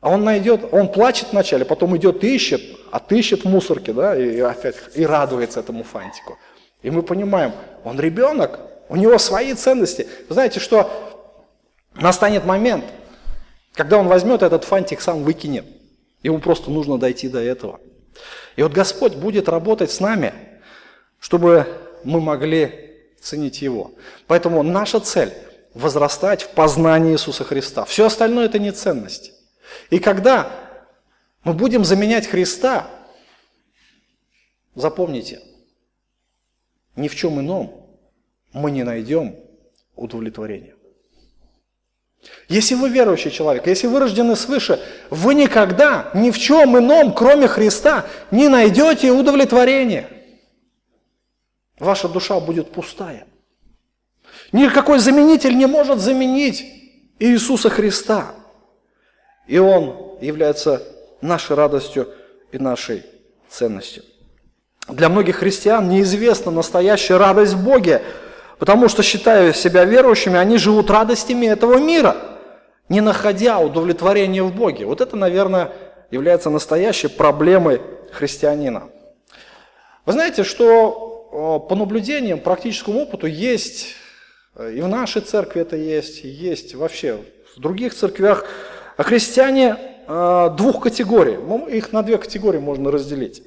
А 0.00 0.10
он 0.10 0.22
найдет, 0.22 0.72
он 0.72 0.92
плачет 0.92 1.28
вначале, 1.32 1.64
потом 1.64 1.96
идет 1.96 2.22
ищет, 2.22 2.62
отыщет 2.92 3.44
в 3.44 3.48
мусорке, 3.48 3.92
да, 3.92 4.16
и 4.16 4.38
опять 4.38 4.76
и 4.94 5.04
радуется 5.04 5.60
этому 5.60 5.82
фантику. 5.82 6.38
И 6.82 6.90
мы 6.90 7.02
понимаем, 7.02 7.52
он 7.84 7.98
ребенок, 7.98 8.60
у 8.88 8.96
него 8.96 9.18
свои 9.18 9.54
ценности. 9.54 10.06
Вы 10.28 10.34
знаете, 10.34 10.60
что 10.60 10.88
настанет 11.94 12.44
момент, 12.44 12.84
когда 13.74 13.98
он 13.98 14.06
возьмет 14.06 14.42
этот 14.42 14.64
фантик, 14.64 15.00
сам 15.00 15.24
выкинет. 15.24 15.64
Ему 16.22 16.38
просто 16.38 16.70
нужно 16.70 16.98
дойти 16.98 17.28
до 17.28 17.40
этого. 17.40 17.80
И 18.56 18.62
вот 18.62 18.72
Господь 18.72 19.14
будет 19.14 19.48
работать 19.48 19.90
с 19.90 20.00
нами, 20.00 20.32
чтобы 21.20 21.66
мы 22.04 22.20
могли 22.20 22.96
ценить 23.20 23.62
Его. 23.62 23.92
Поэтому 24.26 24.62
наша 24.62 25.00
цель– 25.00 25.32
возрастать 25.74 26.42
в 26.42 26.50
познании 26.50 27.12
Иисуса 27.12 27.44
Христа. 27.44 27.84
Все 27.84 28.06
остальное– 28.06 28.44
это 28.46 28.58
не 28.58 28.72
ценность. 28.72 29.32
И 29.90 29.98
когда 29.98 30.50
мы 31.44 31.52
будем 31.52 31.84
заменять 31.84 32.26
Христа, 32.26 32.88
запомните, 34.74 35.40
ни 36.96 37.08
в 37.08 37.14
чем 37.14 37.40
ином 37.40 37.86
мы 38.52 38.70
не 38.70 38.82
найдем 38.82 39.36
удовлетворения. 39.94 40.74
Если 42.48 42.74
вы 42.74 42.88
верующий 42.88 43.30
человек, 43.30 43.66
если 43.66 43.86
вы 43.86 44.00
рождены 44.00 44.34
свыше, 44.34 44.80
вы 45.10 45.34
никогда 45.34 46.10
ни 46.14 46.30
в 46.30 46.38
чем 46.38 46.76
ином, 46.76 47.12
кроме 47.14 47.46
Христа, 47.46 48.06
не 48.30 48.48
найдете 48.48 49.12
удовлетворения. 49.12 50.08
Ваша 51.78 52.08
душа 52.08 52.40
будет 52.40 52.72
пустая. 52.72 53.26
Никакой 54.52 54.98
заменитель 54.98 55.56
не 55.56 55.66
может 55.66 55.98
заменить 55.98 56.64
Иисуса 57.18 57.70
Христа. 57.70 58.34
И 59.46 59.58
Он 59.58 60.16
является 60.20 60.82
нашей 61.20 61.56
радостью 61.56 62.08
и 62.52 62.58
нашей 62.58 63.04
ценностью. 63.48 64.02
Для 64.88 65.08
многих 65.08 65.36
христиан 65.36 65.88
неизвестна 65.88 66.50
настоящая 66.50 67.18
радость 67.18 67.54
в 67.54 67.64
Боге, 67.64 68.02
потому 68.58 68.88
что, 68.88 69.02
считая 69.02 69.52
себя 69.52 69.84
верующими, 69.84 70.38
они 70.38 70.58
живут 70.58 70.90
радостями 70.90 71.46
этого 71.46 71.78
мира, 71.78 72.16
не 72.88 73.00
находя 73.00 73.58
удовлетворения 73.58 74.42
в 74.42 74.54
Боге. 74.54 74.86
Вот 74.86 75.00
это, 75.00 75.16
наверное, 75.16 75.72
является 76.10 76.48
настоящей 76.48 77.08
проблемой 77.08 77.82
христианина. 78.12 78.88
Вы 80.06 80.12
знаете, 80.12 80.42
что 80.42 81.17
по 81.30 81.74
наблюдениям, 81.74 82.40
практическому 82.40 83.00
опыту 83.00 83.26
есть, 83.26 83.94
э, 84.56 84.74
и 84.74 84.80
в 84.80 84.88
нашей 84.88 85.22
церкви 85.22 85.62
это 85.62 85.76
есть, 85.76 86.24
есть 86.24 86.74
вообще 86.74 87.20
в 87.56 87.60
других 87.60 87.94
церквях, 87.94 88.44
а 88.96 89.02
христиане 89.02 89.76
э, 90.06 90.50
двух 90.56 90.82
категорий. 90.82 91.36
Их 91.70 91.92
на 91.92 92.02
две 92.02 92.18
категории 92.18 92.58
можно 92.58 92.90
разделить. 92.90 93.42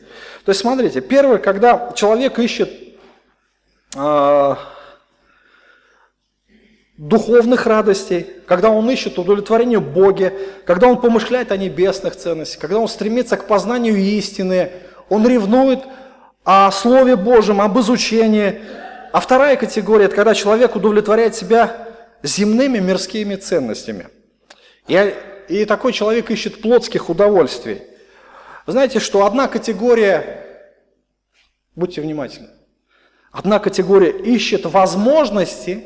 То 0.46 0.52
есть, 0.52 0.62
смотрите, 0.62 1.02
первое, 1.02 1.38
когда 1.40 1.92
человек 1.96 2.40
ищет 2.40 2.70
э, 3.96 4.56
духовных 6.98 7.66
радостей, 7.66 8.28
когда 8.46 8.70
он 8.70 8.90
ищет 8.92 9.18
удовлетворение 9.18 9.80
Боге, 9.80 10.34
когда 10.66 10.88
он 10.88 11.02
помышляет 11.02 11.52
о 11.52 11.58
небесных 11.58 12.16
ценностях, 12.16 12.62
когда 12.62 12.78
он 12.78 12.88
стремится 12.88 13.38
к 13.38 13.48
познанию 13.48 13.98
истины, 13.98 14.72
он 15.10 15.28
ревнует 15.28 15.80
о 16.44 16.72
Слове 16.72 17.16
Божьем, 17.16 17.62
об 17.62 17.80
изучении. 17.80 18.62
А 19.12 19.20
вторая 19.20 19.56
категория– 19.58 20.06
это 20.08 20.16
когда 20.16 20.34
человек 20.34 20.76
удовлетворяет 20.76 21.36
себя 21.36 21.88
земными 22.24 22.80
мирскими 22.80 23.36
ценностями. 23.36 24.08
Я 24.88 25.12
и 25.48 25.66
такой 25.66 25.94
человек 25.94 26.32
ищет 26.32 26.62
плотских 26.62 27.10
удовольствий. 27.10 27.82
Знаете, 28.68 29.00
что 29.00 29.26
одна 29.26 29.48
категория, 29.48 30.46
будьте 31.76 32.02
внимательны, 32.02 32.50
одна 33.32 33.60
категория 33.60 34.12
ищет 34.12 34.66
возможности 34.66 35.86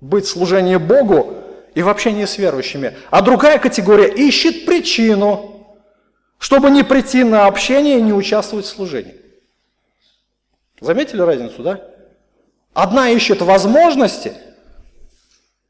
быть 0.00 0.26
в 0.26 0.30
служении 0.30 0.76
Богу 0.76 1.34
и 1.74 1.82
в 1.82 1.88
общении 1.88 2.24
с 2.24 2.38
верующими. 2.38 2.94
А 3.10 3.22
другая 3.22 3.58
категория 3.58 4.08
ищет 4.08 4.64
причину, 4.64 5.76
чтобы 6.38 6.70
не 6.70 6.84
прийти 6.84 7.24
на 7.24 7.46
общение 7.46 7.98
и 7.98 8.02
не 8.02 8.12
участвовать 8.12 8.66
в 8.66 8.68
служении. 8.68 9.19
Заметили 10.80 11.20
разницу, 11.20 11.62
да? 11.62 11.80
Одна 12.72 13.10
ищет 13.10 13.42
возможности 13.42 14.32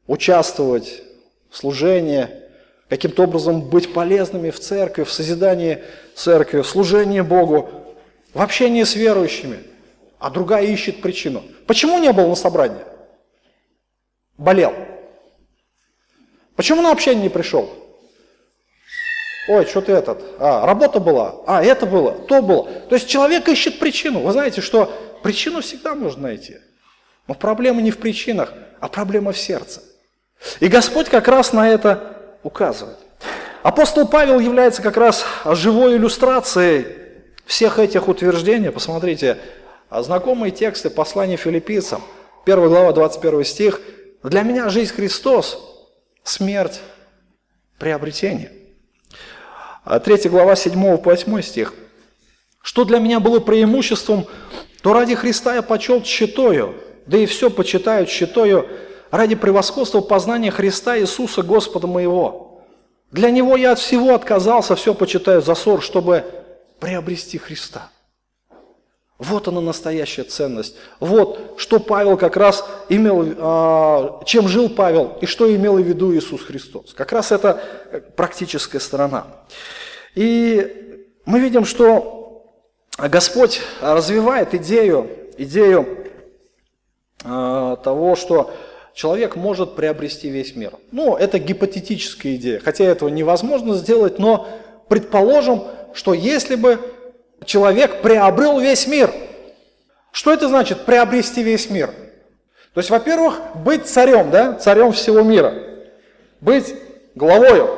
участвовать 0.07 1.03
в 1.49 1.57
служении, 1.57 2.27
каким-то 2.89 3.23
образом 3.23 3.61
быть 3.61 3.93
полезными 3.93 4.51
в 4.51 4.59
церкви, 4.59 5.03
в 5.03 5.11
созидании 5.11 5.83
церкви, 6.15 6.61
в 6.61 6.67
служении 6.67 7.21
Богу, 7.21 7.69
в 8.33 8.41
общении 8.41 8.83
с 8.83 8.95
верующими, 8.95 9.59
а 10.19 10.29
другая 10.29 10.65
ищет 10.65 11.01
причину. 11.01 11.43
Почему 11.67 11.99
не 11.99 12.11
был 12.13 12.27
на 12.27 12.35
собрании? 12.35 12.83
Болел. 14.37 14.73
Почему 16.55 16.81
на 16.81 16.91
общение 16.91 17.23
не 17.23 17.29
пришел? 17.29 17.80
Ой, 19.47 19.65
что 19.65 19.81
ты 19.81 19.91
этот? 19.91 20.21
А, 20.39 20.65
работа 20.65 20.99
была, 20.99 21.35
а, 21.47 21.63
это 21.63 21.85
было, 21.85 22.11
то 22.11 22.41
было. 22.41 22.65
То 22.89 22.95
есть 22.95 23.07
человек 23.07 23.47
ищет 23.47 23.79
причину. 23.79 24.19
Вы 24.19 24.31
знаете, 24.31 24.61
что 24.61 24.91
причину 25.23 25.61
всегда 25.61 25.95
можно 25.95 26.23
найти. 26.23 26.57
Но 27.27 27.33
проблема 27.33 27.81
не 27.81 27.91
в 27.91 27.97
причинах, 27.97 28.53
а 28.79 28.87
проблема 28.87 29.31
в 29.31 29.37
сердце. 29.37 29.81
И 30.59 30.67
Господь 30.67 31.09
как 31.09 31.27
раз 31.27 31.53
на 31.53 31.69
это 31.69 32.17
указывает. 32.43 32.97
Апостол 33.63 34.07
Павел 34.07 34.39
является 34.39 34.81
как 34.81 34.97
раз 34.97 35.25
живой 35.45 35.97
иллюстрацией 35.97 36.87
всех 37.45 37.79
этих 37.79 38.07
утверждений. 38.07 38.71
Посмотрите, 38.71 39.37
знакомые 39.91 40.51
тексты 40.51 40.89
послания 40.89 41.37
филиппийцам, 41.37 42.01
1 42.45 42.67
глава, 42.67 42.91
21 42.93 43.43
стих. 43.43 43.81
«Для 44.23 44.43
меня 44.43 44.69
жизнь 44.69 44.93
Христос, 44.93 45.59
смерть 46.23 46.79
приобретение». 47.79 48.60
3 49.85 50.29
глава 50.29 50.55
7 50.55 50.97
по 50.97 51.09
8 51.11 51.41
стих. 51.41 51.73
«Что 52.61 52.85
для 52.85 52.99
меня 52.99 53.19
было 53.19 53.39
преимуществом, 53.39 54.27
то 54.83 54.93
ради 54.93 55.15
Христа 55.15 55.55
я 55.55 55.61
почел 55.61 56.03
считаю, 56.03 56.75
да 57.07 57.17
и 57.17 57.25
все 57.25 57.49
почитают 57.49 58.09
считаю, 58.09 58.67
ради 59.09 59.35
превосходства 59.35 60.01
познания 60.01 60.51
Христа 60.51 60.97
Иисуса 60.97 61.41
Господа 61.41 61.87
моего. 61.87 62.63
Для 63.11 63.29
Него 63.31 63.57
я 63.57 63.73
от 63.73 63.79
всего 63.79 64.13
отказался, 64.13 64.75
все 64.75 64.93
почитаю 64.93 65.41
за 65.41 65.55
ссор, 65.55 65.81
чтобы 65.81 66.23
приобрести 66.79 67.37
Христа. 67.37 67.89
Вот 69.21 69.47
она 69.47 69.61
настоящая 69.61 70.23
ценность. 70.23 70.75
Вот 70.99 71.53
что 71.57 71.79
Павел 71.79 72.17
как 72.17 72.37
раз 72.37 72.65
имел, 72.89 73.23
а, 73.37 74.23
чем 74.25 74.47
жил 74.47 74.67
Павел 74.67 75.15
и 75.21 75.27
что 75.27 75.55
имел 75.55 75.75
в 75.75 75.81
виду 75.81 76.11
Иисус 76.11 76.41
Христос. 76.41 76.93
Как 76.95 77.11
раз 77.11 77.31
это 77.31 77.61
практическая 78.15 78.79
сторона. 78.79 79.27
И 80.15 81.05
мы 81.25 81.39
видим, 81.39 81.65
что 81.65 82.47
Господь 82.97 83.61
развивает 83.79 84.55
идею, 84.55 85.07
идею 85.37 85.99
а, 87.23 87.75
того, 87.75 88.15
что 88.15 88.51
человек 88.95 89.35
может 89.35 89.75
приобрести 89.75 90.31
весь 90.31 90.55
мир. 90.55 90.73
Ну, 90.91 91.15
это 91.15 91.37
гипотетическая 91.37 92.37
идея, 92.37 92.59
хотя 92.59 92.85
этого 92.85 93.09
невозможно 93.09 93.75
сделать, 93.75 94.17
но 94.17 94.47
предположим, 94.89 95.65
что 95.93 96.15
если 96.15 96.55
бы 96.55 96.79
человек 97.45 98.01
приобрел 98.01 98.59
весь 98.59 98.87
мир, 98.87 99.13
что 100.11 100.33
это 100.33 100.47
значит 100.47 100.85
приобрести 100.85 101.43
весь 101.43 101.69
мир? 101.69 101.89
То 102.73 102.79
есть, 102.79 102.89
во-первых, 102.89 103.39
быть 103.55 103.87
царем, 103.87 104.31
да, 104.31 104.53
царем 104.53 104.91
всего 104.91 105.21
мира, 105.21 105.53
быть 106.39 106.73
главою, 107.15 107.69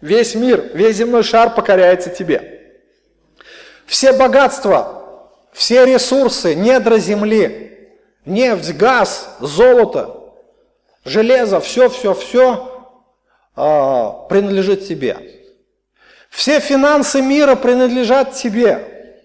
весь 0.00 0.34
мир, 0.34 0.70
весь 0.74 0.96
земной 0.96 1.22
шар 1.22 1.54
покоряется 1.54 2.10
тебе. 2.10 2.78
Все 3.86 4.12
богатства, 4.12 5.30
все 5.52 5.84
ресурсы, 5.84 6.54
недра 6.54 6.98
земли, 6.98 7.90
нефть, 8.24 8.74
газ, 8.76 9.36
золото, 9.40 10.22
Железо, 11.04 11.60
все, 11.60 11.88
все, 11.88 12.14
все 12.14 12.88
а, 13.56 14.10
принадлежит 14.28 14.86
тебе. 14.86 15.16
Все 16.32 16.60
финансы 16.60 17.20
мира 17.20 17.56
принадлежат 17.56 18.32
тебе. 18.32 19.20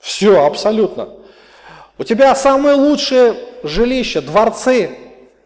Все, 0.00 0.44
абсолютно. 0.44 1.08
У 1.96 2.02
тебя 2.02 2.34
самые 2.34 2.74
лучшие 2.74 3.36
жилища, 3.62 4.20
дворцы, 4.20 4.98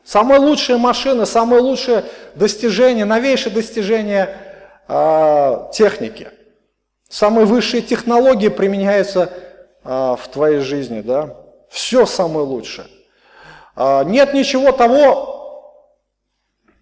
самые 0.02 0.40
лучшие 0.40 0.78
машины, 0.78 1.26
самые 1.26 1.60
лучшие 1.60 2.06
достижения, 2.34 3.04
новейшие 3.04 3.52
достижения 3.52 4.34
э, 4.88 5.68
техники. 5.74 6.30
Самые 7.10 7.44
высшие 7.44 7.82
технологии 7.82 8.48
применяются 8.48 9.30
э, 9.84 9.88
в 9.88 10.26
твоей 10.32 10.60
жизни, 10.60 11.02
да? 11.02 11.36
Все 11.68 12.06
самое 12.06 12.46
лучшее. 12.46 12.86
А, 13.74 14.04
нет 14.04 14.32
ничего 14.32 14.72
того, 14.72 15.92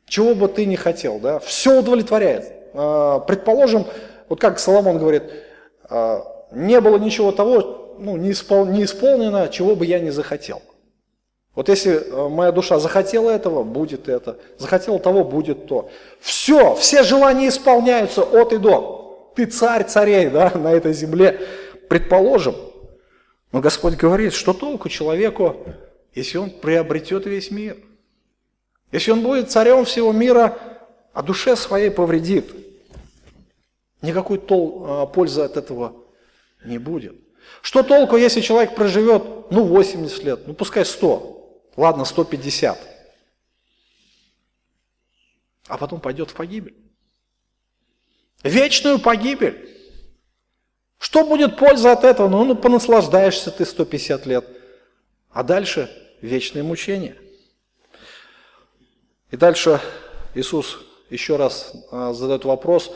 чего 0.07 0.37
бы 0.37 0.47
ты 0.47 0.65
не 0.65 0.77
хотел, 0.77 1.19
да, 1.19 1.41
все 1.41 1.77
удовлетворяет. 1.77 2.64
А, 2.75 3.21
предположим, 3.21 3.87
вот 4.29 4.41
как 4.41 4.59
Соломон 4.59 4.99
говорит, 4.99 5.23
а, 5.89 6.47
не 6.53 6.81
было 6.81 6.99
ничего 6.99 7.33
того, 7.33 7.97
ну, 7.99 8.17
не, 8.17 8.33
испол, 8.33 8.67
не 8.67 8.85
исполнено, 8.85 9.49
чего 9.49 9.75
бы 9.75 9.87
я 9.87 10.01
не 10.01 10.11
захотел. 10.11 10.61
Вот 11.55 11.69
если 11.69 12.05
моя 12.29 12.51
душа 12.51 12.79
захотела 12.81 13.31
этого, 13.31 13.63
будет 13.63 14.09
это. 14.09 14.39
Захотела 14.59 14.99
того, 14.99 15.23
будет 15.23 15.67
то. 15.67 15.89
Все, 16.21 16.75
все 16.75 17.05
желания 17.05 17.49
исполняются 17.49 18.23
от 18.23 18.53
и 18.53 18.59
до. 18.59 19.33
Ты 19.37 19.47
царь 19.47 19.85
царей 19.85 20.29
да, 20.31 20.51
на 20.55 20.73
этой 20.73 20.93
земле, 20.93 21.41
предположим. 21.89 22.57
Но 23.53 23.61
Господь 23.61 23.95
говорит, 23.95 24.33
что 24.33 24.53
толку 24.53 24.89
человеку 24.89 25.57
если 26.15 26.39
он 26.39 26.51
приобретет 26.51 27.27
весь 27.27 27.51
мир. 27.51 27.77
Если 28.93 29.11
он 29.11 29.23
будет 29.23 29.51
царем 29.51 29.85
всего 29.85 30.13
мира, 30.13 30.57
а 31.13 31.23
душе 31.23 31.57
своей 31.57 31.91
повредит. 31.91 32.55
Никакой 34.05 34.39
тол, 34.39 34.85
а, 34.87 35.07
пользы 35.07 35.41
от 35.41 35.57
этого 35.57 36.05
не 36.63 36.77
будет. 36.77 37.17
Что 37.63 37.83
толку, 37.83 38.19
если 38.19 38.43
человек 38.43 38.75
проживет, 38.75 39.51
ну, 39.51 39.65
80 39.65 40.25
лет, 40.25 40.47
ну, 40.47 40.53
пускай 40.53 40.85
100, 40.85 41.71
ладно, 41.77 42.05
150, 42.05 42.79
а 45.69 45.79
потом 45.79 46.01
пойдет 46.01 46.31
в 46.31 46.35
погибель? 46.35 46.77
Вечную 48.43 48.99
погибель. 48.99 49.71
Что 50.99 51.25
будет 51.25 51.57
польза 51.57 51.93
от 51.93 52.05
этого? 52.05 52.29
Ну, 52.29 52.45
ну 52.45 52.55
понаслаждаешься 52.55 53.51
ты 53.51 53.65
150 53.65 54.27
лет. 54.27 54.45
А 55.31 55.43
дальше 55.43 55.91
вечное 56.21 56.63
мучение. 56.63 57.17
И 59.31 59.37
дальше 59.37 59.81
Иисус 60.35 60.79
еще 61.09 61.37
раз 61.37 61.73
а, 61.91 62.13
задает 62.13 62.45
вопрос, 62.45 62.93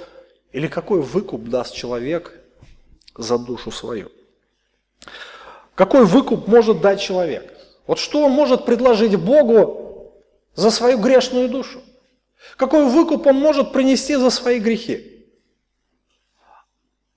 или 0.53 0.67
какой 0.67 1.03
выкуп 1.03 1.45
даст 1.49 1.75
человек 1.75 2.33
за 3.17 3.39
душу 3.39 3.71
свою? 3.71 4.11
Какой 5.75 6.05
выкуп 6.05 6.49
может 6.49 6.81
дать 6.81 7.01
человек? 7.01 7.55
Вот 7.87 7.99
что 7.99 8.25
он 8.25 8.33
может 8.33 8.65
предложить 8.65 9.17
Богу 9.17 10.13
за 10.55 10.71
свою 10.71 10.99
грешную 10.99 11.49
душу? 11.49 11.81
Какой 12.57 12.89
выкуп 12.91 13.27
он 13.27 13.37
может 13.37 13.73
принести 13.73 14.17
за 14.17 14.31
свои 14.31 14.59
грехи? 14.59 15.27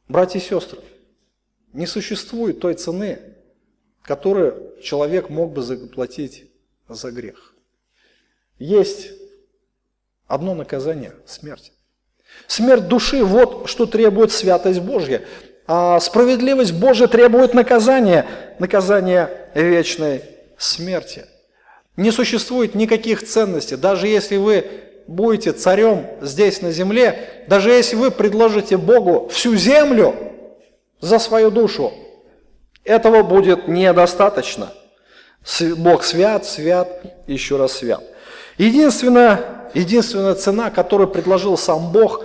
Братья 0.08 0.40
и 0.40 0.42
сестры, 0.42 0.80
не 1.74 1.88
существует 1.88 2.60
той 2.60 2.74
цены, 2.74 3.36
которую 4.02 4.80
человек 4.82 5.30
мог 5.30 5.54
бы 5.54 5.62
заплатить 5.62 6.52
за 6.90 7.12
грех. 7.12 7.56
Есть 8.60 9.12
одно 10.28 10.54
наказание– 10.54 11.16
смерть. 11.26 11.72
Смерть 12.48 12.88
души– 12.88 13.24
вот 13.26 13.70
что 13.70 13.86
требует 13.86 14.32
святость 14.32 14.82
Божья. 14.82 15.22
А 15.68 16.00
справедливость 16.00 16.74
Божья 16.74 17.08
требует 17.08 17.54
наказания, 17.54 18.26
наказания 18.60 19.30
вечной 19.54 20.22
смерти. 20.58 21.26
Не 21.96 22.12
существует 22.12 22.76
никаких 22.76 23.26
ценностей. 23.26 23.76
Даже 23.76 24.08
если 24.08 24.38
вы 24.38 24.66
будете 25.08 25.52
царем 25.52 26.08
здесь 26.22 26.62
на 26.62 26.72
земле, 26.72 27.46
даже 27.48 27.72
если 27.72 27.96
вы 27.96 28.12
предложите 28.12 28.78
Богу 28.78 29.30
всю 29.30 29.56
землю 29.56 30.16
за 31.00 31.20
свою 31.20 31.52
душу, 31.52 31.94
этого 32.84 33.24
будет 33.24 33.68
недостаточно. 33.68 34.72
Бог 35.78 36.04
свят, 36.04 36.46
свят, 36.46 37.02
еще 37.28 37.58
раз 37.58 37.74
свят. 37.74 38.04
Единственная, 38.62 39.72
единственная 39.74 40.36
цена, 40.36 40.70
которую 40.70 41.08
предложил 41.08 41.58
сам 41.58 41.92
Бог, 41.92 42.24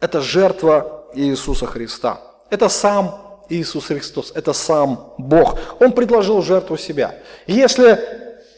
это 0.00 0.22
жертва 0.22 1.10
Иисуса 1.12 1.66
Христа. 1.66 2.22
Это 2.48 2.70
сам 2.70 3.44
Иисус 3.50 3.84
Христос, 3.88 4.32
это 4.34 4.54
сам 4.54 5.12
Бог. 5.18 5.58
Он 5.80 5.92
предложил 5.92 6.40
жертву 6.40 6.78
себя. 6.78 7.14
Если 7.46 8.00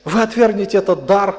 вы 0.05 0.23
отвергнете 0.23 0.79
этот 0.79 1.07
дар, 1.07 1.37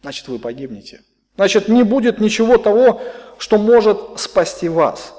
значит 0.00 0.28
вы 0.28 0.38
погибнете. 0.38 1.00
Значит, 1.34 1.66
не 1.66 1.82
будет 1.82 2.20
ничего 2.20 2.56
того, 2.56 3.02
что 3.36 3.58
может 3.58 3.98
спасти 4.20 4.68
вас. 4.68 5.12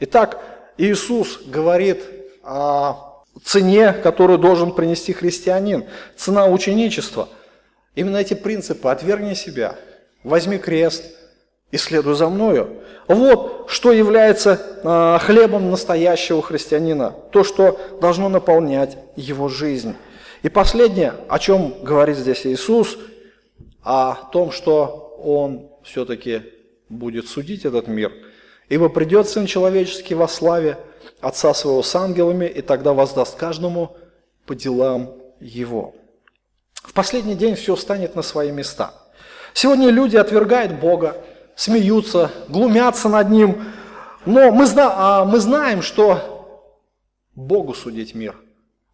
Итак, 0.00 0.40
Иисус 0.78 1.38
говорит 1.44 2.02
о 2.42 3.24
цене, 3.44 3.92
которую 3.92 4.38
должен 4.38 4.72
принести 4.72 5.12
христианин. 5.12 5.84
Цена 6.16 6.46
ученичества. 6.46 7.28
Именно 7.94 8.18
эти 8.18 8.34
принципы 8.34 8.88
«отвергни 8.88 9.34
себя», 9.34 9.76
«возьми 10.22 10.58
крест», 10.58 11.04
и 11.74 11.76
следуй 11.76 12.14
за 12.14 12.28
мною. 12.28 12.82
Вот 13.08 13.66
что 13.68 13.90
является 13.90 14.60
э, 14.84 15.18
хлебом 15.20 15.72
настоящего 15.72 16.40
христианина, 16.40 17.12
то, 17.32 17.42
что 17.42 17.80
должно 18.00 18.28
наполнять 18.28 18.96
его 19.16 19.48
жизнь. 19.48 19.96
И 20.44 20.48
последнее, 20.48 21.14
о 21.28 21.40
чем 21.40 21.74
говорит 21.82 22.16
здесь 22.16 22.46
Иисус, 22.46 22.96
о 23.82 24.14
том, 24.32 24.52
что 24.52 25.18
Он 25.20 25.68
все-таки 25.82 26.42
будет 26.88 27.26
судить 27.26 27.64
этот 27.64 27.88
мир. 27.88 28.12
Ибо 28.68 28.88
придет 28.88 29.28
Сын 29.28 29.46
Человеческий 29.46 30.14
во 30.14 30.28
славе 30.28 30.78
Отца 31.20 31.52
Своего 31.54 31.82
с 31.82 31.92
ангелами, 31.96 32.46
и 32.46 32.62
тогда 32.62 32.92
воздаст 32.92 33.36
каждому 33.36 33.96
по 34.46 34.54
делам 34.54 35.12
Его. 35.40 35.94
В 36.84 36.92
последний 36.92 37.34
день 37.34 37.56
все 37.56 37.74
встанет 37.74 38.14
на 38.14 38.22
свои 38.22 38.52
места. 38.52 38.92
Сегодня 39.54 39.88
люди 39.88 40.16
отвергают 40.16 40.78
Бога, 40.78 41.16
смеются, 41.56 42.30
глумятся 42.48 43.08
над 43.08 43.30
Ним, 43.30 43.64
но 44.26 44.52
мы, 44.52 44.66
зна 44.66 44.92
а 44.94 45.24
мы 45.24 45.40
знаем, 45.40 45.82
что 45.82 46.68
Богу 47.34 47.74
судить 47.74 48.14
мир. 48.14 48.36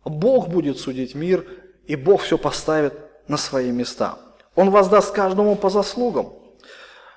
Бог 0.05 0.49
будет 0.49 0.79
судить 0.79 1.15
мир, 1.15 1.45
и 1.87 1.97
Бог 1.97 2.23
все 2.23 2.39
поставит 2.39 2.95
на 3.29 3.37
свои 3.37 3.71
места. 3.71 4.19
Он 4.55 4.71
воздаст 4.71 5.13
каждому 5.13 5.57
по 5.57 5.69
заслугам. 5.69 6.33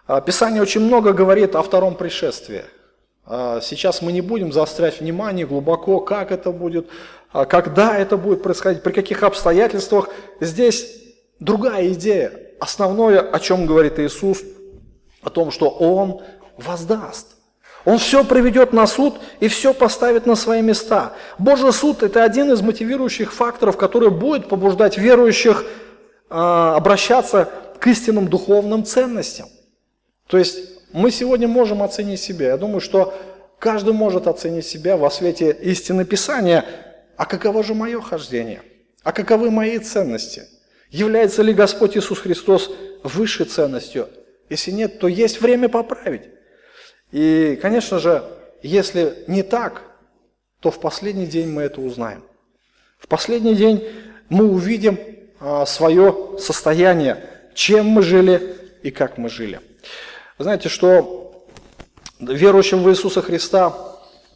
А, 0.06 0.22
Писание 0.22 0.62
очень 0.62 0.82
много 0.82 1.14
говорит 1.14 1.56
о 1.56 1.62
втором 1.62 1.96
пришествии. 1.96 2.66
А, 3.26 3.62
сейчас 3.62 4.02
мы 4.02 4.12
не 4.12 4.22
будем 4.22 4.52
заострять 4.52 5.00
внимание 5.00 5.46
глубоко, 5.46 6.00
как 6.00 6.32
это 6.32 6.52
будет, 6.52 6.88
а, 7.32 7.46
когда 7.46 7.98
это 7.98 8.18
будет 8.18 8.44
происходить, 8.44 8.84
при 8.84 8.92
каких 8.92 9.24
обстоятельствах. 9.24 10.10
Здесь 10.40 11.04
другая 11.40 11.94
идея. 11.94 12.32
Основное, 12.60 13.20
о 13.20 13.40
чем 13.40 13.66
говорит 13.66 14.00
Иисус, 14.00 14.42
о 15.22 15.30
том, 15.30 15.52
что 15.52 15.70
Он 15.70 16.22
воздаст. 16.58 17.36
Он 17.86 17.98
все 17.98 18.24
приведет 18.24 18.72
на 18.72 18.88
суд 18.88 19.16
и 19.42 19.50
все 19.50 19.74
поставит 19.74 20.26
на 20.26 20.36
свои 20.36 20.62
места. 20.62 21.14
Божий 21.38 21.74
суд– 21.74 22.02
это 22.04 22.24
один 22.24 22.52
из 22.52 22.62
мотивирующих 22.62 23.34
факторов, 23.34 23.76
который 23.76 24.10
будет 24.10 24.48
побуждать 24.48 24.98
верующих 24.98 25.66
э, 26.30 26.34
обращаться 26.34 27.50
к 27.80 27.88
истинным 27.88 28.30
духовным 28.30 28.86
ценностям. 28.86 29.48
То 30.28 30.38
есть 30.38 30.60
мы 30.94 31.12
сегодня 31.12 31.48
можем 31.48 31.84
оценить 31.84 32.22
себя. 32.22 32.50
Я 32.50 32.58
думаю, 32.58 32.80
что 32.80 33.14
каждый 33.60 33.94
может 33.94 34.28
оценить 34.28 34.66
себя 34.66 34.96
во 34.96 35.10
свете 35.10 35.52
истины 35.62 36.06
Писания. 36.06 36.66
А 37.18 37.26
каково 37.26 37.64
же 37.64 37.74
мое 37.74 38.00
хождение? 38.00 38.62
А 39.04 39.12
каковы 39.12 39.52
мои 39.52 39.80
ценности? 39.80 40.44
Является 40.90 41.42
ли 41.42 41.54
Господь 41.54 41.98
Иисус 41.98 42.20
Христос 42.20 42.72
высшей 43.04 43.48
ценностью? 43.48 44.08
Если 44.50 44.72
нет, 44.72 45.00
то 45.00 45.08
есть 45.08 45.42
время 45.42 45.68
поправить. 45.68 46.24
И, 47.12 47.58
конечно 47.62 48.00
же, 48.00 48.24
если 48.62 49.24
не 49.28 49.42
так, 49.42 49.82
то 50.60 50.70
в 50.72 50.80
последний 50.80 51.26
день 51.26 51.50
мы 51.50 51.64
это 51.64 51.82
узнаем. 51.82 52.24
В 53.00 53.08
последний 53.08 53.56
день 53.56 53.84
мы 54.30 54.46
увидим 54.46 54.98
а, 55.40 55.66
свое 55.66 56.38
состояние, 56.40 57.26
чем 57.54 57.88
мы 57.88 58.02
жили 58.02 58.56
и 58.84 58.92
как 58.92 59.18
мы 59.18 59.30
жили. 59.30 59.60
Знаете, 60.44 60.70
что 60.70 61.46
верующим 62.20 62.84
в 62.84 62.90
Иисуса 62.90 63.22
Христа 63.22 63.74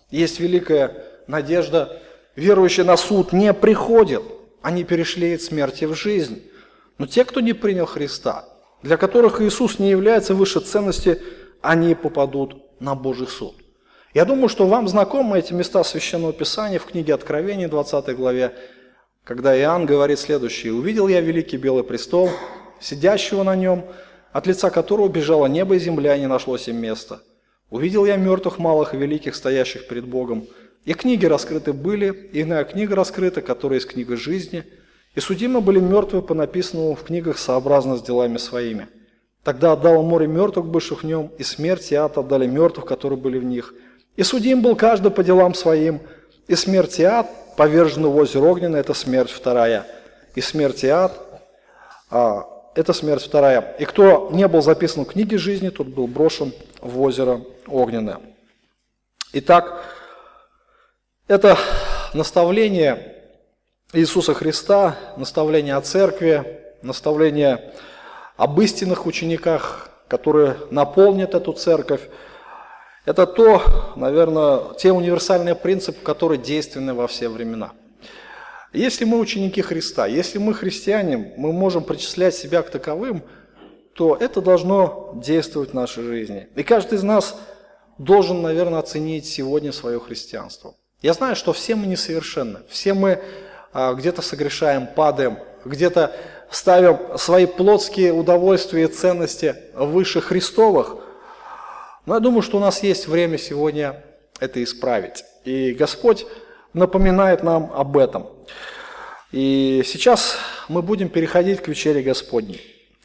есть 0.09 0.39
великая 0.39 1.05
надежда. 1.27 2.01
Верующие 2.35 2.85
на 2.85 2.97
суд 2.97 3.33
не 3.33 3.53
приходят, 3.53 4.23
они 4.61 4.83
перешли 4.83 5.33
от 5.33 5.41
смерти 5.41 5.85
в 5.85 5.95
жизнь. 5.95 6.43
Но 6.97 7.07
те, 7.07 7.25
кто 7.25 7.39
не 7.39 7.53
принял 7.53 7.85
Христа, 7.85 8.45
для 8.83 8.97
которых 8.97 9.41
Иисус 9.41 9.79
не 9.79 9.89
является 9.89 10.33
выше 10.33 10.59
ценности, 10.59 11.21
они 11.61 11.95
попадут 11.95 12.63
на 12.79 12.95
Божий 12.95 13.27
суд. 13.27 13.55
Я 14.13 14.25
думаю, 14.25 14.49
что 14.49 14.67
вам 14.67 14.87
знакомы 14.87 15.39
эти 15.39 15.53
места 15.53 15.83
Священного 15.83 16.33
Писания 16.33 16.79
в 16.79 16.85
книге 16.85 17.13
Откровения, 17.13 17.67
20 17.67 18.15
главе, 18.15 18.53
когда 19.23 19.57
Иоанн 19.59 19.85
говорит 19.85 20.19
следующее. 20.19 20.73
«Увидел 20.73 21.07
я 21.07 21.21
великий 21.21 21.57
белый 21.57 21.83
престол, 21.83 22.29
сидящего 22.79 23.43
на 23.43 23.55
нем, 23.55 23.85
от 24.31 24.47
лица 24.47 24.69
которого 24.69 25.07
бежало 25.07 25.47
небо 25.47 25.75
и 25.75 25.79
земля, 25.79 26.15
и 26.15 26.19
не 26.19 26.27
нашлось 26.27 26.67
им 26.67 26.77
места. 26.77 27.21
Увидел 27.69 28.05
я 28.05 28.15
мертвых, 28.15 28.59
малых 28.59 28.93
и 28.93 28.97
великих, 28.97 29.35
стоящих 29.35 29.87
перед 29.87 30.05
Богом. 30.05 30.47
И 30.85 30.93
книги 30.93 31.25
раскрыты 31.25 31.73
были, 31.73 32.29
и 32.31 32.43
иная 32.43 32.63
книга 32.63 32.95
раскрыта, 32.95 33.41
которая 33.41 33.79
есть 33.79 33.89
книга 33.89 34.15
жизни, 34.15 34.63
и 35.15 35.19
судимы 35.19 35.61
были 35.61 35.79
мертвые 35.79 36.21
по 36.21 36.33
написанному 36.33 36.95
в 36.95 37.03
книгах 37.03 37.37
сообразно 37.37 37.97
с 37.97 38.01
делами 38.01 38.37
своими. 38.37 38.87
Тогда 39.43 39.73
отдал 39.73 40.03
море 40.03 40.27
мертвых, 40.27 40.65
бывших 40.65 41.03
в 41.03 41.05
нем, 41.05 41.31
и 41.37 41.43
смерть 41.43 41.91
и 41.91 41.95
ад 41.95 42.17
отдали 42.17 42.47
мертвых, 42.47 42.85
которые 42.85 43.19
были 43.19 43.37
в 43.37 43.43
них. 43.43 43.73
И 44.15 44.23
судим 44.23 44.61
был 44.61 44.75
каждый 44.75 45.11
по 45.11 45.23
делам 45.23 45.53
своим, 45.53 46.01
и 46.47 46.55
смерть 46.55 46.99
и 46.99 47.03
ад 47.03 47.29
повержены 47.55 48.07
в 48.07 48.15
озеро 48.15 48.45
огненное, 48.45 48.79
это 48.79 48.93
смерть 48.93 49.31
вторая. 49.31 49.85
И 50.35 50.41
смерть 50.41 50.83
и 50.83 50.87
ад, 50.87 51.41
а, 52.09 52.45
это 52.77 52.93
смерть 52.93 53.23
вторая. 53.23 53.75
И 53.79 53.85
кто 53.85 54.29
не 54.31 54.47
был 54.47 54.61
записан 54.61 55.03
в 55.03 55.07
книге 55.07 55.39
жизни, 55.39 55.69
тот 55.69 55.87
был 55.87 56.05
брошен 56.05 56.53
в 56.79 57.01
озеро 57.01 57.41
огненное. 57.65 58.19
Итак, 59.33 59.83
это 61.27 61.57
наставление 62.13 63.15
Иисуса 63.93 64.35
Христа, 64.35 64.95
наставление 65.17 65.75
о 65.75 65.81
церкви, 65.81 66.61
наставление 66.83 67.73
об 68.35 68.61
истинных 68.61 69.07
учениках, 69.07 69.89
которые 70.07 70.57
наполнят 70.69 71.33
эту 71.33 71.53
церковь. 71.53 72.01
Это 73.05 73.25
то, 73.25 73.63
наверное, 73.95 74.75
те 74.77 74.91
универсальные 74.91 75.55
принципы, 75.55 76.05
которые 76.05 76.37
действенны 76.37 76.93
во 76.93 77.07
все 77.07 77.27
времена. 77.27 77.71
Если 78.73 79.05
мы 79.05 79.19
ученики 79.19 79.61
Христа, 79.61 80.07
если 80.07 80.39
мы 80.39 80.53
христиане, 80.53 81.33
мы 81.37 81.53
можем 81.53 81.83
причислять 81.83 82.35
себя 82.35 82.61
к 82.61 82.69
таковым, 82.69 83.23
то 83.93 84.15
это 84.15 84.41
должно 84.41 85.13
действовать 85.15 85.71
в 85.71 85.73
нашей 85.73 86.03
жизни. 86.03 86.47
И 86.55 86.63
каждый 86.63 86.95
из 86.95 87.03
нас 87.03 87.35
должен, 87.97 88.41
наверное, 88.41 88.79
оценить 88.79 89.25
сегодня 89.25 89.71
свое 89.71 89.99
христианство. 89.99 90.75
Я 91.01 91.13
знаю, 91.13 91.35
что 91.35 91.53
все 91.53 91.75
мы 91.75 91.87
несовершенны, 91.87 92.59
все 92.69 92.93
мы 92.93 93.21
а, 93.73 93.93
где-то 93.93 94.21
согрешаем, 94.21 94.87
падаем, 94.87 95.39
где-то 95.65 96.15
ставим 96.51 97.17
свои 97.17 97.45
плотские 97.45 98.13
удовольствия 98.13 98.83
и 98.83 98.87
ценности 98.87 99.55
выше 99.73 100.21
Христовых. 100.21 100.97
Но 102.05 102.15
я 102.15 102.19
думаю, 102.19 102.41
что 102.41 102.57
у 102.57 102.59
нас 102.59 102.83
есть 102.83 103.07
время 103.07 103.37
сегодня 103.37 104.03
это 104.39 104.63
исправить. 104.63 105.23
И 105.43 105.73
Господь 105.73 106.25
напоминает 106.73 107.43
нам 107.43 107.71
об 107.73 107.97
этом. 107.97 108.27
И 109.31 109.83
сейчас 109.85 110.37
мы 110.69 110.81
будем 110.81 111.09
переходить 111.09 111.61
к 111.61 111.67
вечере 111.67 112.01
Господней. 112.01 112.61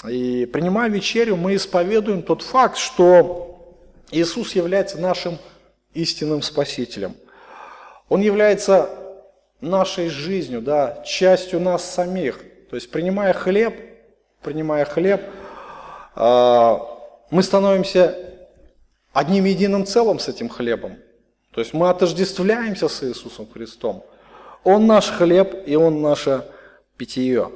И 0.08 0.46
принимая 0.46 0.88
вечерю, 0.88 1.36
мы 1.36 1.56
исповедуем 1.56 2.22
тот 2.22 2.42
факт, 2.42 2.76
что 2.76 3.76
Иисус 4.10 4.54
является 4.54 4.98
нашим 4.98 5.38
истинным 5.94 6.42
Спасителем. 6.42 7.14
Он 8.08 8.20
является 8.20 8.90
нашей 9.60 10.08
жизнью, 10.08 10.60
да, 10.60 11.02
частью 11.04 11.60
нас 11.60 11.84
самих– 11.84 12.40
то 12.72 12.76
есть 12.76 12.90
принимая 12.90 13.34
хлеб, 13.34 13.78
принимая 14.40 14.86
хлеб, 14.86 15.20
а, 16.14 16.80
мы 17.30 17.42
становимся 17.42 18.16
одним 19.12 19.44
единым 19.44 19.84
целым 19.84 20.18
с 20.18 20.28
этим 20.28 20.48
хлебом. 20.48 20.96
То 21.52 21.60
есть 21.60 21.74
мы 21.74 21.88
отождествляемся 21.88 22.88
с 22.88 23.02
Иисусом 23.04 23.46
Христом. 23.46 24.04
Он 24.64 24.86
наш 24.86 25.10
хлеб, 25.10 25.54
и 25.66 25.76
Он 25.76 26.00
наше 26.00 26.46
питье. 26.96 27.52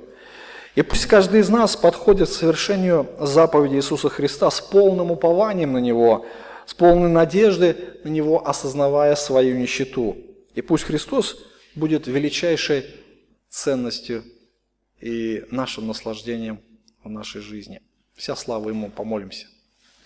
И 0.74 0.82
пусть 0.82 1.06
каждый 1.06 1.40
из 1.40 1.48
нас 1.48 1.76
подходит 1.76 2.28
к 2.28 2.32
совершению 2.32 3.08
заповеди 3.18 3.76
Иисуса 3.76 4.10
Христа 4.10 4.50
с 4.50 4.60
полным 4.60 5.10
упованием 5.10 5.72
на 5.72 5.78
Него, 5.78 6.26
с 6.66 6.74
полной 6.74 7.08
надеждой 7.08 7.76
на 8.04 8.10
Него, 8.10 8.46
осознавая 8.46 9.14
свою 9.16 9.56
нищету. 9.56 10.16
И 10.54 10.60
пусть 10.60 10.84
Христос 10.84 11.38
будет 11.74 12.06
величайшей 12.06 12.84
ценностью 13.48 14.24
и 15.00 15.44
нашим 15.50 15.86
наслаждением 15.86 16.60
в 17.02 17.08
нашей 17.08 17.40
жизни. 17.40 17.80
Вся 18.14 18.36
слава 18.36 18.68
Ему, 18.68 18.90
помолимся. 18.90 19.46